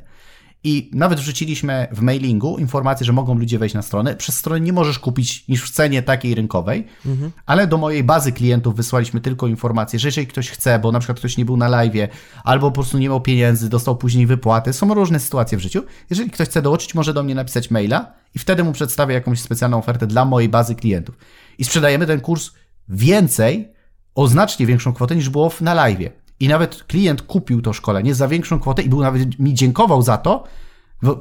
I 0.68 0.90
nawet 0.92 1.20
wrzuciliśmy 1.20 1.86
w 1.92 2.00
mailingu 2.00 2.58
informację, 2.58 3.06
że 3.06 3.12
mogą 3.12 3.34
ludzie 3.34 3.58
wejść 3.58 3.74
na 3.74 3.82
stronę. 3.82 4.16
Przez 4.16 4.36
stronę 4.36 4.60
nie 4.60 4.72
możesz 4.72 4.98
kupić 4.98 5.48
niż 5.48 5.62
w 5.62 5.70
cenie 5.70 6.02
takiej 6.02 6.34
rynkowej, 6.34 6.86
mhm. 7.06 7.32
ale 7.46 7.66
do 7.66 7.76
mojej 7.76 8.04
bazy 8.04 8.32
klientów 8.32 8.76
wysłaliśmy 8.76 9.20
tylko 9.20 9.46
informację, 9.46 9.98
że 9.98 10.08
jeżeli 10.08 10.26
ktoś 10.26 10.50
chce, 10.50 10.78
bo 10.78 10.92
na 10.92 10.98
przykład 10.98 11.18
ktoś 11.18 11.36
nie 11.36 11.44
był 11.44 11.56
na 11.56 11.68
live, 11.68 12.08
albo 12.44 12.70
po 12.70 12.74
prostu 12.74 12.98
nie 12.98 13.08
miał 13.08 13.20
pieniędzy, 13.20 13.68
dostał 13.68 13.96
później 13.96 14.26
wypłaty, 14.26 14.72
są 14.72 14.94
różne 14.94 15.20
sytuacje 15.20 15.58
w 15.58 15.60
życiu. 15.60 15.82
Jeżeli 16.10 16.30
ktoś 16.30 16.48
chce 16.48 16.62
dołączyć, 16.62 16.94
może 16.94 17.14
do 17.14 17.22
mnie 17.22 17.34
napisać 17.34 17.70
maila 17.70 18.12
i 18.34 18.38
wtedy 18.38 18.64
mu 18.64 18.72
przedstawię 18.72 19.14
jakąś 19.14 19.40
specjalną 19.40 19.78
ofertę 19.78 20.06
dla 20.06 20.24
mojej 20.24 20.48
bazy 20.48 20.74
klientów. 20.74 21.18
I 21.58 21.64
sprzedajemy 21.64 22.06
ten 22.06 22.20
kurs 22.20 22.50
więcej, 22.88 23.72
o 24.14 24.28
znacznie 24.28 24.66
większą 24.66 24.92
kwotę 24.92 25.16
niż 25.16 25.28
było 25.28 25.52
na 25.60 25.74
live. 25.74 26.25
I 26.40 26.48
nawet 26.48 26.84
klient 26.84 27.22
kupił 27.22 27.62
to 27.62 27.72
szkolenie 27.72 28.14
za 28.14 28.28
większą 28.28 28.60
kwotę 28.60 28.82
i 28.82 28.88
był 28.88 29.00
nawet 29.00 29.38
mi 29.38 29.54
dziękował 29.54 30.02
za 30.02 30.18
to. 30.18 30.44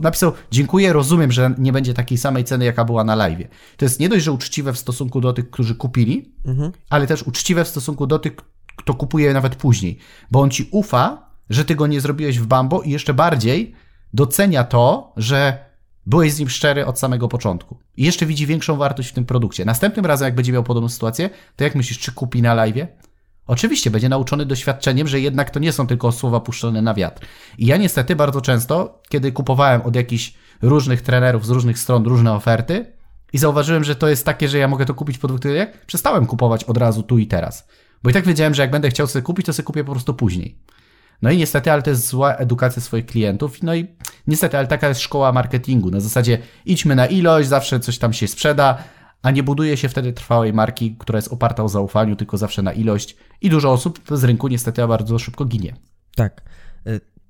Napisał, 0.02 0.32
dziękuję, 0.52 0.94
rozumiem, 0.94 1.32
że 1.32 1.56
nie 1.58 1.74
będzie 1.74 1.94
takiej 1.94 2.18
samej 2.18 2.44
ceny, 2.44 2.66
jaka 2.66 2.86
była 2.86 3.04
na 3.04 3.16
live. 3.16 3.48
To 3.78 3.86
jest 3.86 4.00
nie 4.00 4.10
dość, 4.10 4.26
że 4.26 4.32
uczciwe 4.32 4.74
w 4.74 4.78
stosunku 4.78 5.22
do 5.22 5.34
tych, 5.34 5.50
którzy 5.50 5.76
kupili, 5.76 6.34
mhm. 6.46 6.72
ale 6.90 7.08
też 7.08 7.24
uczciwe 7.24 7.66
w 7.66 7.68
stosunku 7.68 8.08
do 8.08 8.20
tych, 8.20 8.34
kto 8.76 8.94
kupuje 8.94 9.34
nawet 9.34 9.56
później. 9.56 9.98
Bo 10.32 10.42
on 10.42 10.50
ci 10.50 10.70
ufa, 10.72 11.30
że 11.50 11.66
ty 11.66 11.76
go 11.76 11.88
nie 11.88 12.02
zrobiłeś 12.02 12.40
w 12.40 12.46
Bambo 12.46 12.82
i 12.82 12.90
jeszcze 12.90 13.14
bardziej 13.14 13.76
docenia 14.14 14.64
to, 14.64 15.14
że 15.18 15.66
byłeś 16.06 16.34
z 16.34 16.40
nim 16.40 16.50
szczery 16.50 16.86
od 16.86 17.00
samego 17.00 17.28
początku. 17.28 17.78
I 17.98 18.06
jeszcze 18.06 18.26
widzi 18.26 18.46
większą 18.46 18.76
wartość 18.76 19.10
w 19.10 19.14
tym 19.14 19.26
produkcie. 19.26 19.66
Następnym 19.66 20.06
razem, 20.06 20.26
jak 20.26 20.36
będzie 20.36 20.52
miał 20.52 20.64
podobną 20.64 20.90
sytuację, 20.90 21.30
to 21.56 21.64
jak 21.64 21.76
myślisz, 21.76 22.00
czy 22.00 22.12
kupi 22.12 22.42
na 22.42 22.54
live? 22.54 22.88
Oczywiście 23.48 23.92
będzie 23.92 24.10
nauczony 24.10 24.46
doświadczeniem, 24.46 25.08
że 25.08 25.20
jednak 25.20 25.50
to 25.50 25.60
nie 25.60 25.72
są 25.72 25.88
tylko 25.88 26.12
słowa 26.12 26.40
puszczone 26.40 26.82
na 26.82 26.94
wiatr. 26.94 27.26
I 27.58 27.66
ja 27.66 27.78
niestety 27.78 28.16
bardzo 28.16 28.42
często, 28.42 29.02
kiedy 29.10 29.32
kupowałem 29.32 29.82
od 29.82 29.96
jakichś 29.96 30.34
różnych 30.62 31.02
trenerów 31.02 31.46
z 31.46 31.50
różnych 31.50 31.80
stron 31.80 32.06
różne 32.06 32.34
oferty 32.34 32.94
i 33.34 33.38
zauważyłem, 33.38 33.84
że 33.84 33.96
to 33.96 34.08
jest 34.08 34.26
takie, 34.26 34.50
że 34.50 34.58
ja 34.58 34.68
mogę 34.68 34.86
to 34.86 34.94
kupić 34.94 35.18
po 35.18 35.28
dwóch 35.28 35.40
tygodniach, 35.40 35.86
przestałem 35.86 36.26
kupować 36.26 36.64
od 36.64 36.78
razu 36.78 37.04
tu 37.04 37.18
i 37.18 37.28
teraz. 37.28 37.68
Bo 38.04 38.10
i 38.10 38.14
tak 38.14 38.26
wiedziałem, 38.26 38.54
że 38.54 38.62
jak 38.62 38.72
będę 38.72 38.90
chciał 38.90 39.08
sobie 39.08 39.24
kupić, 39.24 39.46
to 39.46 39.54
sobie 39.54 39.66
kupię 39.66 39.84
po 39.84 39.92
prostu 39.92 40.14
później. 40.14 40.60
No 41.22 41.32
i 41.32 41.38
niestety, 41.38 41.72
ale 41.72 41.82
to 41.82 41.90
jest 41.90 42.08
zła 42.08 42.36
edukacja 42.36 42.82
swoich 42.82 43.06
klientów. 43.06 43.64
No 43.64 43.76
i 43.76 43.88
niestety, 44.28 44.58
ale 44.58 44.68
taka 44.68 44.88
jest 44.88 45.02
szkoła 45.02 45.32
marketingu. 45.32 45.92
Na 45.92 46.00
zasadzie 46.00 46.38
idźmy 46.66 46.96
na 46.96 47.06
ilość, 47.06 47.50
zawsze 47.50 47.80
coś 47.80 47.98
tam 47.98 48.14
się 48.14 48.28
sprzeda, 48.28 48.78
a 49.26 49.32
nie 49.32 49.44
buduje 49.44 49.78
się 49.78 49.90
wtedy 49.90 50.14
trwałej 50.14 50.54
marki, 50.54 50.96
która 51.00 51.18
jest 51.18 51.34
oparta 51.34 51.64
o 51.64 51.70
zaufaniu, 51.70 52.16
tylko 52.16 52.38
zawsze 52.38 52.62
na 52.62 52.74
ilość 52.74 53.16
i 53.42 53.50
dużo 53.50 53.72
osób 53.72 54.00
z 54.12 54.24
rynku 54.24 54.48
niestety 54.48 54.88
bardzo 54.88 55.20
szybko 55.20 55.46
ginie. 55.46 55.76
Tak. 56.16 56.42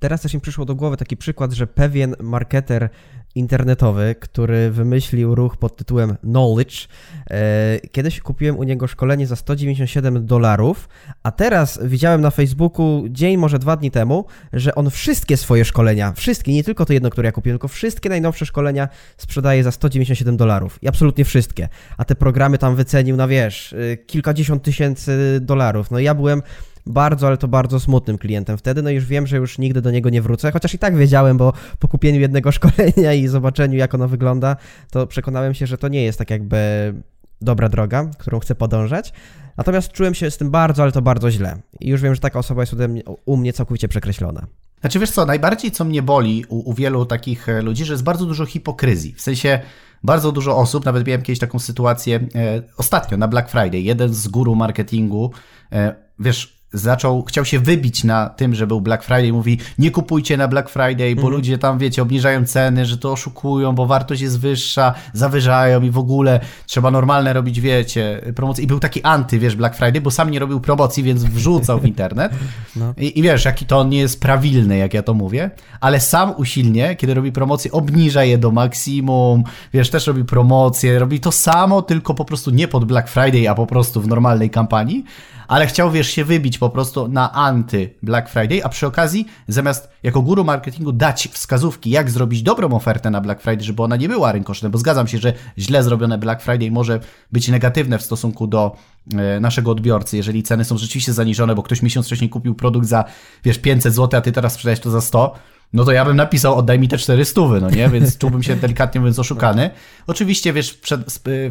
Teraz 0.06 0.22
też 0.22 0.34
mi 0.34 0.42
przyszło 0.42 0.66
do 0.66 0.76
głowy 0.76 0.98
taki 0.98 1.18
przykład, 1.18 1.54
że 1.54 1.68
pewien 1.68 2.16
marketer 2.20 2.90
internetowy, 3.36 4.16
który 4.20 4.72
wymyślił 4.72 5.36
ruch 5.36 5.58
pod 5.58 5.78
tytułem 5.78 6.16
Knowledge. 6.22 6.88
E, 7.30 7.80
kiedyś 7.92 8.20
kupiłem 8.20 8.58
u 8.58 8.64
niego 8.64 8.88
szkolenie 8.88 9.28
za 9.28 9.36
197 9.36 10.26
dolarów, 10.26 10.90
a 11.24 11.32
teraz 11.32 11.80
widziałem 11.84 12.22
na 12.22 12.32
Facebooku 12.32 13.04
dzień, 13.10 13.38
może 13.38 13.60
dwa 13.60 13.78
dni 13.78 13.92
temu, 13.92 14.26
że 14.54 14.76
on 14.76 14.90
wszystkie 14.90 15.38
swoje 15.38 15.66
szkolenia, 15.66 16.14
wszystkie, 16.16 16.54
nie 16.54 16.64
tylko 16.64 16.86
to 16.86 16.94
jedno, 16.94 17.10
które 17.10 17.28
ja 17.28 17.32
kupiłem, 17.32 17.58
tylko 17.58 17.68
wszystkie 17.68 18.10
najnowsze 18.10 18.46
szkolenia 18.46 18.88
sprzedaje 19.18 19.64
za 19.64 19.72
197 19.72 20.38
dolarów. 20.38 20.84
I 20.84 20.88
absolutnie 20.88 21.26
wszystkie. 21.26 21.70
A 21.98 22.06
te 22.06 22.16
programy 22.16 22.58
tam 22.58 22.76
wycenił 22.76 23.16
na 23.16 23.28
wiesz, 23.28 23.74
y, 23.74 23.98
kilkadziesiąt 24.08 24.64
tysięcy 24.64 25.40
dolarów. 25.42 25.92
No 25.92 26.00
ja 26.00 26.16
byłem 26.16 26.42
bardzo, 26.86 27.28
ale 27.28 27.38
to 27.38 27.48
bardzo 27.48 27.80
smutnym 27.80 28.18
klientem 28.18 28.58
wtedy. 28.58 28.82
No 28.82 28.90
już 28.90 29.06
wiem, 29.06 29.28
że 29.28 29.38
już 29.38 29.58
nigdy 29.58 29.82
do 29.82 29.92
niego 29.92 30.10
nie 30.10 30.22
wrócę, 30.22 30.52
chociaż 30.52 30.74
i 30.74 30.80
tak 30.80 30.96
wiedziałem, 30.98 31.38
bo 31.38 31.54
po 31.80 31.88
kupieniu 31.88 32.20
jednego 32.20 32.52
szkolenia 32.58 33.14
i 33.14 33.28
zobaczeniu, 33.28 33.78
jak 33.78 33.94
ono 33.94 34.08
wygląda, 34.08 34.56
to 34.92 35.08
przekonałem 35.08 35.54
się, 35.54 35.68
że 35.68 35.78
to 35.78 35.88
nie 35.88 36.04
jest 36.04 36.20
tak 36.20 36.30
jakby 36.30 36.94
dobra 37.42 37.70
droga, 37.70 38.10
którą 38.18 38.40
chcę 38.40 38.56
podążać. 38.56 39.14
Natomiast 39.58 39.92
czułem 39.92 40.14
się 40.14 40.32
z 40.32 40.38
tym 40.38 40.52
bardzo, 40.52 40.84
ale 40.84 40.92
to 40.92 41.02
bardzo 41.02 41.32
źle. 41.32 41.62
I 41.80 41.90
już 41.90 42.02
wiem, 42.02 42.16
że 42.16 42.22
taka 42.22 42.40
osoba 42.40 42.62
jest 42.62 42.74
mnie, 42.74 43.02
u 43.26 43.38
mnie 43.38 43.54
całkowicie 43.54 43.88
przekreślona. 43.88 44.48
Znaczy 44.82 45.00
wiesz 45.00 45.12
co, 45.12 45.26
najbardziej 45.26 45.72
co 45.72 45.86
mnie 45.86 46.02
boli 46.02 46.46
u, 46.50 46.70
u 46.70 46.74
wielu 46.74 47.06
takich 47.06 47.50
e, 47.50 47.62
ludzi, 47.62 47.86
że 47.86 47.94
jest 47.94 48.04
bardzo 48.04 48.26
dużo 48.26 48.46
hipokryzji. 48.46 49.14
W 49.14 49.22
sensie 49.22 49.60
bardzo 50.04 50.32
dużo 50.32 50.58
osób, 50.58 50.86
nawet 50.86 51.08
miałem 51.08 51.22
kiedyś 51.22 51.40
taką 51.40 51.60
sytuację 51.60 52.20
e, 52.36 52.62
ostatnio 52.78 53.18
na 53.18 53.28
Black 53.28 53.50
Friday, 53.50 53.82
jeden 53.82 54.14
z 54.14 54.28
guru 54.28 54.56
marketingu, 54.56 55.32
e, 55.72 55.96
wiesz, 56.20 56.55
zaczął, 56.76 57.24
chciał 57.24 57.46
się 57.46 57.60
wybić 57.60 58.04
na 58.04 58.30
tym, 58.30 58.56
że 58.56 58.68
był 58.68 58.82
Black 58.82 59.04
Friday, 59.04 59.34
mówi 59.34 59.58
nie 59.78 59.92
kupujcie 59.92 60.38
na 60.38 60.48
Black 60.48 60.70
Friday, 60.70 61.16
bo 61.16 61.22
mm. 61.22 61.34
ludzie 61.34 61.58
tam, 61.58 61.78
wiecie, 61.78 62.02
obniżają 62.02 62.46
ceny, 62.46 62.86
że 62.86 62.98
to 62.98 63.12
oszukują, 63.12 63.76
bo 63.76 63.86
wartość 63.86 64.22
jest 64.22 64.40
wyższa, 64.40 64.94
zawyżają 65.14 65.82
i 65.82 65.90
w 65.90 65.98
ogóle 65.98 66.40
trzeba 66.66 66.92
normalne 66.92 67.34
robić, 67.34 67.62
wiecie, 67.62 68.22
promocje. 68.36 68.64
I 68.64 68.68
był 68.68 68.80
taki 68.80 69.02
anty, 69.02 69.40
wiesz, 69.40 69.56
Black 69.56 69.76
Friday, 69.76 70.02
bo 70.02 70.12
sam 70.12 70.32
nie 70.32 70.40
robił 70.40 70.60
promocji, 70.60 71.04
więc 71.04 71.24
wrzucał 71.24 71.80
w 71.80 71.86
internet. 71.96 72.32
No. 72.76 72.94
I, 72.98 73.20
I, 73.20 73.22
wiesz, 73.22 73.46
jaki 73.46 73.66
to 73.66 73.80
on 73.80 73.90
nie 73.90 74.00
jest 74.00 74.22
prawilny, 74.22 74.78
jak 74.78 74.94
ja 74.94 75.04
to 75.04 75.14
mówię, 75.14 75.52
ale 75.80 76.00
sam 76.00 76.34
usilnie, 76.38 76.96
kiedy 76.96 77.14
robi 77.14 77.32
promocję, 77.32 77.72
obniża 77.72 78.24
je 78.24 78.38
do 78.38 78.52
maksimum, 78.52 79.44
wiesz, 79.74 79.90
też 79.90 80.08
robi 80.08 80.26
promocję, 80.26 81.00
robi 81.00 81.20
to 81.20 81.32
samo, 81.32 81.82
tylko 81.82 82.14
po 82.14 82.26
prostu 82.26 82.52
nie 82.52 82.68
pod 82.68 82.86
Black 82.86 83.10
Friday, 83.10 83.50
a 83.50 83.56
po 83.56 83.68
prostu 83.68 84.02
w 84.02 84.08
normalnej 84.08 84.50
kampanii, 84.50 85.06
ale 85.48 85.68
chciał, 85.68 85.92
wiesz, 85.92 86.08
się 86.08 86.26
wybić 86.26 86.58
po 86.58 86.70
prostu 86.70 87.08
na 87.08 87.32
anty 87.32 87.94
Black 88.04 88.30
Friday, 88.30 88.64
a 88.64 88.70
przy 88.70 88.88
okazji, 88.88 89.26
zamiast 89.48 89.90
jako 90.04 90.22
guru 90.22 90.44
marketingu 90.44 90.92
dać 90.92 91.28
wskazówki, 91.32 91.90
jak 91.90 92.10
zrobić 92.10 92.42
dobrą 92.42 92.72
ofertę 92.72 93.10
na 93.10 93.22
Black 93.22 93.42
Friday, 93.42 93.64
żeby 93.64 93.84
ona 93.84 93.96
nie 93.96 94.10
była 94.10 94.32
rynkoczna, 94.32 94.70
bo 94.70 94.78
zgadzam 94.78 95.08
się, 95.08 95.18
że 95.18 95.34
źle 95.58 95.84
zrobione 95.84 96.18
Black 96.18 96.42
Friday 96.42 96.72
może 96.72 97.00
być 97.32 97.48
negatywne 97.48 97.98
w 97.98 98.02
stosunku 98.02 98.48
do 98.48 98.76
e, 99.18 99.40
naszego 99.40 99.72
odbiorcy, 99.72 100.18
jeżeli 100.18 100.44
ceny 100.44 100.66
są 100.66 100.78
rzeczywiście 100.78 101.14
zaniżone, 101.14 101.56
bo 101.56 101.64
ktoś 101.64 101.82
miesiąc 101.82 102.06
wcześniej 102.06 102.30
kupił 102.30 102.56
produkt 102.56 102.88
za, 102.88 103.04
wiesz, 103.44 103.58
500 103.58 103.94
zł, 103.94 104.18
a 104.18 104.22
ty 104.22 104.32
teraz 104.32 104.54
sprzedajesz 104.54 104.80
to 104.80 104.92
za 104.92 105.02
100, 105.02 105.36
no 105.76 105.86
to 105.86 105.92
ja 105.92 106.06
bym 106.06 106.16
napisał, 106.16 106.56
oddaj 106.56 106.80
mi 106.80 106.88
te 106.88 106.98
400, 106.98 107.42
no 107.62 107.70
nie? 107.70 107.90
Więc 107.90 108.18
czułbym 108.18 108.44
się 108.44 108.56
delikatnie 108.56 109.02
mówiąc 109.02 109.20
oszukany. 109.20 109.70
Oczywiście, 110.08 110.54
wiesz, 110.54 110.80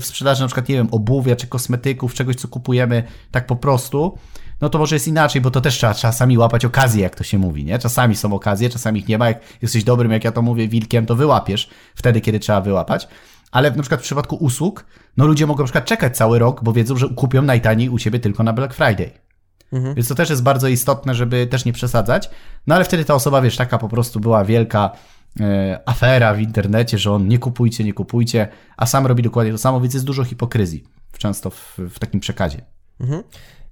w 0.01 0.05
sprzedaży 0.05 0.41
na 0.41 0.47
przykład, 0.47 0.69
nie 0.69 0.75
wiem, 0.75 0.89
obuwia 0.91 1.37
czy 1.37 1.47
kosmetyków, 1.47 2.15
czegoś, 2.15 2.37
co 2.37 2.49
kupujemy 2.49 3.03
tak 3.31 3.47
po 3.47 3.57
prostu, 3.57 4.19
no 4.61 4.69
to 4.69 4.79
może 4.79 4.97
jest 4.97 5.09
inaczej, 5.09 5.41
bo 5.41 5.51
to 5.51 5.61
też 5.61 5.75
trzeba 5.75 5.95
czasami 5.95 6.39
łapać 6.39 6.65
okazję, 6.65 7.03
jak 7.03 7.15
to 7.15 7.25
się 7.25 7.39
mówi, 7.39 7.65
nie? 7.65 7.79
Czasami 7.79 8.17
są 8.17 8.35
okazje, 8.35 8.71
czasami 8.71 9.01
ich 9.01 9.09
nie 9.09 9.19
ma. 9.19 9.29
Jak 9.29 9.41
jesteś 9.63 9.85
dobrym, 9.85 10.13
jak 10.13 10.25
ja 10.25 10.33
to 10.33 10.43
mówię, 10.43 10.69
wilkiem, 10.69 11.07
to 11.07 11.17
wyłapiesz 11.17 11.71
wtedy, 11.95 12.21
kiedy 12.21 12.39
trzeba 12.39 12.61
wyłapać. 12.61 13.09
Ale 13.53 13.71
na 13.71 13.83
przykład 13.83 14.01
w 14.01 14.05
przypadku 14.05 14.37
usług, 14.37 14.85
no 15.17 15.27
ludzie 15.27 15.47
mogą 15.47 15.63
na 15.63 15.65
przykład 15.65 15.85
czekać 15.85 16.17
cały 16.17 16.39
rok, 16.39 16.65
bo 16.65 16.73
wiedzą, 16.73 16.97
że 16.97 17.09
kupią 17.09 17.43
najtaniej 17.43 17.89
u 17.89 17.99
ciebie 17.99 18.19
tylko 18.19 18.43
na 18.43 18.53
Black 18.53 18.75
Friday. 18.75 19.11
Mhm. 19.75 19.95
Więc 19.95 20.09
to 20.09 20.15
też 20.15 20.31
jest 20.31 20.43
bardzo 20.43 20.69
istotne, 20.69 21.15
żeby 21.15 21.47
też 21.47 21.65
nie 21.65 21.73
przesadzać. 21.73 22.31
No 22.67 22.75
ale 22.75 22.85
wtedy 22.85 23.05
ta 23.05 23.15
osoba, 23.15 23.43
wiesz, 23.43 23.57
taka 23.57 23.79
po 23.79 23.89
prostu 23.89 24.21
była 24.21 24.45
wielka 24.45 24.91
e, 25.41 25.81
afera 25.87 26.35
w 26.35 26.41
internecie, 26.41 26.99
że 26.99 27.13
on 27.13 27.29
nie 27.29 27.39
kupujcie, 27.39 27.85
nie 27.85 27.93
kupujcie, 27.93 28.49
a 28.77 28.87
sam 28.87 29.07
robi 29.07 29.23
dokładnie 29.23 29.53
to 29.53 29.59
samo, 29.59 29.81
więc 29.81 29.95
jest 29.95 30.07
dużo 30.07 30.25
hipokryzji 30.25 30.85
często 31.19 31.51
w, 31.51 31.79
w 31.79 31.99
takim 31.99 32.21
przekazie. 32.21 32.61
Mhm. 33.01 33.23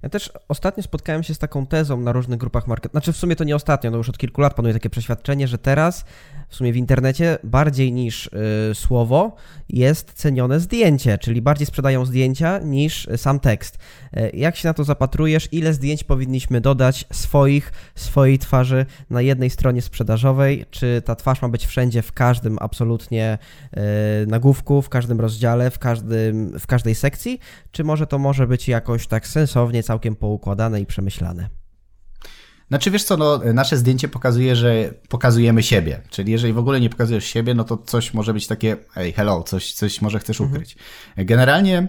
Ja 0.03 0.09
też 0.09 0.31
ostatnio 0.47 0.83
spotkałem 0.83 1.23
się 1.23 1.33
z 1.33 1.37
taką 1.37 1.65
tezą 1.65 1.99
na 1.99 2.11
różnych 2.11 2.39
grupach 2.39 2.67
market. 2.67 2.91
Znaczy 2.91 3.13
w 3.13 3.17
sumie 3.17 3.35
to 3.35 3.43
nie 3.43 3.55
ostatnio, 3.55 3.91
no 3.91 3.97
już 3.97 4.09
od 4.09 4.17
kilku 4.17 4.41
lat 4.41 4.53
panuje 4.53 4.73
takie 4.73 4.89
przeświadczenie, 4.89 5.47
że 5.47 5.57
teraz 5.57 6.05
w 6.49 6.55
sumie 6.55 6.73
w 6.73 6.77
internecie 6.77 7.37
bardziej 7.43 7.93
niż 7.93 8.27
y, 8.27 8.31
słowo 8.73 9.35
jest 9.69 10.13
cenione 10.13 10.59
zdjęcie, 10.59 11.17
czyli 11.17 11.41
bardziej 11.41 11.67
sprzedają 11.67 12.05
zdjęcia 12.05 12.59
niż 12.59 13.07
sam 13.17 13.39
tekst. 13.39 13.77
Y, 14.17 14.31
jak 14.33 14.55
się 14.55 14.67
na 14.67 14.73
to 14.73 14.83
zapatrujesz? 14.83 15.49
Ile 15.51 15.73
zdjęć 15.73 16.03
powinniśmy 16.03 16.61
dodać 16.61 17.05
swoich, 17.11 17.71
swojej 17.95 18.39
twarzy 18.39 18.85
na 19.09 19.21
jednej 19.21 19.49
stronie 19.49 19.81
sprzedażowej? 19.81 20.65
Czy 20.71 21.01
ta 21.05 21.15
twarz 21.15 21.41
ma 21.41 21.49
być 21.49 21.65
wszędzie, 21.65 22.01
w 22.01 22.11
każdym 22.11 22.57
absolutnie 22.61 23.37
y, 24.23 24.27
nagłówku, 24.27 24.81
w 24.81 24.89
każdym 24.89 25.21
rozdziale, 25.21 25.71
w, 25.71 25.79
każdym, 25.79 26.59
w 26.59 26.67
każdej 26.67 26.95
sekcji? 26.95 27.39
Czy 27.71 27.83
może 27.83 28.07
to 28.07 28.19
może 28.19 28.47
być 28.47 28.67
jakoś 28.67 29.07
tak 29.07 29.27
sensownie, 29.27 29.83
całkiem 29.93 30.15
poukładane 30.15 30.81
i 30.81 30.85
przemyślane? 30.85 31.49
Znaczy 32.67 32.91
wiesz 32.91 33.03
co, 33.03 33.17
no, 33.17 33.41
nasze 33.53 33.77
zdjęcie 33.77 34.07
pokazuje, 34.07 34.55
że 34.55 34.93
pokazujemy 35.09 35.63
siebie. 35.63 36.01
Czyli 36.09 36.31
jeżeli 36.31 36.53
w 36.53 36.57
ogóle 36.57 36.79
nie 36.79 36.89
pokazujesz 36.89 37.25
siebie, 37.25 37.53
no 37.53 37.63
to 37.63 37.77
coś 37.77 38.13
może 38.13 38.33
być 38.33 38.47
takie, 38.47 38.77
hey, 38.91 39.13
hello, 39.13 39.43
coś, 39.43 39.73
coś 39.73 40.01
może 40.01 40.19
chcesz 40.19 40.41
ukryć. 40.41 40.75
Mhm. 41.09 41.27
Generalnie 41.27 41.87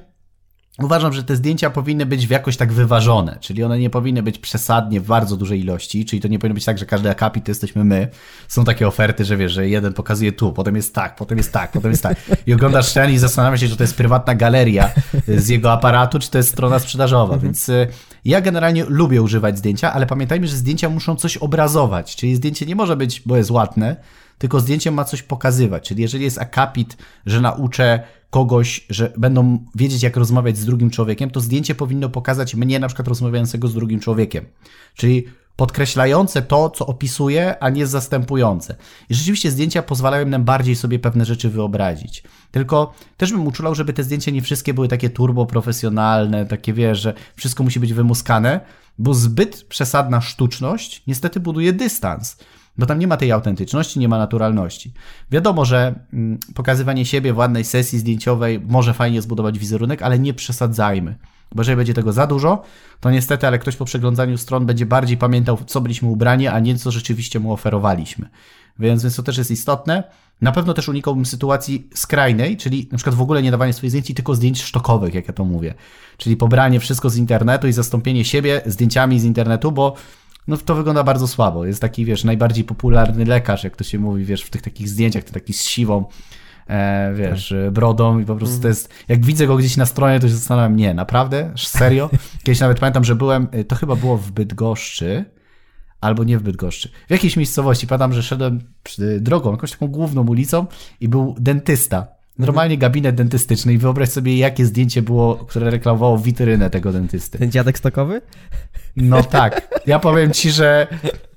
Uważam, 0.83 1.13
że 1.13 1.25
te 1.25 1.37
zdjęcia 1.37 1.71
powinny 1.71 2.07
być 2.07 2.27
w 2.27 2.31
jakoś 2.31 2.57
tak 2.57 2.73
wyważone, 2.73 3.39
czyli 3.41 3.65
one 3.65 3.79
nie 3.79 3.91
powinny 3.91 4.23
być 4.23 4.39
przesadnie 4.39 5.01
w 5.01 5.07
bardzo 5.07 5.37
dużej 5.37 5.61
ilości, 5.61 6.05
czyli 6.05 6.23
to 6.23 6.29
nie 6.29 6.39
powinno 6.39 6.55
być 6.55 6.65
tak, 6.65 6.79
że 6.79 6.87
każdy 6.87 7.11
akapit 7.11 7.45
to 7.45 7.51
jesteśmy 7.51 7.85
my. 7.85 8.09
Są 8.49 8.65
takie 8.65 8.89
oferty, 8.89 9.25
że 9.25 9.37
wiesz, 9.37 9.53
że 9.53 9.69
jeden 9.69 9.93
pokazuje 9.93 10.33
tu, 10.33 10.53
potem 10.53 10.77
jest 10.77 10.95
tak, 10.95 11.17
potem 11.17 11.39
jest 11.39 11.53
tak, 11.53 11.73
potem 11.73 11.91
jest 11.91 12.03
tak. 12.03 12.17
I 12.47 12.55
oglądasz 12.55 12.93
ten 12.93 13.11
i 13.11 13.19
zastanawiasz 13.19 13.61
się, 13.61 13.69
czy 13.69 13.77
to 13.77 13.83
jest 13.83 13.97
prywatna 13.97 14.35
galeria 14.35 14.91
z 15.29 15.49
jego 15.49 15.73
aparatu, 15.73 16.19
czy 16.19 16.31
to 16.31 16.39
jest 16.39 16.51
strona 16.51 16.79
sprzedażowa. 16.79 17.35
Mhm. 17.35 17.41
Więc 17.43 17.69
y, 17.69 17.89
ja 18.25 18.41
generalnie 18.41 18.85
lubię 18.85 19.23
używać 19.23 19.59
zdjęcia, 19.59 19.93
ale 19.93 20.07
pamiętajmy, 20.07 20.47
że 20.47 20.57
zdjęcia 20.57 20.89
muszą 20.89 21.17
coś 21.17 21.37
obrazować, 21.37 22.17
czyli 22.17 22.37
zdjęcie 22.37 22.67
nie 22.67 22.77
może 22.77 22.97
być, 22.97 23.23
bo 23.27 23.37
jest 23.37 23.51
ładne, 23.51 23.97
tylko 24.39 24.61
zdjęcie 24.61 24.91
ma 24.91 25.05
coś 25.05 25.23
pokazywać. 25.23 25.89
Czyli 25.89 26.03
jeżeli 26.03 26.25
jest 26.25 26.39
akapit, 26.39 26.97
że 27.27 27.41
nauczę 27.41 28.01
kogoś, 28.31 28.87
że 28.91 29.13
będą 29.17 29.59
wiedzieć, 29.75 30.03
jak 30.03 30.17
rozmawiać 30.17 30.57
z 30.59 30.65
drugim 30.65 30.91
człowiekiem, 30.91 31.31
to 31.31 31.41
zdjęcie 31.41 31.75
powinno 31.75 32.09
pokazać 32.09 32.55
mnie 32.55 32.79
na 32.79 32.87
przykład 32.87 33.09
rozmawiającego 33.09 33.69
z 33.69 33.75
drugim 33.75 34.01
człowiekiem. 34.01 34.45
Czyli 34.95 35.25
podkreślające 35.57 36.43
to, 36.43 36.71
co 36.71 36.87
opisuje, 36.87 37.63
a 37.63 37.71
nie 37.71 37.87
zastępujące. 37.87 38.77
I 39.09 39.15
rzeczywiście 39.15 39.51
zdjęcia 39.51 39.83
pozwalają 39.83 40.27
nam 40.27 40.45
bardziej 40.45 40.77
sobie 40.77 40.99
pewne 40.99 41.25
rzeczy 41.25 41.51
wyobrazić. 41.51 42.23
Tylko 42.51 42.95
też 43.17 43.33
bym 43.33 43.47
uczulał, 43.47 43.75
żeby 43.75 43.93
te 43.93 44.05
zdjęcia 44.05 44.31
nie 44.31 44.43
wszystkie 44.43 44.75
były 44.75 44.89
takie 44.89 45.11
turbo 45.11 45.47
profesjonalne, 45.47 46.47
takie 46.47 46.73
wiesz, 46.73 47.01
że 47.01 47.15
wszystko 47.37 47.65
musi 47.65 47.81
być 47.81 47.93
wymuskane, 47.93 48.61
bo 48.99 49.15
zbyt 49.15 49.65
przesadna 49.69 50.21
sztuczność 50.21 51.03
niestety 51.07 51.41
buduje 51.41 51.73
dystans 51.73 52.37
bo 52.79 52.87
tam 52.87 52.99
nie 52.99 53.07
ma 53.07 53.17
tej 53.17 53.33
autentyczności, 53.33 53.99
nie 53.99 54.09
ma 54.09 54.19
naturalności. 54.19 54.93
Wiadomo, 55.31 55.65
że 55.65 55.95
mm, 56.13 56.39
pokazywanie 56.55 57.07
siebie 57.07 57.33
w 57.33 57.37
ładnej 57.37 57.65
sesji 57.65 57.99
zdjęciowej 57.99 58.61
może 58.61 58.95
fajnie 58.95 59.23
zbudować 59.23 59.59
wizerunek, 59.59 60.03
ale 60.03 60.19
nie 60.19 60.35
przesadzajmy. 60.35 61.17
Bo 61.55 61.61
jeżeli 61.61 61.77
będzie 61.77 61.95
tego 61.95 62.13
za 62.13 62.27
dużo, 62.27 62.63
to 63.01 63.11
niestety, 63.11 63.47
ale 63.47 63.59
ktoś 63.59 63.77
po 63.77 63.85
przeglądaniu 63.85 64.39
stron 64.39 64.67
będzie 64.67 64.87
bardziej 64.87 65.17
pamiętał, 65.17 65.59
co 65.67 65.81
byliśmy 65.81 66.09
ubrani, 66.09 66.49
a 66.49 66.61
nie 66.61 66.79
co 66.79 66.91
rzeczywiście 66.91 67.41
mu 67.41 67.53
oferowaliśmy. 67.53 68.29
Więc, 68.79 69.03
więc 69.03 69.17
to 69.17 69.23
też 69.23 69.39
jest 69.39 69.51
istotne. 69.51 70.03
Na 70.41 70.53
pewno 70.53 70.75
też 70.75 70.89
unikałbym 70.89 71.27
sytuacji 71.27 71.89
skrajnej, 71.95 72.57
czyli 72.57 72.89
na 72.93 72.99
przykład 72.99 73.17
w 73.17 73.21
ogóle 73.21 73.43
nie 73.43 73.51
dawanie 73.51 73.73
swoich 73.73 73.91
zdjęć, 73.91 74.07
tylko 74.07 74.35
zdjęć 74.35 74.63
sztokowych, 74.63 75.15
jak 75.15 75.29
ja 75.29 75.35
to 75.35 75.45
mówię. 75.45 75.75
Czyli 76.17 76.37
pobranie 76.37 76.81
wszystko 76.81 77.11
z 77.11 77.17
internetu 77.17 77.69
i 77.69 77.73
zastąpienie 77.73 78.25
siebie 78.25 78.63
zdjęciami 78.67 79.21
z 79.21 79.25
internetu, 79.25 79.73
bo 79.73 79.95
no 80.47 80.57
to 80.57 80.75
wygląda 80.75 81.05
bardzo 81.05 81.29
słabo. 81.29 81.67
Jest 81.67 81.81
taki, 81.81 82.05
wiesz, 82.05 82.25
najbardziej 82.25 82.65
popularny 82.65 83.25
lekarz, 83.25 83.65
jak 83.65 83.77
to 83.77 83.85
się 83.85 83.99
mówi, 83.99 84.25
wiesz, 84.25 84.43
w 84.43 84.51
tych 84.51 84.63
takich 84.63 84.89
zdjęciach, 84.89 85.25
to 85.25 85.33
taki 85.33 85.53
z 85.53 85.63
siwą, 85.63 86.05
e, 86.69 87.15
wiesz, 87.15 87.55
tak. 87.65 87.73
brodą 87.73 88.19
i 88.19 88.25
po 88.25 88.37
prostu 88.37 88.55
mm. 88.55 88.63
to 88.63 88.69
jest, 88.69 88.89
jak 89.09 89.25
widzę 89.25 89.47
go 89.47 89.57
gdzieś 89.57 89.77
na 89.77 89.87
stronie, 89.87 90.21
to 90.21 90.29
się 90.29 90.35
zastanawiam, 90.35 90.77
nie, 90.77 90.95
naprawdę? 90.95 91.53
Serio? 91.57 92.11
Kiedyś 92.45 92.61
nawet 92.61 92.81
pamiętam, 92.81 93.05
że 93.05 93.15
byłem, 93.15 93.49
e, 93.53 93.65
to 93.65 93.77
chyba 93.77 93.97
było 93.97 94.17
w 94.17 94.31
Bydgoszczy, 94.31 95.25
albo 96.01 96.25
nie 96.25 96.39
w 96.39 96.43
Bydgoszczy. 96.43 96.89
W 97.09 97.11
jakiejś 97.11 97.37
miejscowości, 97.37 97.87
pamiętam, 97.87 98.13
że 98.13 98.23
szedłem 98.23 98.61
drogą, 99.21 99.51
jakąś 99.51 99.71
taką 99.71 99.89
główną 99.89 100.27
ulicą 100.27 100.67
i 101.01 101.09
był 101.09 101.35
dentysta. 101.39 102.07
Normalnie 102.39 102.79
gabinet 102.79 103.15
dentystyczny 103.15 103.73
i 103.73 103.79
wyobraź 103.79 104.09
sobie, 104.09 104.37
jakie 104.37 104.67
zdjęcie 104.67 105.03
było, 105.03 105.37
które 105.37 105.71
reklamowało 105.71 106.19
witrynę 106.19 106.71
tego 106.71 106.93
dentysty. 106.93 107.39
Ten 107.39 107.51
dziadek 107.51 107.79
stokowy? 107.79 108.21
No 108.97 109.23
tak. 109.23 109.81
Ja 109.87 109.99
powiem 109.99 110.33
ci, 110.33 110.51
że 110.51 110.87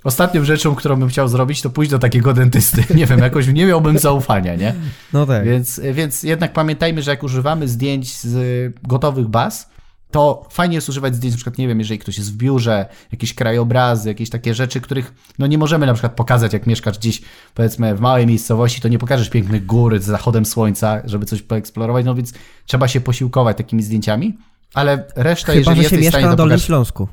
ostatnią 0.04 0.44
rzeczą, 0.44 0.76
którą 0.76 0.96
bym 0.96 1.10
chciał 1.10 1.28
zrobić, 1.28 1.62
to 1.62 1.70
pójść 1.70 1.92
do 1.92 2.00
takiego 2.00 2.34
dentysty. 2.34 2.84
Nie 2.96 3.06
wiem, 3.06 3.20
jakoś 3.20 3.48
nie 3.48 3.66
miałbym 3.66 4.00
zaufania, 4.00 4.56
nie? 4.56 4.74
No 5.14 5.26
tak. 5.26 5.46
Więc, 5.46 5.82
więc 5.94 6.24
jednak 6.24 6.54
pamiętajmy, 6.54 7.02
że 7.02 7.12
jak 7.12 7.24
używamy 7.24 7.68
zdjęć 7.68 8.18
z 8.18 8.74
gotowych 8.84 9.28
baz, 9.28 9.70
to 10.12 10.48
fajnie 10.50 10.76
jest 10.76 10.90
używać 10.90 11.16
zdjęć, 11.16 11.34
na 11.34 11.38
przykład, 11.38 11.58
nie 11.58 11.68
wiem, 11.68 11.80
jeżeli 11.80 12.00
ktoś 12.00 12.18
jest 12.18 12.34
w 12.34 12.38
biurze, 12.38 12.86
jakieś 13.12 13.34
krajobrazy, 13.34 14.10
jakieś 14.10 14.30
takie 14.30 14.54
rzeczy, 14.54 14.82
których 14.82 15.14
no 15.40 15.48
nie 15.48 15.58
możemy 15.58 15.86
na 15.86 15.94
przykład 15.94 16.14
pokazać, 16.14 16.54
jak 16.54 16.68
mieszkasz 16.68 16.98
gdzieś, 16.98 17.22
powiedzmy, 17.54 17.96
w 17.96 18.00
małej 18.00 18.28
miejscowości, 18.28 18.82
to 18.82 18.88
nie 18.88 19.00
pokażesz 19.00 19.30
pięknych 19.30 19.66
gór 19.66 20.00
z 20.00 20.04
zachodem 20.04 20.46
słońca, 20.46 21.02
żeby 21.06 21.26
coś 21.26 21.42
poeksplorować, 21.42 22.06
no 22.06 22.16
więc 22.16 22.34
trzeba 22.66 22.88
się 22.88 23.02
posiłkować 23.02 23.58
takimi 23.58 23.84
zdjęciami, 23.84 24.38
ale 24.74 25.04
reszta, 25.16 25.54
Chyba, 25.54 25.60
jeżeli 25.60 25.84
że 25.84 25.90
się 25.90 25.96
jesteś 25.96 26.08
w 26.08 26.10
stanie 26.10 26.26
na 26.26 26.36
Dolnym 26.36 26.54
pokazać... 26.56 26.68
Śląsku. 26.68 27.08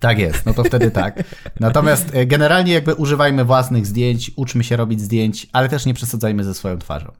Tak 0.00 0.18
jest, 0.18 0.46
no 0.46 0.54
to 0.54 0.64
wtedy 0.64 0.90
tak. 0.90 1.24
Natomiast 1.60 2.14
e, 2.14 2.26
generalnie 2.26 2.72
jakby 2.72 2.94
używajmy 2.94 3.44
własnych 3.44 3.86
zdjęć, 3.86 4.30
uczmy 4.36 4.64
się 4.64 4.76
robić 4.76 5.00
zdjęć, 5.00 5.46
ale 5.52 5.68
też 5.68 5.86
nie 5.86 5.94
przesadzajmy 5.94 6.44
ze 6.44 6.54
swoją 6.54 6.78
twarzą. 6.78 7.12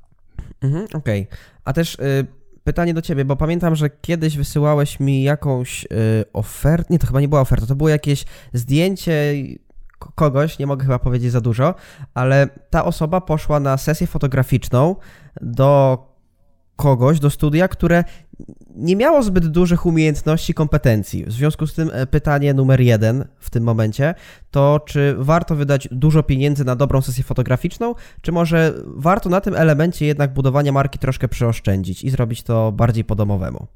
Mhm, 0.62 0.86
Okej. 0.94 1.26
A 1.64 1.72
też 1.72 1.94
y, 1.94 2.26
pytanie 2.64 2.94
do 2.94 3.02
ciebie, 3.02 3.24
bo 3.24 3.36
pamiętam, 3.36 3.76
że 3.76 3.90
kiedyś 3.90 4.36
wysyłałeś 4.36 5.00
mi 5.00 5.22
jakąś 5.22 5.84
y, 5.84 5.88
ofertę. 6.32 6.86
Nie, 6.90 6.98
to 6.98 7.06
chyba 7.06 7.20
nie 7.20 7.28
była 7.28 7.40
oferta, 7.40 7.66
to 7.66 7.74
było 7.74 7.88
jakieś 7.88 8.24
zdjęcie 8.52 9.34
kogoś, 9.98 10.58
nie 10.58 10.66
mogę 10.66 10.84
chyba 10.84 10.98
powiedzieć 10.98 11.32
za 11.32 11.40
dużo, 11.40 11.74
ale 12.14 12.48
ta 12.70 12.84
osoba 12.84 13.20
poszła 13.20 13.60
na 13.60 13.76
sesję 13.76 14.06
fotograficzną 14.06 14.96
do 15.40 15.98
kogoś, 16.78 17.20
do 17.20 17.30
studia, 17.30 17.68
które 17.68 18.04
nie 18.76 18.96
miało 18.96 19.22
zbyt 19.22 19.46
dużych 19.46 19.86
umiejętności, 19.86 20.54
kompetencji. 20.54 21.24
W 21.24 21.32
związku 21.32 21.66
z 21.66 21.74
tym 21.74 21.90
e, 21.92 22.06
pytanie 22.06 22.54
numer 22.54 22.80
jeden 22.80 23.24
w 23.38 23.50
tym 23.50 23.64
momencie 23.64 24.14
to, 24.50 24.80
czy 24.86 25.14
warto 25.18 25.56
wydać 25.56 25.88
dużo 25.92 26.22
pieniędzy 26.22 26.64
na 26.64 26.76
dobrą 26.76 27.00
sesję 27.00 27.24
fotograficzną, 27.24 27.94
czy 28.22 28.32
może 28.32 28.74
warto 28.86 29.30
na 29.30 29.40
tym 29.40 29.54
elemencie 29.54 30.06
jednak 30.06 30.32
budowania 30.32 30.72
marki 30.72 30.98
troszkę 30.98 31.28
przyoszczędzić 31.28 32.04
i 32.04 32.10
zrobić 32.10 32.42
to 32.42 32.72
bardziej 32.72 33.04
po 33.04 33.14
domowemu? 33.14 33.66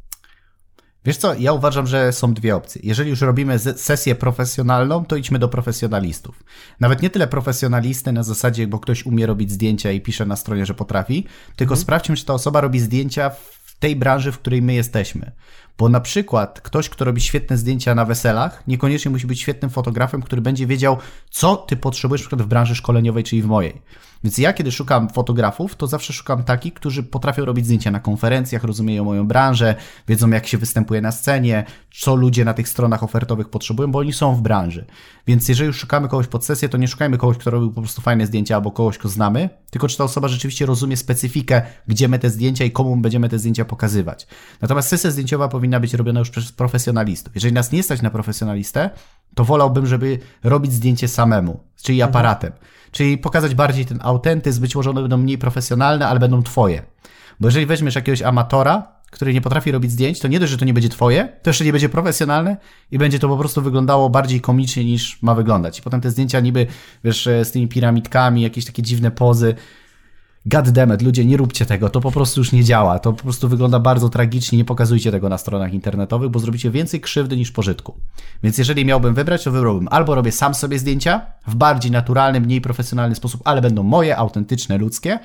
Wiesz 1.05 1.17
co, 1.17 1.35
ja 1.35 1.53
uważam, 1.53 1.87
że 1.87 2.13
są 2.13 2.35
dwie 2.35 2.57
opcje. 2.57 2.81
Jeżeli 2.85 3.11
już 3.11 3.21
robimy 3.21 3.59
sesję 3.59 4.15
profesjonalną, 4.15 5.05
to 5.05 5.17
idźmy 5.17 5.39
do 5.39 5.49
profesjonalistów. 5.49 6.45
Nawet 6.81 7.03
nie 7.03 7.11
tyle 7.11 7.27
profesjonalisty 7.27 8.13
na 8.13 8.23
zasadzie, 8.23 8.67
bo 8.67 8.79
ktoś 8.79 9.07
umie 9.07 9.27
robić 9.27 9.51
zdjęcia 9.51 9.93
i 9.93 10.01
pisze 10.01 10.27
na 10.27 10.37
stronie, 10.37 10.67
że 10.67 10.75
potrafi, 10.75 11.27
tylko 11.57 11.77
sprawdźmy, 11.77 12.17
czy 12.17 12.25
ta 12.25 12.35
osoba 12.35 12.61
robi 12.61 12.81
zdjęcia 12.81 13.31
w 13.65 13.79
tej 13.79 13.97
branży, 13.97 14.33
w 14.33 14.39
której 14.39 14.63
my 14.63 14.75
jesteśmy. 14.75 15.33
Bo 15.79 15.89
na 15.89 16.01
przykład 16.01 16.61
ktoś, 16.61 16.89
kto 16.89 17.05
robi 17.05 17.21
świetne 17.21 17.57
zdjęcia 17.57 17.95
na 17.95 18.05
weselach, 18.05 18.63
niekoniecznie 18.67 19.11
musi 19.11 19.27
być 19.27 19.41
świetnym 19.41 19.71
fotografem, 19.71 20.23
który 20.23 20.43
będzie 20.43 20.67
wiedział, 20.67 20.97
co 21.31 21.57
ty 21.57 21.77
potrzebujesz 21.77 22.23
przykład 22.23 22.43
w 22.43 22.47
branży 22.47 22.75
szkoleniowej, 22.75 23.25
czyli 23.25 23.43
w 23.43 23.47
mojej. 23.47 23.83
Więc 24.25 24.39
ja, 24.39 24.53
kiedy 24.53 24.73
szukam 24.73 25.09
fotografów, 25.09 25.77
to 25.77 25.87
zawsze 25.87 26.13
szukam 26.13 26.45
takich, 26.45 26.75
którzy 26.75 27.03
potrafią 27.03 27.45
robić 27.45 27.65
zdjęcia 27.65 27.91
na 27.91 28.01
konferencjach, 28.01 28.65
rozumieją 28.65 29.05
moją 29.05 29.27
branżę, 29.27 29.75
wiedzą, 30.09 30.31
jak 30.31 30.47
się 30.47 30.59
występuje 30.59 31.01
na 31.01 31.13
scenie, 31.13 31.65
co 31.95 32.15
ludzie 32.15 32.45
na 32.45 32.55
tych 32.55 32.69
stronach 32.69 33.03
ofertowych 33.03 33.49
potrzebują, 33.49 33.91
bo 33.91 33.99
oni 33.99 34.13
są 34.13 34.35
w 34.35 34.41
branży. 34.41 34.87
Więc 35.27 35.49
jeżeli 35.49 35.67
już 35.67 35.77
szukamy 35.77 36.09
kogoś 36.09 36.27
pod 36.27 36.45
sesję, 36.45 36.69
to 36.69 36.79
nie 36.79 36.89
szukajmy 36.89 37.19
kogoś, 37.19 37.37
kto 37.37 37.51
robił 37.51 37.73
po 37.73 37.81
prostu 37.81 38.03
fajne 38.03 38.27
zdjęcia 38.27 38.55
albo 38.55 38.71
kogoś, 38.71 38.99
kogo 38.99 39.09
znamy, 39.09 39.49
tylko 39.71 39.89
czy 39.89 39.99
ta 39.99 40.05
osoba 40.05 40.29
rzeczywiście 40.29 40.67
rozumie 40.67 40.97
specyfikę, 40.97 41.63
gdzie 41.87 42.09
my 42.09 42.19
te 42.19 42.31
zdjęcia 42.31 42.65
i 42.65 42.71
komu 42.71 42.97
będziemy 42.97 43.29
te 43.29 43.39
zdjęcia 43.39 43.65
pokazywać. 43.65 44.27
Natomiast 44.61 44.89
sesja 44.89 45.11
zdjęciowa 45.11 45.49
być 45.81 45.95
robiona 45.95 46.21
już 46.21 46.31
przez 46.31 46.53
profesjonalistów. 46.53 47.35
Jeżeli 47.35 47.55
nas 47.55 47.73
nie 47.73 47.83
stać 47.83 48.03
na 48.03 48.11
profesjonalistę, 48.11 48.91
to 49.35 49.45
wolałbym, 49.45 49.87
żeby 49.87 50.19
robić 50.45 50.73
zdjęcie 50.73 51.09
samemu, 51.09 51.61
czyli 51.83 52.03
aparatem. 52.03 52.53
Czyli 52.91 53.19
pokazać 53.19 53.55
bardziej 53.55 53.87
ten 53.87 53.99
autentyzm, 54.03 54.61
być 54.61 54.75
może 54.75 54.91
one 54.91 55.01
będą 55.01 55.17
mniej 55.17 55.39
profesjonalne, 55.39 56.09
ale 56.09 56.21
będą 56.21 56.43
twoje. 56.43 56.83
Bo 57.41 57.49
jeżeli 57.49 57.67
weźmiesz 57.67 57.95
jakiegoś 57.95 58.23
amatora, 58.23 58.93
który 59.11 59.35
nie 59.35 59.41
potrafi 59.41 59.73
robić 59.73 59.91
zdjęć, 59.91 60.19
to 60.21 60.29
nie 60.29 60.41
dość, 60.41 60.53
że 60.53 60.59
to 60.59 60.65
nie 60.65 60.75
będzie 60.75 60.89
twoje, 60.89 61.29
to 61.43 61.51
jeszcze 61.51 61.65
nie 61.65 61.73
będzie 61.73 61.89
profesjonalne 61.89 62.57
i 62.91 62.99
będzie 62.99 63.19
to 63.19 63.29
po 63.29 63.39
prostu 63.39 63.63
wyglądało 63.63 64.11
bardziej 64.11 64.41
komicznie 64.41 64.85
niż 64.85 65.23
ma 65.23 65.35
wyglądać. 65.35 65.79
I 65.79 65.83
potem 65.83 66.01
te 66.01 66.11
zdjęcia 66.11 66.41
niby, 66.41 66.67
wiesz, 67.05 67.29
z 67.45 67.51
tymi 67.51 67.69
piramidkami, 67.69 68.43
jakieś 68.43 68.65
takie 68.65 68.83
dziwne 68.83 69.11
pozy. 69.11 69.55
God 70.47 70.71
damn 70.71 70.95
it, 70.95 71.03
ludzie, 71.03 71.25
nie 71.25 71.37
róbcie 71.37 71.67
tego, 71.67 71.89
to 71.89 72.01
po 72.01 72.13
prostu 72.13 72.41
już 72.41 72.53
nie 72.53 72.65
działa. 72.65 72.99
To 72.99 73.13
po 73.13 73.23
prostu 73.23 73.49
wygląda 73.49 73.81
bardzo 73.81 74.09
tragicznie, 74.09 74.59
nie 74.59 74.65
pokazujcie 74.65 75.11
tego 75.11 75.29
na 75.29 75.39
stronach 75.39 75.75
internetowych, 75.75 76.31
bo 76.31 76.39
zrobicie 76.39 76.71
więcej 76.71 77.01
krzywdy 77.01 77.37
niż 77.37 77.51
pożytku. 77.51 77.95
Więc 78.43 78.59
jeżeli 78.59 78.85
miałbym 78.85 79.15
wybrać, 79.15 79.45
to 79.45 79.51
wybrałbym 79.51 79.89
albo 79.91 80.15
robię 80.15 80.33
sam 80.33 80.55
sobie 80.55 80.79
zdjęcia 80.79 81.27
w 81.47 81.55
bardziej 81.55 81.93
naturalny, 81.93 82.41
mniej 82.41 82.61
profesjonalny 82.61 83.15
sposób, 83.15 83.41
ale 83.45 83.61
będą 83.61 83.83
moje, 83.83 84.17
autentyczne, 84.17 84.79
ludzkie, 84.79 85.19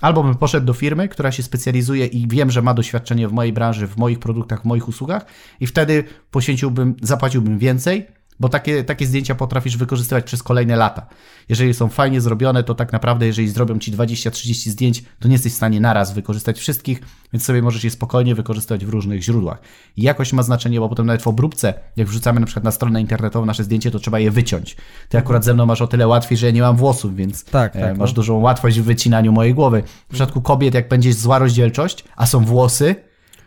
albo 0.00 0.22
bym 0.22 0.34
poszedł 0.34 0.66
do 0.66 0.72
firmy, 0.72 1.08
która 1.08 1.32
się 1.32 1.42
specjalizuje 1.42 2.06
i 2.06 2.28
wiem, 2.28 2.50
że 2.50 2.62
ma 2.62 2.74
doświadczenie 2.74 3.28
w 3.28 3.32
mojej 3.32 3.52
branży, 3.52 3.86
w 3.86 3.96
moich 3.96 4.18
produktach, 4.18 4.62
w 4.62 4.64
moich 4.64 4.88
usługach 4.88 5.26
i 5.60 5.66
wtedy 5.66 6.04
poświęciłbym, 6.30 6.96
zapłaciłbym 7.02 7.58
więcej, 7.58 8.06
bo 8.42 8.48
takie, 8.48 8.84
takie 8.84 9.06
zdjęcia 9.06 9.34
potrafisz 9.34 9.76
wykorzystywać 9.76 10.24
przez 10.24 10.42
kolejne 10.42 10.76
lata. 10.76 11.06
Jeżeli 11.48 11.74
są 11.74 11.88
fajnie 11.88 12.20
zrobione, 12.20 12.64
to 12.64 12.74
tak 12.74 12.92
naprawdę, 12.92 13.26
jeżeli 13.26 13.48
zrobią 13.48 13.78
ci 13.78 13.92
20-30 13.92 14.70
zdjęć, 14.70 15.04
to 15.20 15.28
nie 15.28 15.32
jesteś 15.32 15.52
w 15.52 15.56
stanie 15.56 15.80
naraz 15.80 16.14
wykorzystać 16.14 16.58
wszystkich, 16.58 17.02
więc 17.32 17.44
sobie 17.44 17.62
możesz 17.62 17.84
je 17.84 17.90
spokojnie 17.90 18.34
wykorzystywać 18.34 18.84
w 18.84 18.88
różnych 18.88 19.22
źródłach. 19.22 19.58
I 19.96 20.02
jakość 20.02 20.32
ma 20.32 20.42
znaczenie, 20.42 20.80
bo 20.80 20.88
potem 20.88 21.06
nawet 21.06 21.22
w 21.22 21.26
obróbce, 21.26 21.74
jak 21.96 22.08
wrzucamy 22.08 22.40
na 22.40 22.46
przykład 22.46 22.64
na 22.64 22.70
stronę 22.70 23.00
internetową 23.00 23.46
nasze 23.46 23.64
zdjęcie, 23.64 23.90
to 23.90 23.98
trzeba 23.98 24.18
je 24.18 24.30
wyciąć. 24.30 24.76
Ty 25.08 25.18
akurat 25.18 25.44
ze 25.44 25.54
mną 25.54 25.66
masz 25.66 25.82
o 25.82 25.86
tyle 25.86 26.06
łatwiej, 26.06 26.38
że 26.38 26.46
ja 26.46 26.52
nie 26.52 26.62
mam 26.62 26.76
włosów, 26.76 27.16
więc 27.16 27.44
Tak, 27.44 27.76
e, 27.76 27.80
tak, 27.80 27.98
masz 27.98 28.10
no. 28.10 28.14
dużą 28.14 28.38
łatwość 28.38 28.80
w 28.80 28.84
wycinaniu 28.84 29.32
mojej 29.32 29.54
głowy. 29.54 29.82
W 30.08 30.12
przypadku 30.12 30.40
kobiet, 30.40 30.74
jak 30.74 30.88
będzie 30.88 31.12
zła 31.12 31.38
rozdzielczość, 31.38 32.04
a 32.16 32.26
są 32.26 32.44
włosy, 32.44 32.94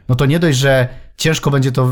no 0.09 0.15
to 0.15 0.25
nie 0.25 0.39
dość, 0.39 0.57
że 0.57 0.87
ciężko 1.17 1.51
będzie 1.51 1.71
to, 1.71 1.89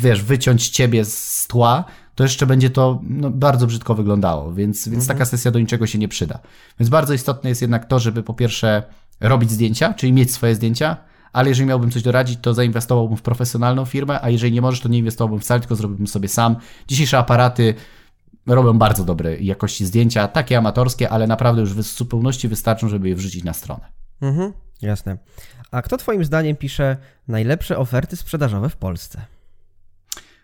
wiesz, 0.00 0.22
wyciąć 0.22 0.68
ciebie 0.68 1.04
z 1.04 1.46
tła, 1.46 1.84
to 2.14 2.22
jeszcze 2.24 2.46
będzie 2.46 2.70
to 2.70 3.00
no, 3.02 3.30
bardzo 3.30 3.66
brzydko 3.66 3.94
wyglądało, 3.94 4.52
więc, 4.52 4.88
więc 4.88 5.06
taka 5.06 5.24
sesja 5.24 5.50
do 5.50 5.58
niczego 5.58 5.86
się 5.86 5.98
nie 5.98 6.08
przyda. 6.08 6.38
Więc 6.80 6.88
bardzo 6.90 7.14
istotne 7.14 7.50
jest 7.50 7.62
jednak 7.62 7.84
to, 7.84 7.98
żeby 7.98 8.22
po 8.22 8.34
pierwsze 8.34 8.82
robić 9.20 9.50
zdjęcia, 9.50 9.94
czyli 9.94 10.12
mieć 10.12 10.32
swoje 10.32 10.54
zdjęcia, 10.54 10.96
ale 11.32 11.48
jeżeli 11.48 11.68
miałbym 11.68 11.90
coś 11.90 12.02
doradzić, 12.02 12.38
to 12.42 12.54
zainwestowałbym 12.54 13.16
w 13.16 13.22
profesjonalną 13.22 13.84
firmę, 13.84 14.18
a 14.22 14.30
jeżeli 14.30 14.52
nie 14.52 14.60
możesz, 14.60 14.80
to 14.80 14.88
nie 14.88 14.98
inwestowałbym 14.98 15.40
wcale, 15.40 15.60
tylko 15.60 15.76
zrobiłbym 15.76 16.06
sobie 16.06 16.28
sam. 16.28 16.56
Dzisiejsze 16.88 17.18
aparaty 17.18 17.74
robią 18.46 18.78
bardzo 18.78 19.04
dobrej 19.04 19.46
jakości 19.46 19.86
zdjęcia, 19.86 20.28
takie 20.28 20.58
amatorskie, 20.58 21.10
ale 21.10 21.26
naprawdę 21.26 21.60
już 21.60 21.74
w 21.74 21.82
zupełności 21.82 22.48
wystarczą, 22.48 22.88
żeby 22.88 23.08
je 23.08 23.14
wrzucić 23.14 23.44
na 23.44 23.52
stronę. 23.52 23.88
Mhm, 24.22 24.52
jasne. 24.82 25.18
A 25.70 25.82
kto 25.82 25.96
Twoim 25.96 26.24
zdaniem 26.24 26.56
pisze 26.56 26.96
najlepsze 27.28 27.78
oferty 27.78 28.16
sprzedażowe 28.16 28.68
w 28.68 28.76
Polsce? 28.76 29.24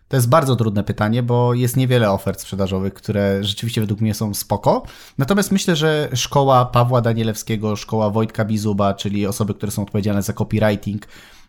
To 0.09 0.17
jest 0.17 0.29
bardzo 0.29 0.57
trudne 0.57 0.85
pytanie, 0.85 1.23
bo 1.23 1.55
jest 1.55 1.77
niewiele 1.77 2.11
ofert 2.11 2.41
sprzedażowych, 2.41 2.95
które 2.95 3.45
rzeczywiście 3.45 3.81
według 3.81 4.01
mnie 4.01 4.15
są 4.15 4.35
spoko. 4.35 4.83
Natomiast 5.19 5.53
myślę, 5.53 5.77
że 5.77 6.09
szkoła 6.15 6.65
Pawła 6.65 7.01
Danielewskiego, 7.01 7.77
szkoła 7.77 8.11
Wojtka 8.11 8.45
Bizuba, 8.45 8.95
czyli 8.95 9.27
osoby, 9.27 9.55
które 9.55 9.73
są 9.73 9.83
odpowiedzialne 9.83 10.23
za 10.23 10.33
copywriting, 10.33 11.07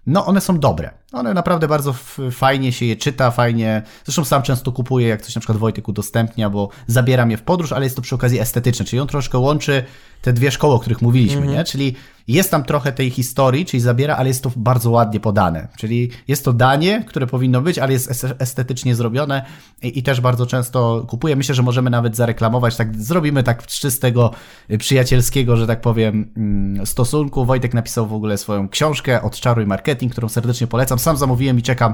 no 0.07 0.25
one 0.25 0.41
są 0.41 0.59
dobre. 0.59 0.91
One 1.11 1.33
naprawdę 1.33 1.67
bardzo 1.67 1.93
fajnie 2.31 2.71
się 2.71 2.85
je 2.85 2.95
czyta, 2.95 3.31
fajnie. 3.31 3.83
Zresztą 4.05 4.25
sam 4.25 4.41
często 4.41 4.71
kupuję, 4.71 5.07
jak 5.07 5.21
coś 5.21 5.35
na 5.35 5.39
przykład 5.39 5.57
Wojtek 5.57 5.87
udostępnia, 5.87 6.49
bo 6.49 6.69
zabieram 6.87 7.31
je 7.31 7.37
w 7.37 7.41
podróż, 7.41 7.71
ale 7.71 7.85
jest 7.85 7.95
to 7.95 8.01
przy 8.01 8.15
okazji 8.15 8.39
estetyczne, 8.39 8.85
czyli 8.85 8.99
on 8.99 9.07
troszkę 9.07 9.37
łączy 9.37 9.83
te 10.21 10.33
dwie 10.33 10.51
szkoły, 10.51 10.73
o 10.73 10.79
których 10.79 11.01
mówiliśmy, 11.01 11.47
nie? 11.47 11.63
Czyli 11.63 11.95
jest 12.33 12.51
tam 12.51 12.63
trochę 12.63 12.91
tej 12.91 13.09
historii, 13.09 13.65
czyli 13.65 13.81
zabiera, 13.81 14.15
ale 14.15 14.27
jest 14.27 14.43
to 14.43 14.51
bardzo 14.55 14.91
ładnie 14.91 15.19
podane. 15.19 15.67
Czyli 15.77 16.11
jest 16.27 16.45
to 16.45 16.53
danie, 16.53 17.03
które 17.07 17.27
powinno 17.27 17.61
być, 17.61 17.79
ale 17.79 17.93
jest 17.93 18.11
es- 18.11 18.33
estetycznie 18.39 18.95
zrobione 18.95 19.45
i, 19.83 19.99
i 19.99 20.03
też 20.03 20.21
bardzo 20.21 20.45
często 20.45 21.05
kupuję. 21.07 21.35
Myślę, 21.35 21.55
że 21.55 21.63
możemy 21.63 21.89
nawet 21.89 22.15
zareklamować, 22.15 22.75
tak 22.75 23.01
zrobimy 23.01 23.43
tak 23.43 23.67
czystego 23.67 24.31
y, 24.71 24.77
przyjacielskiego, 24.77 25.57
że 25.57 25.67
tak 25.67 25.81
powiem, 25.81 26.31
mm, 26.37 26.85
stosunku. 26.85 27.45
Wojtek 27.45 27.73
napisał 27.73 28.07
w 28.07 28.13
ogóle 28.13 28.37
swoją 28.37 28.69
książkę 28.69 29.21
Odczaruj 29.21 29.65
Marketing, 29.65 30.11
którą 30.11 30.29
serdecznie 30.29 30.67
polecam. 30.67 30.99
Sam 30.99 31.17
zamówiłem 31.17 31.59
i 31.59 31.61
czekam, 31.61 31.93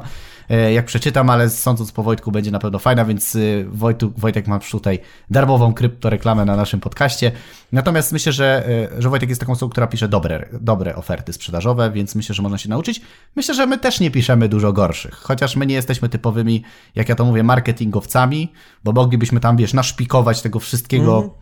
e, 0.50 0.74
jak 0.74 0.86
przeczytam, 0.86 1.30
ale 1.30 1.50
sądząc 1.50 1.92
po 1.92 2.04
Wojtku 2.04 2.32
będzie 2.32 2.52
na 2.52 2.60
pewno 2.60 2.80
fajna, 2.80 3.06
więc 3.06 3.36
y, 3.36 3.66
Wojtu, 3.70 4.14
Wojtek 4.18 4.48
masz 4.48 4.72
tutaj 4.72 5.00
darmową 5.30 5.74
kryptoreklamę 5.74 6.46
na 6.46 6.56
naszym 6.56 6.80
podcaście. 6.80 7.32
Natomiast 7.76 8.12
myślę, 8.12 8.32
że, 8.32 8.68
e, 8.68 9.02
że 9.02 9.10
Wojtek 9.10 9.30
jest 9.30 9.42
taką 9.42 9.54
osobą, 9.54 9.70
która 9.70 9.88
pisze 9.88 10.08
dobre, 10.08 10.50
dobre 10.62 10.96
oferty 10.96 11.34
sprzedażowe, 11.34 11.92
więc 11.92 12.16
myślę, 12.16 12.36
że 12.36 12.42
można 12.42 12.58
się 12.58 12.70
nauczyć. 12.70 13.02
Myślę, 13.36 13.56
że 13.56 13.66
my 13.66 13.78
też 13.78 14.00
nie 14.00 14.12
piszemy 14.12 14.50
dużo 14.50 14.74
gorszych, 14.74 15.14
chociaż 15.14 15.56
my 15.56 15.66
nie 15.66 15.76
jesteśmy 15.76 16.10
typowymi, 16.10 16.64
jak 16.96 17.10
ja 17.10 17.16
to 17.16 17.26
mówię, 17.26 17.44
marketingowcami, 17.44 18.52
bo 18.84 18.92
moglibyśmy 18.92 19.40
tam, 19.40 19.58
wiesz, 19.58 19.74
naszpikować 19.74 20.42
tego 20.42 20.60
wszystkiego 20.60 21.36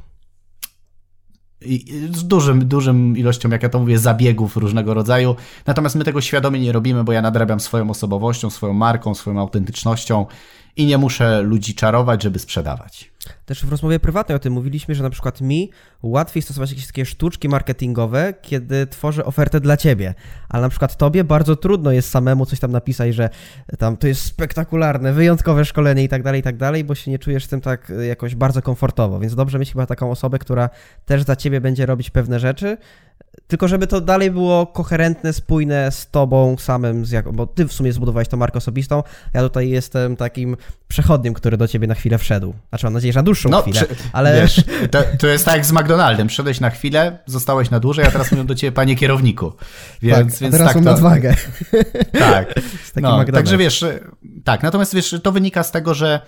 i 1.62 2.10
z 2.14 2.24
dużym, 2.24 2.68
dużym 2.68 3.18
ilością, 3.18 3.50
jak 3.50 3.64
ja 3.64 3.70
to 3.70 3.80
mówię, 3.80 3.98
zabiegów 3.98 4.58
różnego 4.58 4.94
rodzaju. 4.94 5.36
Natomiast 5.66 5.96
my 5.96 6.04
tego 6.04 6.22
świadomie 6.22 6.60
nie 6.60 6.72
robimy, 6.72 7.04
bo 7.04 7.12
ja 7.12 7.22
nadrabiam 7.22 7.60
swoją 7.60 7.90
osobowością, 7.90 8.50
swoją 8.50 8.74
marką, 8.74 9.16
swoją 9.16 9.40
autentycznością 9.40 10.26
i 10.76 10.86
nie 10.86 10.98
muszę 10.98 11.42
ludzi 11.42 11.76
czarować, 11.76 12.24
żeby 12.24 12.40
sprzedawać. 12.40 13.13
Też 13.46 13.66
w 13.66 13.70
rozmowie 13.70 14.00
prywatnej 14.00 14.36
o 14.36 14.40
tym 14.40 14.54
mówiliśmy, 14.54 14.96
że 14.96 15.04
na 15.04 15.10
przykład 15.10 15.42
mi 15.42 15.72
łatwiej 16.04 16.42
stosować 16.42 16.70
jakieś 16.70 16.88
takie 16.88 17.06
sztuczki 17.06 17.50
marketingowe, 17.50 18.34
kiedy 18.42 18.88
tworzę 18.88 19.26
ofertę 19.26 19.60
dla 19.60 19.78
ciebie, 19.78 20.14
ale 20.50 20.62
na 20.62 20.70
przykład 20.70 20.98
tobie 20.98 21.24
bardzo 21.24 21.56
trudno 21.56 21.92
jest 21.92 22.10
samemu 22.10 22.46
coś 22.46 22.60
tam 22.60 22.72
napisać, 22.72 23.16
że 23.16 23.30
tam 23.80 23.98
to 23.98 24.08
jest 24.08 24.22
spektakularne, 24.22 25.14
wyjątkowe 25.14 25.66
szkolenie 25.66 26.04
i 26.04 26.10
tak 26.10 26.24
dalej, 26.24 26.40
i 26.40 26.44
tak 26.44 26.58
dalej, 26.58 26.84
bo 26.84 26.96
się 26.96 27.12
nie 27.12 27.20
czujesz 27.20 27.46
z 27.46 27.48
tym 27.48 27.62
tak 27.62 27.92
jakoś 28.08 28.36
bardzo 28.36 28.62
komfortowo, 28.62 29.20
więc 29.20 29.36
dobrze 29.36 29.60
mieć 29.60 29.72
chyba 29.72 29.86
taką 29.86 30.12
osobę, 30.12 30.40
która 30.40 30.70
też 31.06 31.24
za 31.24 31.36
ciebie 31.36 31.62
będzie 31.62 31.86
robić 31.86 32.10
pewne 32.10 32.40
rzeczy, 32.40 32.78
tylko 33.48 33.68
żeby 33.68 33.88
to 33.88 34.02
dalej 34.02 34.32
było 34.32 34.68
koherentne, 34.68 35.34
spójne 35.34 35.92
z 35.92 36.10
tobą 36.12 36.58
samym, 36.58 37.06
z 37.06 37.12
jak, 37.12 37.32
bo 37.32 37.48
ty 37.48 37.68
w 37.68 37.74
sumie 37.74 37.94
zbudowałeś 37.94 38.28
tą 38.28 38.38
markę 38.38 38.58
osobistą, 38.58 39.04
ja 39.34 39.42
tutaj 39.42 39.70
jestem 39.70 40.16
takim 40.16 40.58
przechodnim, 40.88 41.34
który 41.34 41.58
do 41.58 41.68
ciebie 41.68 41.88
na 41.88 41.96
chwilę 41.96 42.18
wszedł. 42.18 42.54
Znaczy 42.70 42.86
mam 42.86 42.94
nadzieję, 42.94 43.13
na 43.16 43.24
dłuższą 43.24 43.50
no, 43.50 43.62
chwilę, 43.62 43.86
przy, 43.86 43.96
ale... 44.14 44.42
Wiesz, 44.42 44.62
to, 44.92 45.04
to, 45.20 45.28
jest 45.28 45.46
tak 45.46 45.56
jak 45.56 45.66
z 45.66 45.72
McDonaldem, 45.72 46.30
wszedłeś 46.30 46.60
na 46.60 46.70
chwilę, 46.70 47.20
zostałeś 47.26 47.70
na 47.70 47.80
dłużej, 47.80 48.06
a 48.06 48.12
teraz 48.12 48.32
mówią 48.32 48.46
do 48.46 48.56
ciebie 48.56 48.72
panie 48.72 48.96
kierowniku. 48.96 49.54
Więc, 50.02 50.18
tak, 50.18 50.42
więc 50.42 50.52
teraz 50.52 50.68
tak 50.68 50.76
mam 50.76 50.84
to... 50.84 50.92
nadwagę. 50.92 51.36
Tak, 52.20 52.54
no, 53.02 53.26
także 53.26 53.58
wiesz, 53.58 53.86
tak, 54.44 54.64
natomiast 54.64 54.96
wiesz, 54.96 55.16
to 55.24 55.32
wynika 55.32 55.64
z 55.64 55.72
tego, 55.72 55.94
że 55.94 56.22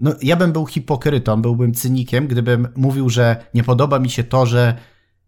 no, 0.00 0.14
ja 0.22 0.36
bym 0.36 0.52
był 0.52 0.66
hipokrytą, 0.66 1.42
byłbym 1.42 1.74
cynikiem, 1.74 2.26
gdybym 2.26 2.68
mówił, 2.76 3.10
że 3.10 3.36
nie 3.54 3.64
podoba 3.64 3.98
mi 3.98 4.10
się 4.10 4.24
to, 4.24 4.46
że 4.46 4.74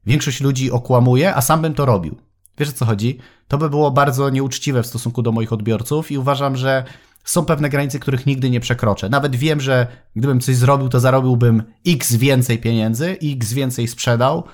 Większość 0.07 0.41
ludzi 0.41 0.71
okłamuje, 0.71 1.35
a 1.35 1.41
sam 1.41 1.63
bym 1.63 1.75
to 1.75 1.87
robił. 1.87 2.17
Wiesz 2.59 2.69
o 2.69 2.73
co 2.73 2.85
chodzi? 2.85 3.19
To 3.49 3.59
by 3.59 3.71
było 3.71 3.91
bardzo 3.91 4.31
nieuczciwe 4.31 4.83
w 4.83 4.87
stosunku 4.87 5.23
do 5.23 5.33
moich 5.33 5.53
odbiorców 5.53 6.11
i 6.11 6.19
uważam, 6.19 6.57
że 6.57 6.85
są 7.25 7.45
pewne 7.45 7.69
granice, 7.69 7.99
których 7.99 8.27
nigdy 8.27 8.51
nie 8.51 8.61
przekroczę. 8.61 9.09
Nawet 9.09 9.37
wiem, 9.37 9.61
że 9.61 9.87
gdybym 10.17 10.41
coś 10.41 10.57
zrobił, 10.57 10.89
to 10.89 11.01
zarobiłbym 11.01 11.63
x 11.87 12.15
więcej 12.15 12.59
pieniędzy, 12.59 13.17
x 13.23 13.53
więcej 13.53 13.89
sprzedał, 13.89 14.45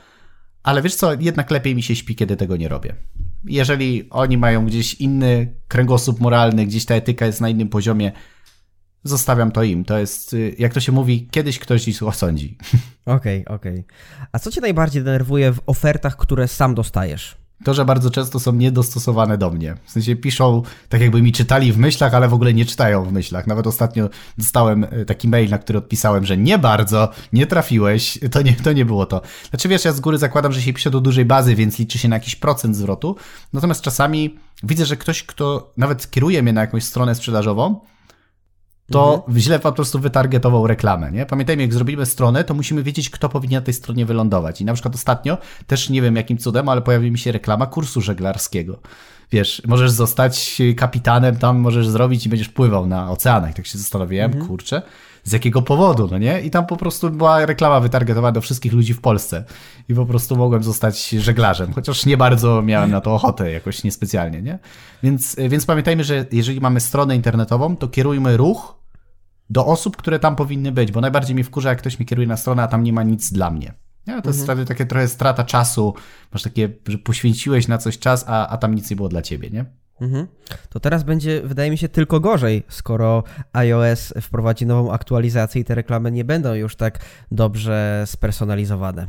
ale 0.62 0.82
wiesz 0.82 0.94
co, 0.94 1.14
jednak 1.20 1.50
lepiej 1.50 1.74
mi 1.74 1.82
się 1.82 1.96
śpi, 1.96 2.14
kiedy 2.14 2.36
tego 2.36 2.56
nie 2.56 2.68
robię. 2.68 2.94
Jeżeli 3.44 4.10
oni 4.10 4.38
mają 4.38 4.66
gdzieś 4.66 4.94
inny 4.94 5.54
kręgosłup 5.68 6.20
moralny, 6.20 6.66
gdzieś 6.66 6.84
ta 6.84 6.94
etyka 6.94 7.26
jest 7.26 7.40
na 7.40 7.48
innym 7.48 7.68
poziomie, 7.68 8.12
zostawiam 9.04 9.52
to 9.52 9.62
im. 9.62 9.84
To 9.84 9.98
jest, 9.98 10.32
y, 10.34 10.54
jak 10.58 10.74
to 10.74 10.80
się 10.80 10.92
mówi, 10.92 11.28
kiedyś 11.30 11.58
ktoś 11.58 11.88
ich 11.88 12.02
osądzi. 12.02 12.58
Okej, 13.06 13.44
okay, 13.44 13.56
okej. 13.56 13.80
Okay. 13.80 14.28
A 14.32 14.38
co 14.38 14.50
cię 14.50 14.60
najbardziej 14.60 15.04
denerwuje 15.04 15.52
w 15.52 15.60
ofertach, 15.66 16.16
które 16.16 16.48
sam 16.48 16.74
dostajesz? 16.74 17.36
To, 17.64 17.74
że 17.74 17.84
bardzo 17.84 18.10
często 18.10 18.40
są 18.40 18.52
niedostosowane 18.52 19.38
do 19.38 19.50
mnie. 19.50 19.76
W 19.84 19.90
sensie 19.90 20.16
piszą 20.16 20.62
tak, 20.88 21.00
jakby 21.00 21.22
mi 21.22 21.32
czytali 21.32 21.72
w 21.72 21.78
myślach, 21.78 22.14
ale 22.14 22.28
w 22.28 22.34
ogóle 22.34 22.54
nie 22.54 22.64
czytają 22.64 23.04
w 23.04 23.12
myślach. 23.12 23.46
Nawet 23.46 23.66
ostatnio 23.66 24.08
dostałem 24.38 24.84
y, 24.84 25.04
taki 25.04 25.28
mail, 25.28 25.50
na 25.50 25.58
który 25.58 25.78
odpisałem, 25.78 26.26
że 26.26 26.36
nie 26.36 26.58
bardzo, 26.58 27.10
nie 27.32 27.46
trafiłeś, 27.46 28.18
to 28.30 28.42
nie, 28.42 28.52
to 28.52 28.72
nie 28.72 28.84
było 28.84 29.06
to. 29.06 29.22
Znaczy 29.50 29.68
wiesz, 29.68 29.84
ja 29.84 29.92
z 29.92 30.00
góry 30.00 30.18
zakładam, 30.18 30.52
że 30.52 30.62
się 30.62 30.72
pisze 30.72 30.90
do 30.90 31.00
dużej 31.00 31.24
bazy, 31.24 31.54
więc 31.54 31.78
liczy 31.78 31.98
się 31.98 32.08
na 32.08 32.16
jakiś 32.16 32.36
procent 32.36 32.76
zwrotu. 32.76 33.16
Natomiast 33.52 33.80
czasami 33.80 34.36
widzę, 34.62 34.86
że 34.86 34.96
ktoś, 34.96 35.22
kto 35.22 35.72
nawet 35.76 36.10
kieruje 36.10 36.42
mnie 36.42 36.52
na 36.52 36.60
jakąś 36.60 36.84
stronę 36.84 37.14
sprzedażową, 37.14 37.80
to 38.90 39.14
mhm. 39.14 39.38
źle 39.38 39.58
po 39.58 39.72
prostu 39.72 39.98
wytargetował 39.98 40.66
reklamę, 40.66 41.12
nie? 41.12 41.26
Pamiętajmy, 41.26 41.62
jak 41.62 41.74
zrobimy 41.74 42.06
stronę, 42.06 42.44
to 42.44 42.54
musimy 42.54 42.82
wiedzieć, 42.82 43.10
kto 43.10 43.28
powinien 43.28 43.60
na 43.60 43.64
tej 43.64 43.74
stronie 43.74 44.06
wylądować. 44.06 44.60
I 44.60 44.64
na 44.64 44.72
przykład 44.72 44.94
ostatnio, 44.94 45.38
też 45.66 45.90
nie 45.90 46.02
wiem 46.02 46.16
jakim 46.16 46.38
cudem, 46.38 46.68
ale 46.68 46.82
pojawiła 46.82 47.12
mi 47.12 47.18
się 47.18 47.32
reklama 47.32 47.66
kursu 47.66 48.00
żeglarskiego. 48.00 48.78
Wiesz, 49.32 49.62
możesz 49.66 49.90
zostać 49.90 50.62
kapitanem, 50.76 51.36
tam 51.36 51.58
możesz 51.58 51.88
zrobić 51.88 52.26
i 52.26 52.28
będziesz 52.28 52.48
pływał 52.48 52.86
na 52.86 53.10
oceanach. 53.10 53.54
Tak 53.54 53.66
się 53.66 53.78
zastanowiłem, 53.78 54.30
mhm. 54.30 54.46
kurczę, 54.46 54.82
z 55.26 55.32
jakiego 55.32 55.62
powodu, 55.62 56.08
no 56.10 56.18
nie? 56.18 56.40
I 56.40 56.50
tam 56.50 56.66
po 56.66 56.76
prostu 56.76 57.10
była 57.10 57.46
reklama 57.46 57.80
wytargetowana 57.80 58.32
do 58.32 58.40
wszystkich 58.40 58.72
ludzi 58.72 58.94
w 58.94 59.00
Polsce. 59.00 59.44
I 59.88 59.94
po 59.94 60.06
prostu 60.06 60.36
mogłem 60.36 60.62
zostać 60.62 61.08
żeglarzem, 61.08 61.72
chociaż 61.72 62.06
nie 62.06 62.16
bardzo 62.16 62.62
miałem 62.62 62.90
na 62.90 63.00
to 63.00 63.14
ochotę, 63.14 63.52
jakoś 63.52 63.84
niespecjalnie, 63.84 64.42
nie? 64.42 64.58
Więc, 65.02 65.36
więc 65.48 65.66
pamiętajmy, 65.66 66.04
że 66.04 66.26
jeżeli 66.32 66.60
mamy 66.60 66.80
stronę 66.80 67.16
internetową, 67.16 67.76
to 67.76 67.88
kierujmy 67.88 68.36
ruch 68.36 68.78
do 69.50 69.66
osób, 69.66 69.96
które 69.96 70.18
tam 70.18 70.36
powinny 70.36 70.72
być, 70.72 70.92
bo 70.92 71.00
najbardziej 71.00 71.36
mi 71.36 71.44
wkurza, 71.44 71.68
jak 71.68 71.78
ktoś 71.78 71.98
mi 71.98 72.06
kieruje 72.06 72.28
na 72.28 72.36
stronę, 72.36 72.62
a 72.62 72.68
tam 72.68 72.82
nie 72.82 72.92
ma 72.92 73.02
nic 73.02 73.32
dla 73.32 73.50
mnie. 73.50 73.74
Nie? 74.06 74.22
To 74.22 74.30
mhm. 74.30 74.58
jest 74.58 74.68
takie 74.68 74.86
trochę 74.86 75.08
strata 75.08 75.44
czasu, 75.44 75.94
masz 76.32 76.42
takie, 76.42 76.68
że 76.88 76.98
poświęciłeś 76.98 77.68
na 77.68 77.78
coś 77.78 77.98
czas, 77.98 78.24
a, 78.28 78.48
a 78.48 78.56
tam 78.56 78.74
nic 78.74 78.90
nie 78.90 78.96
było 78.96 79.08
dla 79.08 79.22
ciebie, 79.22 79.50
nie? 79.50 79.64
Mhm. 80.00 80.26
To 80.68 80.80
teraz 80.80 81.02
będzie, 81.02 81.42
wydaje 81.44 81.70
mi 81.70 81.78
się, 81.78 81.88
tylko 81.88 82.20
gorzej, 82.20 82.62
skoro 82.68 83.24
iOS 83.52 84.14
wprowadzi 84.20 84.66
nową 84.66 84.92
aktualizację 84.92 85.60
i 85.60 85.64
te 85.64 85.74
reklamy 85.74 86.12
nie 86.12 86.24
będą 86.24 86.54
już 86.54 86.76
tak 86.76 86.98
dobrze 87.30 88.02
spersonalizowane. 88.06 89.06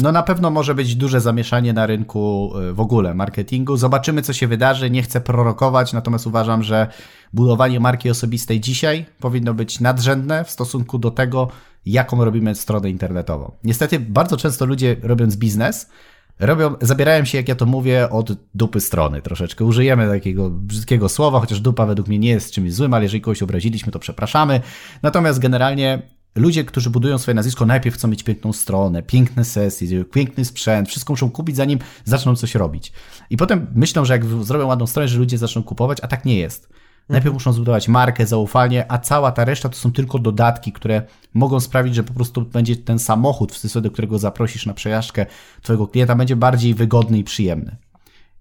No 0.00 0.12
na 0.12 0.22
pewno 0.22 0.50
może 0.50 0.74
być 0.74 0.96
duże 0.96 1.20
zamieszanie 1.20 1.72
na 1.72 1.86
rynku 1.86 2.52
y, 2.70 2.72
w 2.72 2.80
ogóle 2.80 3.14
marketingu. 3.14 3.76
Zobaczymy, 3.76 4.22
co 4.22 4.32
się 4.32 4.46
wydarzy. 4.46 4.90
Nie 4.90 5.02
chcę 5.02 5.20
prorokować, 5.20 5.92
natomiast 5.92 6.26
uważam, 6.26 6.62
że 6.62 6.86
budowanie 7.32 7.80
marki 7.80 8.10
osobistej 8.10 8.60
dzisiaj 8.60 9.06
powinno 9.20 9.54
być 9.54 9.80
nadrzędne 9.80 10.44
w 10.44 10.50
stosunku 10.50 10.98
do 10.98 11.10
tego, 11.10 11.48
jaką 11.86 12.24
robimy 12.24 12.54
stronę 12.54 12.90
internetową. 12.90 13.52
Niestety 13.64 14.00
bardzo 14.00 14.36
często 14.36 14.66
ludzie 14.66 14.96
robiąc 15.02 15.36
biznes, 15.36 15.90
robią, 16.38 16.74
zabierają 16.80 17.24
się, 17.24 17.38
jak 17.38 17.48
ja 17.48 17.54
to 17.54 17.66
mówię, 17.66 18.10
od 18.10 18.32
dupy 18.54 18.80
strony 18.80 19.22
troszeczkę. 19.22 19.64
Użyjemy 19.64 20.08
takiego 20.08 20.50
brzydkiego 20.50 21.08
słowa, 21.08 21.40
chociaż 21.40 21.60
dupa 21.60 21.86
według 21.86 22.08
mnie 22.08 22.18
nie 22.18 22.28
jest 22.28 22.52
czymś 22.52 22.72
złym, 22.72 22.94
ale 22.94 23.02
jeżeli 23.04 23.20
kogoś 23.20 23.42
obraziliśmy, 23.42 23.92
to 23.92 23.98
przepraszamy. 23.98 24.60
Natomiast 25.02 25.38
generalnie 25.38 26.02
ludzie, 26.34 26.64
którzy 26.64 26.90
budują 26.90 27.18
swoje 27.18 27.34
nazwisko, 27.34 27.66
najpierw 27.66 27.96
chcą 27.96 28.08
mieć 28.08 28.22
piękną 28.22 28.52
stronę, 28.52 29.02
piękne 29.02 29.44
sesje, 29.44 30.04
piękny 30.04 30.44
sprzęt, 30.44 30.88
wszystko 30.88 31.12
muszą 31.12 31.30
kupić, 31.30 31.56
zanim 31.56 31.78
zaczną 32.04 32.36
coś 32.36 32.54
robić. 32.54 32.92
I 33.30 33.36
potem 33.36 33.66
myślą, 33.74 34.04
że 34.04 34.12
jak 34.12 34.24
zrobią 34.24 34.66
ładną 34.66 34.86
stronę, 34.86 35.08
że 35.08 35.18
ludzie 35.18 35.38
zaczną 35.38 35.62
kupować, 35.62 35.98
a 36.02 36.08
tak 36.08 36.24
nie 36.24 36.38
jest. 36.38 36.68
Najpierw 37.08 37.34
muszą 37.34 37.52
zbudować 37.52 37.88
markę, 37.88 38.26
zaufanie, 38.26 38.92
a 38.92 38.98
cała 38.98 39.32
ta 39.32 39.44
reszta 39.44 39.68
to 39.68 39.76
są 39.76 39.92
tylko 39.92 40.18
dodatki, 40.18 40.72
które 40.72 41.02
mogą 41.34 41.60
sprawić, 41.60 41.94
że 41.94 42.02
po 42.02 42.14
prostu 42.14 42.42
będzie 42.42 42.76
ten 42.76 42.98
samochód, 42.98 43.52
w 43.52 43.58
sensie 43.58 43.80
do 43.80 43.90
którego 43.90 44.18
zaprosisz 44.18 44.66
na 44.66 44.74
przejażdżkę 44.74 45.26
twojego 45.62 45.88
klienta, 45.88 46.14
będzie 46.14 46.36
bardziej 46.36 46.74
wygodny 46.74 47.18
i 47.18 47.24
przyjemny. 47.24 47.76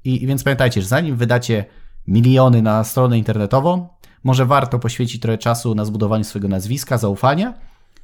I, 0.04 0.24
I 0.24 0.28
więc 0.28 0.44
pamiętajcie, 0.44 0.82
że 0.82 0.88
zanim 0.88 1.18
wydacie 1.18 1.66
miliony 2.08 2.62
na 2.62 2.84
stronę 2.84 3.18
internetową, 3.18 3.88
może 4.24 4.46
warto 4.46 4.80
poświęcić 4.80 5.22
trochę 5.22 5.38
czasu 5.38 5.76
na 5.76 5.86
zbudowanie 5.86 6.24
swojego 6.24 6.48
nazwiska, 6.48 6.98
zaufania, 6.98 7.54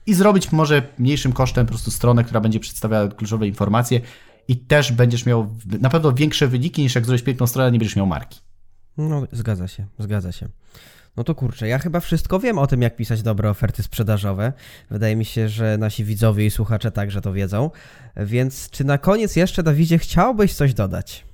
i 0.06 0.14
zrobić 0.14 0.52
może 0.52 0.82
mniejszym 1.00 1.34
kosztem 1.34 1.66
po 1.66 1.70
prostu 1.70 1.92
stronę, 1.92 2.24
która 2.24 2.42
będzie 2.42 2.60
przedstawiała 2.60 3.08
kluczowe 3.08 3.48
informacje 3.48 4.02
i 4.48 4.58
też 4.58 4.92
będziesz 4.92 5.26
miał 5.26 5.48
na 5.82 5.90
pewno 5.90 6.14
większe 6.14 6.48
wyniki 6.48 6.82
niż 6.82 6.96
jak 6.96 7.06
zrobisz 7.06 7.24
piękną 7.24 7.48
stronę, 7.48 7.72
nie 7.72 7.80
będziesz 7.80 7.96
miał 7.96 8.08
marki. 8.08 8.40
No, 9.00 9.24
zgadza 9.32 9.68
się, 9.68 9.86
zgadza 10.00 10.32
się. 10.32 10.48
No 11.18 11.24
to 11.24 11.36
kurczę, 11.36 11.68
ja 11.68 11.80
chyba 11.80 12.00
wszystko 12.00 12.40
wiem 12.40 12.58
o 12.58 12.68
tym, 12.68 12.82
jak 12.82 12.96
pisać 12.96 13.22
dobre 13.22 13.50
oferty 13.50 13.84
sprzedażowe. 13.84 14.54
Wydaje 14.90 15.16
mi 15.16 15.26
się, 15.26 15.50
że 15.50 15.78
nasi 15.78 16.04
widzowie 16.04 16.46
i 16.46 16.52
słuchacze 16.52 16.92
także 16.92 17.22
to 17.22 17.34
wiedzą. 17.34 17.72
Więc 18.18 18.70
czy 18.70 18.84
na 18.84 18.98
koniec 18.98 19.36
jeszcze, 19.36 19.64
Dawidzie, 19.64 19.98
chciałbyś 19.98 20.54
coś 20.54 20.74
dodać? 20.74 21.26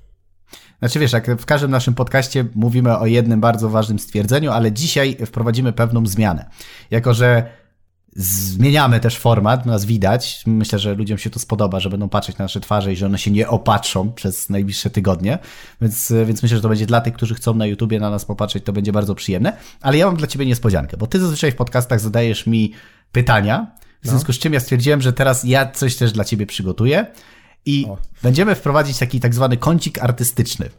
Znaczy 0.78 0.98
wiesz, 0.98 1.12
jak 1.12 1.40
w 1.40 1.46
każdym 1.46 1.70
naszym 1.70 1.94
podcaście 1.94 2.44
mówimy 2.54 2.98
o 2.98 3.06
jednym 3.06 3.40
bardzo 3.40 3.68
ważnym 3.68 3.98
stwierdzeniu, 3.98 4.50
ale 4.50 4.72
dzisiaj 4.72 5.16
wprowadzimy 5.26 5.72
pewną 5.72 6.06
zmianę. 6.06 6.50
Jako, 6.90 7.14
że 7.14 7.50
Zmieniamy 8.18 9.00
też 9.00 9.18
format, 9.18 9.66
nas 9.66 9.84
widać. 9.84 10.42
Myślę, 10.46 10.78
że 10.78 10.94
ludziom 10.94 11.18
się 11.18 11.30
to 11.30 11.38
spodoba, 11.38 11.80
że 11.80 11.90
będą 11.90 12.08
patrzeć 12.08 12.38
na 12.38 12.44
nasze 12.44 12.60
twarze 12.60 12.92
i 12.92 12.96
że 12.96 13.06
one 13.06 13.18
się 13.18 13.30
nie 13.30 13.48
opatrzą 13.48 14.12
przez 14.12 14.50
najbliższe 14.50 14.90
tygodnie. 14.90 15.38
Więc, 15.80 16.12
więc 16.26 16.42
myślę, 16.42 16.56
że 16.58 16.62
to 16.62 16.68
będzie 16.68 16.86
dla 16.86 17.00
tych, 17.00 17.14
którzy 17.14 17.34
chcą 17.34 17.54
na 17.54 17.66
YouTubie 17.66 18.00
na 18.00 18.10
nas 18.10 18.24
popatrzeć, 18.24 18.64
to 18.64 18.72
będzie 18.72 18.92
bardzo 18.92 19.14
przyjemne. 19.14 19.56
Ale 19.80 19.96
ja 19.96 20.06
mam 20.06 20.16
dla 20.16 20.26
Ciebie 20.26 20.46
niespodziankę, 20.46 20.96
bo 20.96 21.06
Ty 21.06 21.20
zazwyczaj 21.20 21.52
w 21.52 21.56
podcastach 21.56 22.00
zadajesz 22.00 22.46
mi 22.46 22.72
pytania, 23.12 23.74
w 24.02 24.08
związku 24.08 24.32
z 24.32 24.38
czym 24.38 24.52
ja 24.52 24.60
stwierdziłem, 24.60 25.02
że 25.02 25.12
teraz 25.12 25.44
ja 25.44 25.70
coś 25.70 25.96
też 25.96 26.12
dla 26.12 26.24
Ciebie 26.24 26.46
przygotuję. 26.46 27.06
I 27.66 27.86
o. 27.88 27.98
będziemy 28.22 28.54
wprowadzić 28.54 28.98
taki 28.98 29.20
tak 29.20 29.34
zwany 29.34 29.56
kącik 29.56 29.98
artystyczny. 29.98 30.70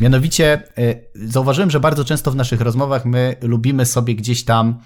Mianowicie 0.00 0.62
y, 0.78 1.04
zauważyłem, 1.14 1.70
że 1.70 1.80
bardzo 1.80 2.04
często 2.04 2.30
w 2.30 2.36
naszych 2.36 2.60
rozmowach 2.60 3.04
my 3.04 3.36
lubimy 3.42 3.86
sobie 3.86 4.14
gdzieś 4.14 4.44
tam 4.44 4.80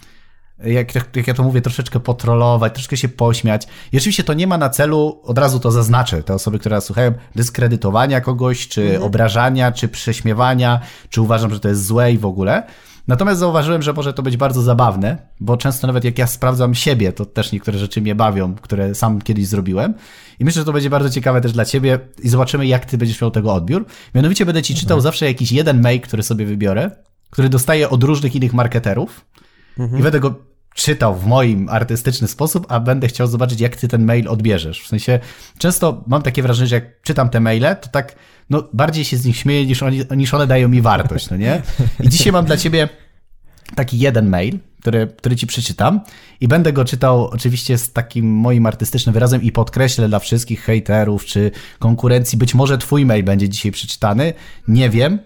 jak, 0.65 0.95
jak 0.95 1.27
ja 1.27 1.35
to 1.35 1.43
mówię, 1.43 1.61
troszeczkę 1.61 2.01
potrolować, 2.01 2.73
troszeczkę 2.73 2.97
się 2.97 3.09
pośmiać. 3.09 3.67
I 3.93 3.97
oczywiście 3.97 4.25
to 4.25 4.35
nie 4.35 4.47
ma 4.47 4.59
na 4.59 4.69
celu, 4.69 5.21
od 5.25 5.39
razu 5.39 5.61
to 5.61 5.71
zaznaczę, 5.71 6.23
te 6.23 6.35
osoby, 6.35 6.59
które 6.59 6.77
nas 6.77 6.85
słuchają, 6.85 7.13
dyskredytowania 7.35 8.21
kogoś, 8.21 8.69
czy 8.69 8.83
mhm. 8.83 9.03
obrażania, 9.03 9.73
czy 9.73 9.89
prześmiewania, 9.89 10.81
czy 11.11 11.21
uważam, 11.21 11.55
że 11.55 11.61
to 11.61 11.69
jest 11.69 11.87
złe 11.87 12.13
i 12.13 12.19
w 12.19 12.27
ogóle. 12.27 12.63
Natomiast 13.09 13.41
zauważyłem, 13.41 13.83
że 13.83 13.93
może 13.93 14.13
to 14.13 14.23
być 14.23 14.37
bardzo 14.37 14.63
zabawne, 14.63 15.17
bo 15.41 15.57
często 15.57 15.87
nawet 15.87 16.05
jak 16.05 16.19
ja 16.19 16.27
sprawdzam 16.27 16.75
siebie, 16.75 17.13
to 17.13 17.27
też 17.27 17.53
niektóre 17.53 17.79
rzeczy 17.79 18.01
mnie 18.01 18.15
bawią, 18.15 18.55
które 18.55 18.95
sam 18.95 19.23
kiedyś 19.23 19.47
zrobiłem. 19.47 19.95
I 20.39 20.45
myślę, 20.45 20.61
że 20.61 20.67
to 20.67 20.73
będzie 20.73 20.91
bardzo 20.91 21.11
ciekawe 21.11 21.41
też 21.41 21.53
dla 21.53 21.65
ciebie 21.65 21.99
i 22.23 22.29
zobaczymy, 22.29 22.67
jak 22.67 22.85
ty 22.85 22.99
będziesz 22.99 23.21
miał 23.21 23.31
tego 23.31 23.55
odbiór. 23.55 23.87
Mianowicie 24.15 24.47
będę 24.47 24.63
ci 24.63 24.75
czytał 24.75 24.97
mhm. 24.97 25.03
zawsze 25.03 25.27
jakiś 25.27 25.53
jeden 25.53 25.81
mail, 25.81 26.01
który 26.01 26.23
sobie 26.23 26.47
wybiorę, 26.47 26.91
który 27.31 27.49
dostaję 27.49 27.91
od 27.91 28.03
różnych 28.03 28.37
innych 28.37 28.55
marketerów 28.55 29.25
i 29.99 30.03
będę 30.03 30.21
go 30.21 30.35
czytał 30.75 31.17
w 31.17 31.27
moim 31.27 31.69
artystyczny 31.69 32.29
sposób, 32.29 32.67
a 32.69 32.81
będę 32.81 33.09
chciał 33.09 33.27
zobaczyć, 33.27 33.61
jak 33.61 33.77
ty 33.77 33.89
ten 33.89 34.05
mail 34.05 34.29
odbierzesz. 34.29 34.83
W 34.83 34.87
sensie, 34.87 35.21
często 35.59 36.05
mam 36.07 36.23
takie 36.23 36.43
wrażenie, 36.43 36.67
że 36.67 36.75
jak 36.75 37.03
czytam 37.03 37.29
te 37.29 37.41
maile, 37.41 37.77
to 37.81 37.89
tak, 37.89 38.17
no, 38.51 38.69
bardziej 38.73 39.05
się 39.05 39.17
z 39.17 39.25
nich 39.25 39.37
śmieję, 39.37 39.67
niż, 39.67 39.83
oni, 39.83 40.03
niż 40.17 40.35
one 40.35 40.47
dają 40.47 40.69
mi 40.69 40.83
wartość, 40.83 41.31
no 41.31 41.37
nie? 41.37 41.63
I 42.05 42.09
dzisiaj 42.09 42.33
mam 42.33 42.45
dla 42.45 42.57
ciebie 42.57 42.89
taki 43.75 43.99
jeden 43.99 44.29
mail, 44.29 44.59
który, 44.81 45.07
który 45.07 45.37
ci 45.37 45.47
przeczytam 45.47 46.01
i 46.41 46.49
będę 46.49 46.73
go 46.73 46.85
czytał 46.85 47.27
oczywiście 47.27 47.79
z 47.79 47.93
takim 47.93 48.27
moim 48.27 48.67
artystycznym 48.67 49.13
wyrazem 49.13 49.43
i 49.43 49.53
podkreślę 49.53 50.09
dla 50.09 50.19
wszystkich 50.19 50.61
hejterów 50.61 51.25
czy 51.25 51.51
konkurencji, 51.79 52.39
być 52.39 52.55
może 52.55 52.79
twój 52.79 53.07
mail 53.07 53.25
będzie 53.25 53.49
dzisiaj 53.49 53.73
przeczytany, 53.73 54.33
nie 54.69 54.91
wiem, 54.91 55.19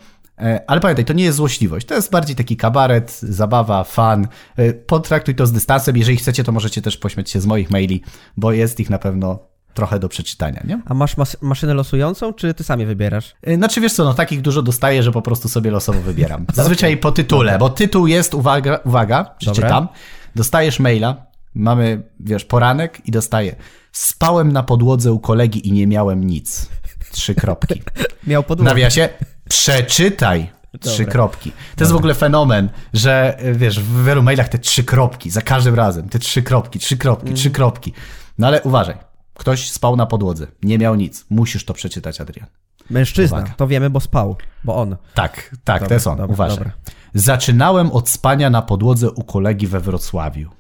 ale 0.67 0.81
pamiętaj, 0.81 1.05
to 1.05 1.13
nie 1.13 1.25
jest 1.25 1.37
złośliwość, 1.37 1.87
to 1.87 1.95
jest 1.95 2.11
bardziej 2.11 2.37
taki 2.37 2.57
kabaret, 2.57 3.21
zabawa, 3.21 3.85
fan. 3.85 4.29
E, 4.57 4.73
Potraktuj 4.73 5.35
to 5.35 5.47
z 5.47 5.53
dystansem, 5.53 5.97
jeżeli 5.97 6.17
chcecie, 6.17 6.45
to 6.45 6.53
możecie 6.53 6.83
też 6.83 6.97
pośmiać 6.97 7.31
się 7.31 7.41
z 7.41 7.47
moich 7.47 7.71
maili, 7.71 8.03
bo 8.37 8.53
jest 8.53 8.81
ich 8.81 8.91
na 8.91 8.99
pewno 8.99 9.39
trochę 9.75 9.99
do 9.99 10.09
przeczytania, 10.09 10.63
nie? 10.65 10.81
A 10.87 10.95
masz 10.95 11.17
mas- 11.17 11.37
maszynę 11.41 11.75
losującą, 11.75 12.33
czy 12.33 12.55
ty 12.55 12.65
sami 12.65 12.87
wybierasz? 12.87 13.35
E, 13.43 13.55
Znaczy 13.57 13.81
wiesz 13.81 13.93
co, 13.93 14.05
no 14.05 14.15
takich 14.15 14.41
dużo 14.43 14.63
dostaję, 14.63 15.03
że 15.03 15.13
po 15.13 15.23
prostu 15.23 15.49
sobie 15.49 15.71
losowo 15.71 16.01
wybieram. 16.01 16.47
Zazwyczaj 16.55 16.97
po 16.97 17.13
tytule, 17.13 17.59
bo 17.59 17.71
tytuł 17.71 18.07
jest, 18.07 18.35
uwaga, 18.35 18.81
uwaga 18.85 19.35
przeczytam, 19.39 19.89
dostajesz 20.37 20.81
maila, 20.81 21.27
mamy, 21.55 22.03
wiesz, 22.21 22.45
poranek 22.45 23.03
i 23.09 23.11
dostaję 23.11 23.57
spałem 23.93 24.53
na 24.53 24.63
podłodze 24.63 25.13
u 25.13 25.19
kolegi 25.19 25.69
i 25.69 25.73
nie 25.73 25.87
miałem 25.87 26.25
nic. 26.25 26.69
Trzy 27.11 27.35
kropki. 27.35 27.83
Miał 28.27 28.43
podłogę. 28.43 28.71
nawiasie 28.71 29.09
przeczytaj. 29.49 30.51
Trzy 30.81 30.99
Dobra. 30.99 31.13
kropki. 31.13 31.53
To 31.77 31.85
jest 31.85 31.93
w 31.93 31.97
ogóle 31.97 32.15
fenomen, 32.15 32.69
że 32.93 33.39
wiesz, 33.53 33.81
w 33.81 34.05
wielu 34.05 34.23
mailach 34.23 34.49
te 34.49 34.59
trzy 34.59 34.85
kropki, 34.85 35.31
za 35.31 35.43
każdym 35.43 35.75
razem, 35.75 36.09
te 36.09 36.19
trzy 36.19 36.43
kropki, 36.43 36.79
trzy 36.79 36.97
kropki, 36.97 37.35
trzy 37.35 37.51
kropki. 37.51 37.93
No 38.39 38.47
ale 38.47 38.63
uważaj, 38.63 38.95
ktoś 39.35 39.71
spał 39.71 39.97
na 39.97 40.07
podłodze, 40.07 40.47
nie 40.63 40.79
miał 40.79 40.95
nic. 40.95 41.25
Musisz 41.31 41.65
to 41.65 41.75
przeczytać, 41.75 42.21
Adrian. 42.21 42.47
Mężczyzna, 42.91 43.39
Uwaga. 43.39 43.55
to 43.57 43.67
wiemy, 43.67 43.91
bo 43.91 44.01
spał, 44.01 44.37
bo 44.65 44.77
on. 44.77 44.97
Tak, 45.15 45.51
tak, 45.65 45.79
to 45.79 45.85
Dobra, 45.85 45.95
jest 45.95 46.07
on. 46.07 46.17
dobra, 46.17 46.33
Uważaj. 46.35 46.59
dobra. 46.59 46.73
Zaczynałem 47.15 47.91
od 47.93 48.09
spania 48.09 48.51
na 48.51 48.63
podłodze 48.63 49.11
u 49.11 49.25
kolegi 49.25 49.67
we 49.67 49.81
Wrocławiu. 49.81 50.51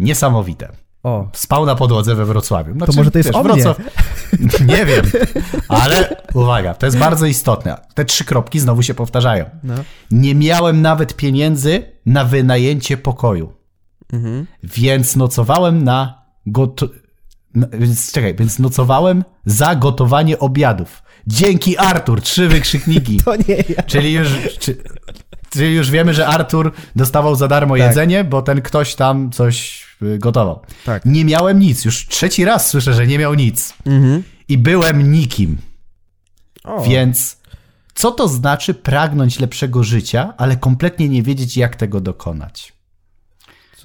Niesamowite. 0.00 0.68
O, 1.02 1.28
Spał 1.32 1.66
na 1.66 1.74
podłodze 1.74 2.14
we 2.14 2.24
Wrocławiu. 2.24 2.72
Znaczy, 2.74 2.92
może 2.96 3.10
to 3.10 3.18
jest 3.18 3.34
o 3.34 3.42
mnie? 3.44 3.64
Nie 4.66 4.86
wiem, 4.86 5.04
ale 5.68 6.16
uwaga, 6.34 6.74
to 6.74 6.86
jest 6.86 6.98
bardzo 6.98 7.26
istotne. 7.26 7.76
Te 7.94 8.04
trzy 8.04 8.24
kropki 8.24 8.60
znowu 8.60 8.82
się 8.82 8.94
powtarzają. 8.94 9.44
no. 9.62 9.74
Nie 10.10 10.34
miałem 10.34 10.82
nawet 10.82 11.16
pieniędzy 11.16 11.82
na 12.06 12.24
wynajęcie 12.24 12.96
pokoju, 12.96 13.52
Mhm. 14.12 14.46
więc 14.62 15.16
nocowałem 15.16 15.84
na 15.84 16.22
goto... 16.46 16.88
na- 17.54 17.66
Więc 17.72 18.12
czekaj, 18.12 18.34
więc 18.34 18.58
nocowałem 18.58 19.24
za 19.46 19.74
gotowanie 19.74 20.38
obiadów. 20.38 21.02
Dzięki 21.26 21.78
Artur, 21.78 22.20
trzy 22.20 22.48
wykrzykniki. 22.48 23.16
To 23.24 23.36
nie 23.36 23.56
ja. 23.76 23.82
Czyli 23.82 24.12
już, 24.12 24.28
czy, 24.58 24.76
czyli 25.50 25.74
już 25.74 25.90
wiemy, 25.90 26.14
że 26.14 26.26
Artur 26.26 26.72
dostawał 26.96 27.34
za 27.34 27.48
darmo 27.48 27.74
Tak. 27.76 27.86
jedzenie, 27.86 28.24
bo 28.24 28.42
ten 28.42 28.62
ktoś 28.62 28.94
tam 28.94 29.30
coś 29.30 29.84
gotował. 30.18 30.60
Tak. 30.84 31.04
Nie 31.04 31.24
miałem 31.24 31.58
nic. 31.58 31.84
Już 31.84 32.06
trzeci 32.08 32.44
raz 32.44 32.68
słyszę, 32.68 32.94
że 32.94 33.06
nie 33.06 33.18
miał 33.18 33.34
nic. 33.34 33.74
Mhm. 33.86 34.22
I 34.48 34.58
byłem 34.58 35.12
nikim. 35.12 35.58
O, 36.64 36.82
Więc 36.82 37.36
co 37.94 38.10
to 38.10 38.28
znaczy 38.28 38.74
pragnąć 38.74 39.40
lepszego 39.40 39.84
życia, 39.84 40.34
ale 40.36 40.56
kompletnie 40.56 41.08
nie 41.08 41.22
wiedzieć, 41.22 41.56
jak 41.56 41.76
tego 41.76 42.00
dokonać? 42.00 42.72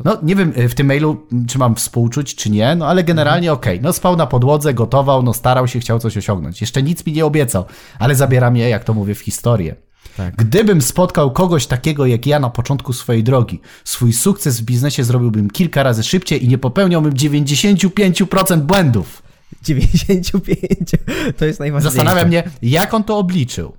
No, 0.06 0.18
nie 0.24 0.36
wiem 0.36 0.54
y, 0.58 0.70
w 0.70 0.76
tym 0.76 0.88
mailu, 0.88 1.28
czy 1.48 1.58
mam 1.58 1.76
współczuć, 1.76 2.36
czy 2.36 2.50
nie, 2.50 2.76
no 2.76 2.88
ale 2.88 3.04
generalnie 3.04 3.54
okej. 3.54 3.82
No, 3.82 3.94
spał 3.94 4.16
na 4.16 4.28
podłodze, 4.28 4.74
gotował, 4.74 5.24
no, 5.24 5.34
starał 5.34 5.68
się, 5.68 5.80
chciał 5.80 6.00
coś 6.00 6.18
osiągnąć. 6.18 6.62
Jeszcze 6.62 6.84
nic 6.84 7.06
mi 7.06 7.14
nie 7.14 7.26
obiecał, 7.26 7.66
ale 8.00 8.16
zabiera 8.16 8.52
mnie, 8.52 8.70
jak 8.70 8.84
to 8.84 8.94
mówię, 8.94 9.16
w 9.16 9.20
historię. 9.20 9.76
Tak. 10.18 10.36
Gdybym 10.36 10.82
spotkał 10.82 11.32
kogoś 11.32 11.68
takiego 11.68 12.06
jak 12.06 12.26
ja 12.26 12.40
na 12.40 12.50
początku 12.50 12.94
swojej 12.94 13.24
drogi, 13.24 13.60
swój 13.84 14.14
sukces 14.14 14.60
w 14.62 14.64
biznesie 14.64 15.04
zrobiłbym 15.04 15.50
kilka 15.50 15.84
razy 15.84 16.04
szybciej 16.04 16.46
i 16.46 16.48
nie 16.48 16.58
popełniałbym 16.58 17.14
95% 17.14 18.62
błędów. 18.62 19.24
95. 19.64 20.90
To 21.38 21.46
jest 21.46 21.60
najważniejsze. 21.60 21.96
Zastanawia 21.96 22.28
mnie, 22.28 22.44
jak 22.62 22.94
on 22.94 23.04
to 23.04 23.18
obliczył. 23.18 23.74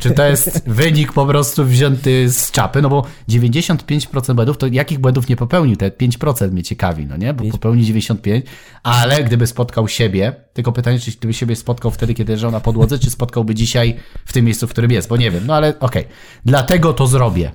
Czy 0.00 0.10
to 0.10 0.24
jest 0.24 0.68
wynik 0.68 1.12
po 1.12 1.26
prostu 1.26 1.64
wzięty 1.64 2.28
z 2.28 2.50
czapy? 2.50 2.82
No 2.82 2.88
bo 2.88 3.06
95% 3.28 4.34
błędów, 4.34 4.58
to 4.58 4.66
jakich 4.66 4.98
błędów 4.98 5.28
nie 5.28 5.36
popełnił? 5.36 5.76
Te 5.76 5.88
5% 5.88 6.50
mnie 6.50 6.62
ciekawi, 6.62 7.06
no 7.06 7.16
nie? 7.16 7.34
Bo 7.34 7.44
popełnił 7.44 7.84
95, 7.84 8.46
ale 8.82 9.24
gdyby 9.24 9.46
spotkał 9.46 9.88
siebie, 9.88 10.34
tylko 10.52 10.72
pytanie, 10.72 10.98
czy 10.98 11.10
gdyby 11.10 11.34
siebie 11.34 11.56
spotkał 11.56 11.90
wtedy, 11.90 12.14
kiedy 12.14 12.32
leżał 12.32 12.50
na 12.50 12.60
podłodze, 12.60 12.98
czy 12.98 13.10
spotkałby 13.10 13.54
dzisiaj 13.54 13.96
w 14.24 14.32
tym 14.32 14.44
miejscu, 14.44 14.66
w 14.66 14.70
którym 14.70 14.90
jest, 14.90 15.08
bo 15.08 15.16
nie 15.16 15.30
wiem, 15.30 15.46
no 15.46 15.54
ale 15.54 15.78
okej. 15.80 16.04
Dlatego 16.44 16.92
to 16.92 17.06
zrobię. 17.06 17.52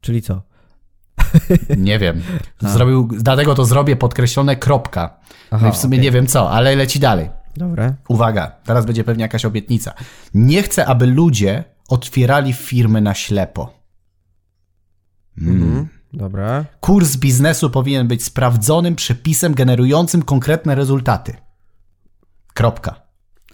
Czyli 0.00 0.22
co? 0.22 0.42
Nie 1.76 1.98
wiem. 1.98 2.22
Zrobił, 2.74 3.08
dlatego 3.12 3.54
to 3.54 3.64
zrobię 3.64 3.96
podkreślone 3.96 4.56
kropka. 4.56 5.16
no 5.52 5.58
Aha, 5.58 5.68
i 5.68 5.72
w 5.72 5.76
sumie 5.76 5.96
okej. 5.96 6.04
nie 6.04 6.10
wiem 6.10 6.26
co, 6.26 6.50
ale 6.50 6.76
leci 6.76 7.00
dalej. 7.00 7.30
Dobra. 7.56 7.94
Uwaga, 8.08 8.50
teraz 8.64 8.86
będzie 8.86 9.04
pewnie 9.04 9.22
jakaś 9.22 9.44
obietnica. 9.44 9.94
Nie 10.34 10.62
chcę, 10.62 10.86
aby 10.86 11.06
ludzie 11.06 11.64
otwierali 11.88 12.52
firmy 12.52 13.00
na 13.00 13.14
ślepo. 13.14 13.84
Mhm. 15.38 15.88
Dobra. 16.12 16.64
Kurs 16.80 17.16
biznesu 17.16 17.70
powinien 17.70 18.08
być 18.08 18.24
sprawdzonym 18.24 18.96
przepisem 18.96 19.54
generującym 19.54 20.22
konkretne 20.22 20.74
rezultaty. 20.74 21.34
Kropka. 22.54 23.02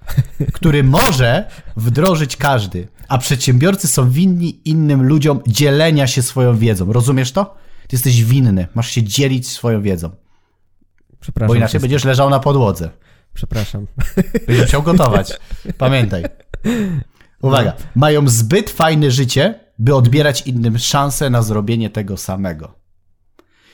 Który 0.54 0.84
może 0.84 1.50
wdrożyć 1.76 2.36
każdy, 2.36 2.88
a 3.08 3.18
przedsiębiorcy 3.18 3.88
są 3.88 4.10
winni 4.10 4.68
innym 4.68 5.02
ludziom 5.02 5.40
dzielenia 5.46 6.06
się 6.06 6.22
swoją 6.22 6.56
wiedzą. 6.56 6.92
Rozumiesz 6.92 7.32
to? 7.32 7.44
Ty 7.88 7.96
jesteś 7.96 8.24
winny, 8.24 8.66
masz 8.74 8.88
się 8.90 9.02
dzielić 9.02 9.48
swoją 9.48 9.82
wiedzą, 9.82 10.10
Przepraszam. 11.20 11.48
bo 11.48 11.54
inaczej 11.54 11.68
wszystkich. 11.68 11.80
będziesz 11.80 12.04
leżał 12.04 12.30
na 12.30 12.40
podłodze. 12.40 12.90
Przepraszam. 13.34 13.86
Będziesz 14.46 14.64
musiał 14.66 14.82
gotować. 14.82 15.32
Pamiętaj. 15.78 16.24
Uwaga. 17.42 17.72
Mają 17.94 18.28
zbyt 18.28 18.70
fajne 18.70 19.10
życie, 19.10 19.60
by 19.78 19.94
odbierać 19.94 20.46
innym 20.46 20.78
szansę 20.78 21.30
na 21.30 21.42
zrobienie 21.42 21.90
tego 21.90 22.16
samego. 22.16 22.74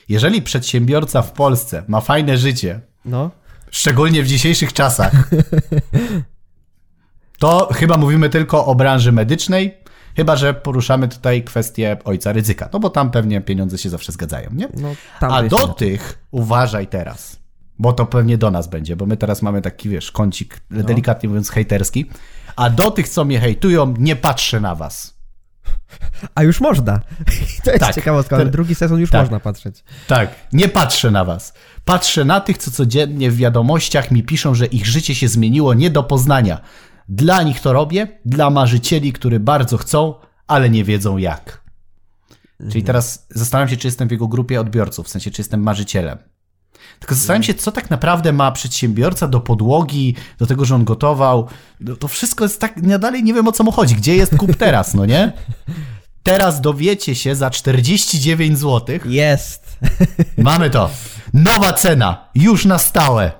Jeżeli 0.09 0.41
przedsiębiorca 0.41 1.21
w 1.21 1.31
Polsce 1.31 1.83
ma 1.87 2.01
fajne 2.01 2.37
życie, 2.37 2.81
No. 3.05 3.31
szczególnie 3.71 4.23
w 4.23 4.27
dzisiejszych 4.27 4.73
czasach, 4.73 5.29
to 7.39 7.69
chyba 7.73 7.97
mówimy 7.97 8.29
tylko 8.29 8.65
o 8.65 8.75
branży 8.75 9.11
medycznej, 9.11 9.77
chyba 10.15 10.35
że 10.35 10.53
poruszamy 10.53 11.07
tutaj 11.07 11.43
kwestię 11.43 11.97
ojca 12.05 12.31
ryzyka, 12.31 12.69
no 12.73 12.79
bo 12.79 12.89
tam 12.89 13.11
pewnie 13.11 13.41
pieniądze 13.41 13.77
się 13.77 13.89
zawsze 13.89 14.11
zgadzają, 14.11 14.49
nie? 14.53 14.67
No, 14.77 14.95
A 15.21 15.43
do 15.43 15.67
tych 15.67 16.27
uważaj 16.31 16.87
teraz, 16.87 17.39
bo 17.79 17.93
to 17.93 18.05
pewnie 18.05 18.37
do 18.37 18.51
nas 18.51 18.67
będzie, 18.67 18.95
bo 18.95 19.05
my 19.05 19.17
teraz 19.17 19.41
mamy 19.41 19.61
taki, 19.61 19.89
wiesz, 19.89 20.11
kącik, 20.11 20.59
No. 20.69 20.83
delikatnie 20.83 21.29
mówiąc, 21.29 21.49
hejterski. 21.49 22.05
A 22.55 22.69
do 22.69 22.91
tych, 22.91 23.09
co 23.09 23.25
mnie 23.25 23.39
hejtują, 23.39 23.93
nie 23.97 24.15
patrzę 24.15 24.59
na 24.59 24.75
was. 24.75 25.17
A 26.35 26.43
już 26.43 26.61
można. 26.61 26.99
To 27.63 27.71
jest 27.71 27.83
Tak. 27.85 27.95
ciekawostka, 27.95 28.35
ale 28.35 28.45
drugi 28.45 28.75
sezon 28.75 28.99
już 28.99 29.11
tak. 29.11 29.21
można 29.21 29.39
patrzeć. 29.39 29.83
Tak, 30.07 30.35
nie 30.53 30.69
patrzę 30.69 31.11
na 31.11 31.25
was. 31.25 31.53
Patrzę 31.85 32.25
na 32.25 32.41
tych, 32.41 32.57
co 32.57 32.71
codziennie 32.71 33.31
w 33.31 33.37
wiadomościach 33.37 34.11
mi 34.11 34.23
piszą, 34.23 34.55
że 34.55 34.65
ich 34.65 34.85
życie 34.85 35.15
się 35.15 35.27
zmieniło 35.27 35.73
nie 35.73 35.89
do 35.89 36.03
poznania. 36.03 36.61
Dla 37.09 37.43
nich 37.43 37.61
to 37.61 37.73
robię, 37.73 38.07
dla 38.25 38.49
marzycieli, 38.49 39.13
którzy 39.13 39.39
bardzo 39.39 39.77
chcą, 39.77 40.13
ale 40.47 40.69
nie 40.69 40.83
wiedzą 40.83 41.17
jak. 41.17 41.61
Czyli 42.71 42.83
teraz 42.83 43.27
zastanawiam 43.29 43.69
się, 43.69 43.77
czy 43.77 43.87
jestem 43.87 44.07
w 44.07 44.11
jego 44.11 44.27
grupie 44.27 44.61
odbiorców, 44.61 45.05
w 45.05 45.09
sensie, 45.09 45.31
czy 45.31 45.41
jestem 45.41 45.63
marzycielem. 45.63 46.17
Tylko 46.99 47.15
zastanawiam 47.15 47.43
się, 47.43 47.53
co 47.53 47.71
tak 47.71 47.89
naprawdę 47.89 48.33
ma 48.33 48.51
przedsiębiorca 48.51 49.27
do 49.27 49.39
podłogi, 49.39 50.15
do 50.37 50.45
tego, 50.47 50.65
że 50.65 50.75
on 50.75 50.83
gotował. 50.83 51.47
No, 51.79 51.95
To 51.95 52.07
wszystko 52.07 52.43
jest 52.45 52.61
tak, 52.61 52.73
ja 52.87 52.99
dalej 52.99 53.23
nie 53.23 53.33
wiem 53.33 53.47
o 53.47 53.51
co 53.51 53.63
mu 53.63 53.71
chodzi. 53.71 53.95
Gdzie 53.95 54.15
jest 54.15 54.37
kup 54.37 54.55
teraz, 54.55 54.93
no 54.93 55.05
nie? 55.05 55.33
Teraz 56.23 56.61
dowiecie 56.61 57.15
się 57.15 57.35
za 57.35 57.49
49 57.49 58.59
zł. 58.59 58.99
Jest. 59.05 59.79
Mamy 60.37 60.69
to. 60.69 60.89
Nowa 61.33 61.73
cena, 61.73 62.29
już 62.35 62.65
na 62.65 62.77
stałe. 62.77 63.31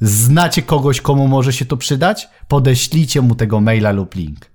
Znacie 0.00 0.62
kogoś, 0.62 1.00
komu 1.00 1.28
może 1.28 1.52
się 1.52 1.64
to 1.64 1.76
przydać? 1.76 2.28
Podeślijcie 2.48 3.20
mu 3.20 3.34
tego 3.34 3.60
maila 3.60 3.90
lub 3.92 4.14
link. 4.14 4.50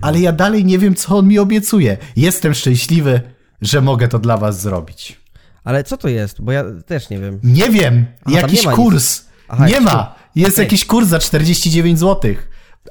Ale 0.00 0.20
ja 0.20 0.32
dalej 0.32 0.64
nie 0.64 0.78
wiem, 0.78 0.94
co 0.94 1.16
on 1.18 1.28
mi 1.28 1.38
obiecuje. 1.38 1.96
Jestem 2.16 2.54
szczęśliwy, 2.54 3.20
że 3.62 3.80
mogę 3.80 4.08
to 4.08 4.18
dla 4.18 4.36
was 4.36 4.60
zrobić. 4.60 5.17
Ale 5.68 5.84
co 5.84 5.96
to 5.96 6.08
jest? 6.08 6.42
Bo 6.42 6.52
ja 6.52 6.64
też 6.86 7.10
nie 7.10 7.18
wiem. 7.18 7.40
Nie 7.42 7.70
wiem, 7.70 8.06
Aha, 8.24 8.36
jakiś 8.40 8.66
nie 8.66 8.72
kurs. 8.72 9.24
Aha, 9.48 9.66
nie 9.66 9.80
ma. 9.80 9.90
kurs. 9.90 10.18
Jest 10.34 10.56
Okej. 10.56 10.64
jakiś 10.64 10.84
kurs 10.84 11.08
za 11.08 11.18
49 11.18 11.98
zł. 11.98 12.34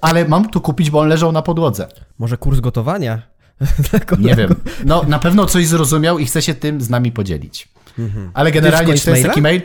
Ale 0.01 0.27
mam 0.27 0.49
tu 0.49 0.61
kupić, 0.61 0.89
bo 0.89 0.99
on 0.99 1.07
leżał 1.07 1.31
na 1.31 1.41
podłodze. 1.41 1.87
Może 2.19 2.37
kurs 2.37 2.59
gotowania? 2.59 3.21
Nie 4.19 4.35
wiem. 4.35 4.55
No, 4.85 5.03
na 5.07 5.19
pewno 5.19 5.45
coś 5.45 5.67
zrozumiał 5.67 6.19
i 6.19 6.25
chce 6.25 6.41
się 6.41 6.53
tym 6.53 6.81
z 6.81 6.89
nami 6.89 7.11
podzielić. 7.11 7.69
Mhm. 7.99 8.31
Ale 8.33 8.51
generalnie, 8.51 8.93
czy 8.93 9.05
to 9.05 9.11
jest 9.11 9.27
taki 9.27 9.41
mail? 9.41 9.61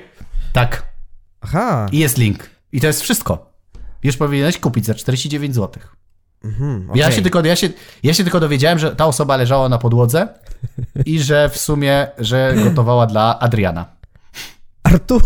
Tak. 0.52 0.82
Aha. 1.40 1.88
I 1.92 1.98
jest 1.98 2.18
link. 2.18 2.50
I 2.72 2.80
to 2.80 2.86
jest 2.86 3.02
wszystko. 3.02 3.52
Już 4.02 4.16
powinieneś 4.16 4.58
kupić 4.58 4.86
za 4.86 4.94
49 4.94 5.54
zł. 5.54 5.82
Mhm, 6.44 6.90
okay. 6.90 6.98
ja, 6.98 7.12
się 7.12 7.22
tylko, 7.22 7.44
ja, 7.44 7.56
się, 7.56 7.68
ja 8.02 8.14
się 8.14 8.22
tylko 8.22 8.40
dowiedziałem, 8.40 8.78
że 8.78 8.96
ta 8.96 9.06
osoba 9.06 9.36
leżała 9.36 9.68
na 9.68 9.78
podłodze 9.78 10.28
i 11.06 11.20
że 11.20 11.48
w 11.48 11.58
sumie, 11.58 12.06
że 12.18 12.54
gotowała 12.64 13.06
dla 13.06 13.38
Adriana. 13.38 13.86
Artur. 14.82 15.22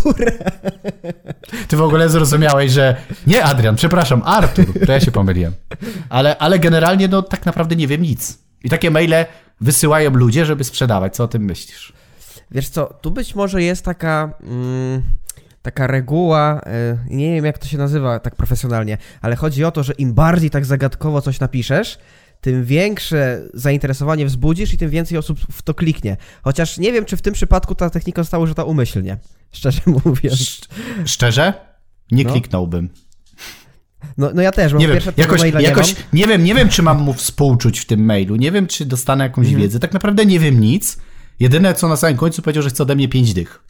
Ty 1.67 1.77
w 1.77 1.81
ogóle 1.81 2.09
zrozumiałeś, 2.09 2.71
że 2.71 2.95
nie 3.27 3.43
Adrian, 3.43 3.75
przepraszam, 3.75 4.21
Artur. 4.25 4.65
To 4.85 4.91
ja 4.91 4.99
się 4.99 5.11
pomyliłem. 5.11 5.53
Ale, 6.09 6.37
ale 6.37 6.59
generalnie 6.59 7.07
no 7.07 7.21
tak 7.21 7.45
naprawdę 7.45 7.75
nie 7.75 7.87
wiem 7.87 8.01
nic. 8.01 8.37
I 8.63 8.69
takie 8.69 8.91
maile 8.91 9.25
wysyłają 9.61 10.09
ludzie, 10.11 10.45
żeby 10.45 10.63
sprzedawać. 10.63 11.15
Co 11.15 11.23
o 11.23 11.27
tym 11.27 11.43
myślisz? 11.43 11.93
Wiesz 12.51 12.69
co, 12.69 12.85
tu 13.01 13.11
być 13.11 13.35
może 13.35 13.63
jest 13.63 13.85
taka... 13.85 14.29
Mm 14.43 15.03
taka 15.67 15.87
reguła, 15.87 16.61
y, 17.09 17.15
nie 17.15 17.35
wiem 17.35 17.45
jak 17.45 17.57
to 17.57 17.67
się 17.67 17.77
nazywa 17.77 18.19
tak 18.19 18.35
profesjonalnie, 18.35 18.97
ale 19.21 19.35
chodzi 19.35 19.63
o 19.63 19.71
to, 19.71 19.83
że 19.83 19.93
im 19.93 20.13
bardziej 20.13 20.49
tak 20.49 20.65
zagadkowo 20.65 21.21
coś 21.21 21.39
napiszesz, 21.39 21.99
tym 22.41 22.65
większe 22.65 23.41
zainteresowanie 23.53 24.25
wzbudzisz 24.25 24.73
i 24.73 24.77
tym 24.77 24.89
więcej 24.89 25.17
osób 25.17 25.39
w 25.51 25.61
to 25.61 25.73
kliknie. 25.73 26.17
Chociaż 26.41 26.77
nie 26.77 26.93
wiem, 26.93 27.05
czy 27.05 27.17
w 27.17 27.21
tym 27.21 27.33
przypadku 27.33 27.75
ta 27.75 27.89
technika 27.89 28.23
została 28.23 28.43
użyta 28.43 28.63
umyślnie, 28.63 29.17
szczerze 29.51 29.81
mówiąc. 30.05 30.61
Szczerze? 31.05 31.53
Nie 32.11 32.23
no. 32.23 32.31
kliknąłbym. 32.31 32.89
No, 34.17 34.31
no 34.33 34.41
ja 34.41 34.51
też, 34.51 34.73
bo 34.73 34.79
nie 34.79 34.87
wiem, 34.87 34.99
jakoś, 35.17 35.41
jakoś, 35.59 35.95
nie, 35.95 36.21
nie, 36.21 36.27
wiem, 36.27 36.43
nie 36.43 36.55
wiem, 36.55 36.69
czy 36.69 36.83
mam 36.83 37.01
mu 37.01 37.13
współczuć 37.13 37.79
w 37.79 37.85
tym 37.85 38.05
mailu, 38.05 38.35
nie 38.35 38.51
wiem, 38.51 38.67
czy 38.67 38.85
dostanę 38.85 39.23
jakąś 39.23 39.45
mhm. 39.45 39.63
wiedzę, 39.63 39.79
tak 39.79 39.93
naprawdę 39.93 40.25
nie 40.25 40.39
wiem 40.39 40.59
nic. 40.59 40.97
Jedyne, 41.39 41.73
co 41.73 41.87
na 41.87 41.97
samym 41.97 42.17
końcu 42.17 42.41
powiedział, 42.41 42.63
że 42.63 42.69
chce 42.69 42.83
ode 42.83 42.95
mnie 42.95 43.07
pięć 43.07 43.33
dych. 43.33 43.63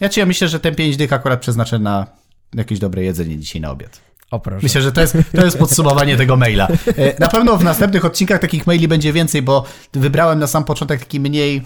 Ja 0.00 0.08
ci 0.08 0.20
ja 0.20 0.26
myślę, 0.26 0.48
że 0.48 0.60
ten 0.60 0.74
pięć 0.74 0.96
dych 0.96 1.12
akurat 1.12 1.40
przeznaczę 1.40 1.78
na 1.78 2.06
jakieś 2.54 2.78
dobre 2.78 3.02
jedzenie 3.02 3.38
dzisiaj 3.38 3.60
na 3.60 3.70
obiad. 3.70 4.00
O, 4.30 4.40
proszę. 4.40 4.60
Myślę, 4.62 4.82
że 4.82 4.92
to 4.92 5.00
jest, 5.00 5.16
to 5.36 5.44
jest 5.44 5.58
podsumowanie 5.58 6.16
tego 6.16 6.36
maila. 6.36 6.68
E, 6.96 7.20
na 7.20 7.28
pewno 7.28 7.56
w 7.56 7.64
następnych 7.64 8.04
odcinkach 8.04 8.40
takich 8.40 8.66
maili 8.66 8.88
będzie 8.88 9.12
więcej, 9.12 9.42
bo 9.42 9.64
wybrałem 9.92 10.38
na 10.38 10.46
sam 10.46 10.64
początek 10.64 11.00
taki 11.00 11.20
mniej 11.20 11.62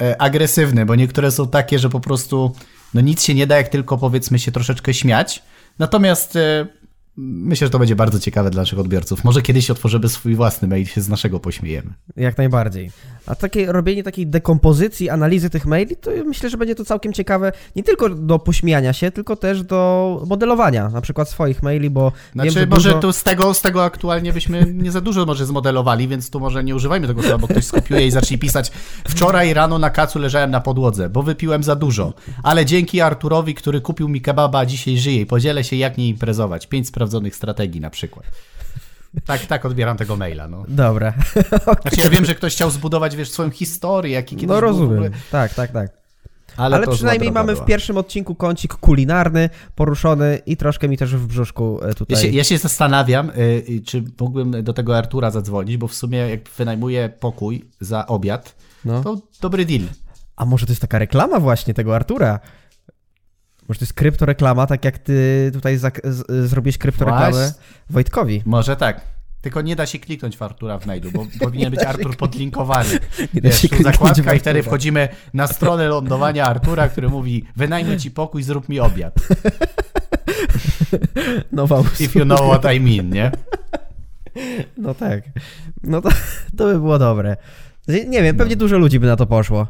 e, 0.00 0.22
agresywny, 0.22 0.86
bo 0.86 0.94
niektóre 0.94 1.30
są 1.30 1.48
takie, 1.48 1.78
że 1.78 1.90
po 1.90 2.00
prostu 2.00 2.54
no 2.94 3.00
nic 3.00 3.22
się 3.22 3.34
nie 3.34 3.46
da, 3.46 3.56
jak 3.56 3.68
tylko 3.68 3.98
powiedzmy 3.98 4.38
się 4.38 4.52
troszeczkę 4.52 4.94
śmiać. 4.94 5.42
Natomiast 5.78 6.36
e, 6.36 6.66
Myślę, 7.16 7.66
że 7.66 7.70
to 7.70 7.78
będzie 7.78 7.96
bardzo 7.96 8.18
ciekawe 8.18 8.50
dla 8.50 8.62
naszych 8.62 8.78
odbiorców. 8.78 9.24
Może 9.24 9.42
kiedyś 9.42 9.70
otworzymy 9.70 10.08
swój 10.08 10.34
własny 10.34 10.68
mail 10.68 10.82
i 10.82 10.86
się 10.86 11.00
z 11.00 11.08
naszego 11.08 11.40
pośmiejemy. 11.40 11.94
Jak 12.16 12.38
najbardziej. 12.38 12.90
A 13.26 13.34
takie 13.34 13.72
robienie 13.72 14.02
takiej 14.02 14.26
dekompozycji, 14.26 15.10
analizy 15.10 15.50
tych 15.50 15.66
maili, 15.66 15.96
to 15.96 16.10
myślę, 16.26 16.50
że 16.50 16.56
będzie 16.56 16.74
to 16.74 16.84
całkiem 16.84 17.12
ciekawe 17.12 17.52
nie 17.76 17.82
tylko 17.82 18.08
do 18.08 18.38
pośmiania 18.38 18.92
się, 18.92 19.10
tylko 19.10 19.36
też 19.36 19.62
do 19.62 20.22
modelowania 20.26 20.88
na 20.88 21.00
przykład 21.00 21.28
swoich 21.28 21.62
maili, 21.62 21.90
bo 21.90 22.12
Znaczy, 22.32 22.50
wiem, 22.50 22.68
może 22.68 22.88
dużo... 22.88 23.00
tu 23.00 23.12
z 23.12 23.22
tego, 23.22 23.54
z 23.54 23.62
tego 23.62 23.84
aktualnie 23.84 24.32
byśmy 24.32 24.74
nie 24.74 24.92
za 24.92 25.00
dużo 25.00 25.26
może 25.26 25.46
zmodelowali, 25.46 26.08
więc 26.08 26.30
tu 26.30 26.40
może 26.40 26.64
nie 26.64 26.74
używajmy 26.74 27.06
tego 27.06 27.22
słowa, 27.22 27.38
bo 27.38 27.48
ktoś 27.48 27.64
skopiuje 27.64 28.06
i 28.06 28.10
zacznie 28.10 28.38
pisać 28.38 28.72
wczoraj 29.08 29.54
rano 29.54 29.78
na 29.78 29.90
kacu 29.90 30.18
leżałem 30.18 30.50
na 30.50 30.60
podłodze, 30.60 31.10
bo 31.10 31.22
wypiłem 31.22 31.62
za 31.62 31.76
dużo, 31.76 32.12
ale 32.42 32.66
dzięki 32.66 33.00
Arturowi, 33.00 33.54
który 33.54 33.80
kupił 33.80 34.08
mi 34.08 34.20
kebaba, 34.20 34.66
dzisiaj 34.66 34.98
żyje 34.98 35.20
i 35.20 35.26
podzielę 35.26 35.64
się 35.64 35.76
jak 35.76 35.98
nie 35.98 36.08
imprezować. 36.08 36.66
Pięć 36.66 36.86
sprawdzonych 37.04 37.36
strategii 37.36 37.80
na 37.80 37.90
przykład. 37.90 38.26
Tak, 39.24 39.46
tak 39.46 39.64
odbieram 39.64 39.96
tego 39.96 40.16
maila. 40.16 40.48
No. 40.48 40.64
Dobra. 40.68 41.14
Znaczy 41.82 42.00
ja 42.00 42.08
wiem, 42.08 42.24
że 42.24 42.34
ktoś 42.34 42.54
chciał 42.54 42.70
zbudować, 42.70 43.16
wiesz, 43.16 43.30
swoją 43.30 43.50
historię, 43.50 44.12
jaki 44.12 44.36
kiedyś 44.36 44.48
No 44.48 44.60
rozumiem. 44.60 44.92
Ogóle... 44.92 45.10
Tak, 45.30 45.54
tak, 45.54 45.72
tak. 45.72 45.90
Ale, 46.56 46.76
Ale 46.76 46.86
przynajmniej 46.86 47.32
mamy 47.32 47.52
była. 47.52 47.64
w 47.64 47.68
pierwszym 47.68 47.96
odcinku 47.96 48.34
kącik 48.34 48.74
kulinarny 48.74 49.50
poruszony 49.74 50.40
i 50.46 50.56
troszkę 50.56 50.88
mi 50.88 50.96
też 50.96 51.16
w 51.16 51.26
brzuszku 51.26 51.80
e, 51.82 51.94
tutaj. 51.94 52.16
Ja 52.16 52.22
się, 52.22 52.36
ja 52.36 52.44
się 52.44 52.58
zastanawiam, 52.58 53.30
y, 53.30 53.82
czy 53.86 54.04
mógłbym 54.20 54.64
do 54.64 54.72
tego 54.72 54.96
Artura 54.96 55.30
zadzwonić, 55.30 55.76
bo 55.76 55.88
w 55.88 55.94
sumie 55.94 56.18
jak 56.18 56.48
wynajmuję 56.48 57.08
pokój 57.20 57.64
za 57.80 58.06
obiad, 58.06 58.54
no. 58.84 59.02
to 59.02 59.18
dobry 59.40 59.64
deal. 59.64 59.82
A 60.36 60.44
może 60.44 60.66
to 60.66 60.72
jest 60.72 60.82
taka 60.82 60.98
reklama 60.98 61.40
właśnie 61.40 61.74
tego 61.74 61.96
Artura? 61.96 62.40
Może 63.68 63.78
to 63.78 63.84
jest 63.84 63.92
kryptoreklama, 63.92 64.66
tak 64.66 64.84
jak 64.84 64.98
ty 64.98 65.50
tutaj 65.52 65.78
zrobiłeś 66.28 66.78
kryptoreklamę 66.78 67.52
Wojtkowi. 67.90 68.42
Może 68.44 68.76
tak. 68.76 69.14
Tylko 69.44 69.62
nie 69.62 69.76
da 69.76 69.86
się 69.86 69.98
kliknąć 69.98 70.36
w 70.36 70.42
Artura 70.42 70.78
w 70.78 70.86
mailu, 70.86 71.10
bo 71.10 71.26
powinien 71.44 71.70
być 71.70 71.80
Artur 71.80 72.16
podlinkowany. 72.16 72.98
Nie 73.34 73.40
da 73.40 73.52
się 73.52 73.68
zakładka 73.82 74.34
i 74.34 74.38
wtedy 74.38 74.62
wchodzimy 74.62 75.08
na 75.34 75.46
stronę 75.46 75.88
lądowania 75.88 76.44
Artura, 76.44 76.88
który 76.88 77.08
mówi 77.08 77.44
wynajmę 77.56 77.96
ci 77.96 78.10
pokój, 78.10 78.42
zrób 78.42 78.68
mi 78.68 78.80
obiad. 78.80 79.14
Nowa 81.52 81.80
usługa. 81.80 82.04
If 82.04 82.18
you 82.18 82.24
know 82.24 82.40
what 82.40 82.74
I 82.74 82.80
mean, 82.80 83.10
nie? 83.10 83.30
No 84.76 84.94
tak. 84.94 85.22
No 85.82 86.00
to, 86.00 86.08
to 86.56 86.64
by 86.64 86.74
było 86.74 86.98
dobre. 86.98 87.36
Nie 88.08 88.22
wiem, 88.22 88.36
pewnie 88.36 88.54
no. 88.54 88.60
dużo 88.60 88.78
ludzi 88.78 89.00
by 89.00 89.06
na 89.06 89.16
to 89.16 89.26
poszło. 89.26 89.66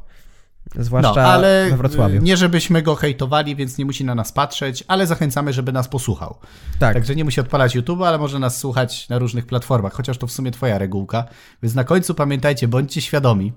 Zwłaszcza 0.79 1.23
no, 1.23 1.29
ale 1.29 1.67
we 1.71 1.77
Wrocławiu. 1.77 2.23
Nie 2.23 2.37
żebyśmy 2.37 2.83
go 2.83 2.95
hejtowali, 2.95 3.57
więc 3.57 3.79
nie 3.79 3.85
musi 3.85 4.05
na 4.05 4.15
nas 4.15 4.33
patrzeć, 4.33 4.85
ale 4.89 5.07
zachęcamy, 5.07 5.53
żeby 5.53 5.73
nas 5.73 5.89
posłuchał. 5.89 6.39
Tak. 6.79 6.95
Także 6.95 7.17
nie 7.17 7.25
musi 7.25 7.41
odpalać 7.41 7.75
YouTube, 7.75 8.03
ale 8.03 8.19
może 8.19 8.39
nas 8.39 8.59
słuchać 8.59 9.09
na 9.09 9.19
różnych 9.19 9.47
platformach, 9.47 9.93
chociaż 9.93 10.19
to 10.19 10.27
w 10.27 10.33
sumie 10.33 10.51
twoja 10.51 10.79
regułka. 10.79 11.25
Więc 11.63 11.75
na 11.75 11.85
końcu 11.85 12.15
pamiętajcie, 12.15 12.69
bądźcie 12.69 13.01
świadomi, 13.01 13.53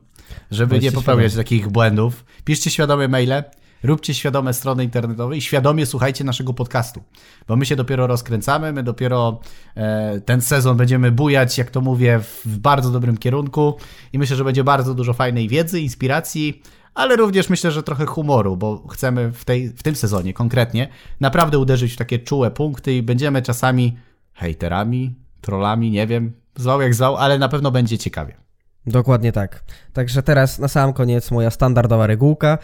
żeby 0.52 0.70
bądźcie 0.70 0.90
nie 0.90 0.96
popełniać 0.96 1.32
świadomi. 1.32 1.46
takich 1.46 1.68
błędów. 1.68 2.26
Piszcie 2.46 2.70
świadome 2.70 3.08
maile, 3.08 3.44
róbcie 3.84 4.14
świadome 4.14 4.54
strony 4.54 4.84
internetowe 4.84 5.38
i 5.38 5.42
świadomie 5.42 5.86
słuchajcie 5.86 6.24
naszego 6.24 6.54
podcastu, 6.54 7.04
bo 7.48 7.56
my 7.56 7.66
się 7.66 7.76
dopiero 7.76 8.08
rozkręcamy, 8.08 8.74
my 8.74 8.84
dopiero 8.84 9.40
e, 9.76 10.22
ten 10.22 10.42
sezon 10.42 10.78
będziemy 10.78 11.12
bujać, 11.12 11.58
jak 11.58 11.72
to 11.72 11.82
mówię, 11.82 12.20
w 12.46 12.58
bardzo 12.58 12.92
dobrym 12.92 13.18
kierunku 13.18 13.78
i 14.14 14.20
myślę, 14.20 14.36
że 14.36 14.44
będzie 14.44 14.64
bardzo 14.64 14.94
dużo 14.94 15.14
fajnej 15.14 15.48
wiedzy, 15.48 15.80
inspiracji, 15.82 16.62
ale 16.98 17.16
również 17.16 17.50
myślę, 17.50 17.72
że 17.72 17.84
trochę 17.84 18.06
humoru, 18.06 18.58
bo 18.58 18.88
chcemy 18.88 19.32
w, 19.32 19.46
tej, 19.46 19.70
w 19.70 19.84
tym 19.84 19.96
sezonie 19.96 20.34
konkretnie 20.34 20.88
naprawdę 21.20 21.60
uderzyć 21.60 21.94
w 21.94 21.98
takie 21.98 22.20
czułe 22.20 22.52
punkty 22.52 22.94
i 22.94 23.02
będziemy 23.04 23.42
czasami 23.42 23.98
hejterami, 24.34 25.16
trollami, 25.42 25.92
nie 25.92 26.08
wiem, 26.08 26.34
zwał 26.56 26.82
jak 26.82 26.96
zwał, 26.96 27.18
ale 27.18 27.40
na 27.40 27.50
pewno 27.50 27.72
będzie 27.72 27.98
ciekawie. 27.98 28.47
Dokładnie 28.88 29.32
tak. 29.32 29.64
Także 29.94 30.24
teraz 30.24 30.60
na 30.60 30.68
sam 30.68 30.94
koniec 30.94 31.32
moja 31.32 31.52
standardowa 31.52 32.08
regułka. 32.08 32.58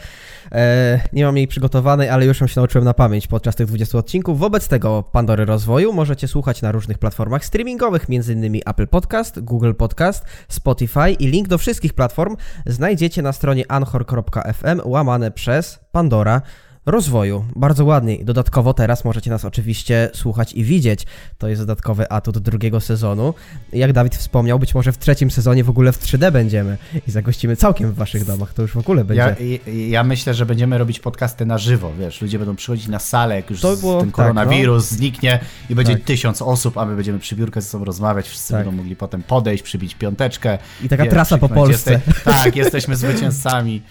E, 0.52 1.00
nie 1.14 1.26
mam 1.26 1.38
jej 1.38 1.48
przygotowanej, 1.48 2.10
ale 2.10 2.26
już 2.26 2.42
ją 2.42 2.48
się 2.48 2.60
nauczyłem 2.60 2.86
na 2.86 2.94
pamięć 2.94 3.28
podczas 3.28 3.56
tych 3.56 3.68
20 3.68 3.98
odcinków. 3.98 4.40
Wobec 4.40 4.68
tego 4.68 5.04
Pandory 5.04 5.46
Rozwoju 5.46 5.94
możecie 5.94 6.28
słuchać 6.28 6.62
na 6.62 6.72
różnych 6.72 6.98
platformach 6.98 7.46
streamingowych, 7.46 8.06
m.in. 8.10 8.62
Apple 8.66 8.88
Podcast, 8.88 9.40
Google 9.40 9.74
Podcast, 9.74 10.26
Spotify 10.48 11.12
i 11.12 11.28
link 11.28 11.48
do 11.48 11.58
wszystkich 11.58 11.94
platform 11.94 12.36
znajdziecie 12.66 13.22
na 13.22 13.34
stronie 13.34 13.72
anchor.fm 13.72 14.82
łamane 14.86 15.32
przez 15.32 15.80
Pandora 15.92 16.42
rozwoju. 16.86 17.46
Bardzo 17.56 17.86
ładnie. 17.86 18.26
Dodatkowo 18.26 18.74
teraz 18.74 19.06
możecie 19.06 19.30
nas 19.30 19.46
oczywiście 19.46 20.10
słuchać 20.14 20.54
i 20.54 20.64
widzieć. 20.64 21.06
To 21.38 21.48
jest 21.48 21.62
dodatkowy 21.62 22.10
atut 22.10 22.38
drugiego 22.38 22.82
sezonu. 22.82 23.34
Jak 23.74 23.94
Dawid 23.94 24.16
wspomniał, 24.16 24.60
być 24.60 24.76
może 24.76 24.92
w 24.92 24.98
trzecim 24.98 25.32
sezonie 25.32 25.64
w 25.64 25.70
ogóle 25.70 25.92
w 25.92 26.00
3D 26.00 26.32
będziemy 26.32 26.78
i 27.08 27.12
zagościmy 27.12 27.56
całkiem 27.56 27.92
w 27.92 27.96
waszych 27.96 28.26
domach. 28.26 28.54
To 28.54 28.62
już 28.62 28.72
w 28.72 28.78
ogóle 28.78 29.06
będzie. 29.06 29.36
Ja, 29.40 29.74
ja 29.74 30.04
myślę, 30.04 30.34
że 30.34 30.46
będziemy 30.46 30.78
robić 30.78 31.00
podcasty 31.00 31.46
na 31.46 31.58
żywo, 31.58 31.92
wiesz. 32.00 32.22
Ludzie 32.22 32.40
będą 32.40 32.56
przychodzić 32.56 32.88
na 32.88 33.00
salę, 33.00 33.36
jak 33.36 33.50
już 33.50 33.62
było, 33.62 34.00
ten 34.00 34.12
koronawirus 34.12 34.84
tak, 34.84 34.92
no. 34.92 34.98
zniknie 34.98 35.40
i 35.70 35.76
będzie 35.76 35.94
tak. 35.94 36.04
tysiąc 36.04 36.42
osób, 36.42 36.78
a 36.78 36.86
my 36.86 36.96
będziemy 36.96 37.20
przy 37.20 37.36
biurkę 37.36 37.62
ze 37.62 37.70
sobą 37.70 37.86
rozmawiać. 37.86 38.30
Wszyscy 38.30 38.54
tak. 38.54 38.66
będą 38.66 38.78
mogli 38.78 38.96
potem 38.96 39.24
podejść, 39.24 39.64
przybić 39.64 39.96
piąteczkę. 39.96 40.58
I 40.84 40.90
taka 40.90 41.04
wiesz, 41.04 41.14
trasa 41.14 41.38
po 41.38 41.50
Polsce. 41.50 41.92
Jeste, 41.92 42.14
tak, 42.32 42.56
jesteśmy 42.56 42.96
zwycięzcami. 42.96 43.82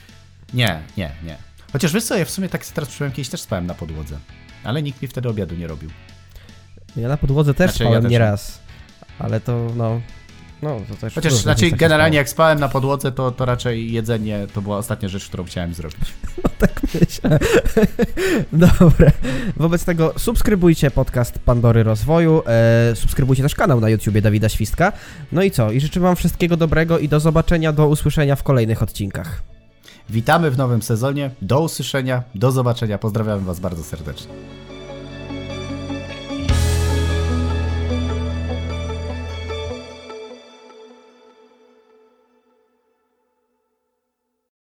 Nie, 0.55 0.81
nie, 0.97 1.11
nie. 1.25 1.52
Chociaż 1.73 1.93
wiesz 1.93 2.05
co, 2.05 2.17
ja 2.17 2.25
w 2.25 2.31
sumie 2.31 2.49
tak 2.49 2.67
teraz 2.67 2.89
przypomniałem, 2.89 3.17
kiedyś 3.17 3.29
też 3.29 3.41
spałem 3.41 3.67
na 3.67 3.75
podłodze. 3.75 4.19
Ale 4.65 4.83
nikt 4.83 5.03
mi 5.03 5.09
wtedy 5.09 5.29
obiadu 5.29 5.55
nie 5.55 5.67
robił. 5.67 5.91
Ja 6.97 7.09
na 7.09 7.17
podłodze 7.17 7.55
też 7.55 7.71
znaczy, 7.71 7.85
spałem 7.85 8.05
ja 8.05 8.11
nie 8.11 8.19
raz. 8.19 8.59
Ale 9.19 9.41
to 9.41 9.67
no... 9.77 10.01
No, 10.63 10.81
to 10.89 10.95
też 10.95 11.15
Chociaż 11.15 11.33
znaczy, 11.33 11.71
generalnie 11.71 12.17
jak 12.17 12.29
spałem 12.29 12.61
na 12.61 12.69
podłodze, 12.69 13.13
to, 13.13 13.31
to 13.31 13.45
raczej 13.45 13.93
jedzenie 13.93 14.47
to 14.55 14.63
była 14.63 14.77
ostatnia 14.77 15.09
rzecz, 15.09 15.29
którą 15.29 15.45
chciałem 15.45 15.75
zrobić. 15.75 15.99
No 16.45 16.51
tak 16.59 16.81
myślę. 17.01 17.39
Dobra. 18.81 19.11
Wobec 19.57 19.85
tego 19.85 20.15
subskrybujcie 20.17 20.91
podcast 20.91 21.39
Pandory 21.39 21.83
Rozwoju, 21.83 22.43
e, 22.47 22.97
subskrybujcie 22.97 23.43
też 23.43 23.55
kanał 23.55 23.81
na 23.81 23.89
YouTubie 23.89 24.23
Dawida 24.23 24.49
Świstka. 24.49 24.93
No 25.33 25.43
i 25.43 25.51
co? 25.51 25.73
I 25.73 25.81
życzę 25.81 26.01
wam 26.01 26.17
wszystkiego 26.17 26.57
dobrego 26.57 26.99
i 26.99 27.09
do 27.09 27.21
zobaczenia, 27.21 27.73
do 27.73 27.89
usłyszenia 27.89 28.37
w 28.37 28.43
kolejnych 28.43 28.83
odcinkach. 28.83 29.52
Witamy 30.13 30.51
w 30.51 30.59
nowym 30.59 30.83
sezonie. 30.83 31.31
Do 31.43 31.61
usłyszenia, 31.61 32.23
do 32.35 32.53
zobaczenia. 32.53 32.99
Pozdrawiam 32.99 33.45
Was 33.45 33.61
bardzo 33.61 33.85
serdecznie. 33.85 34.33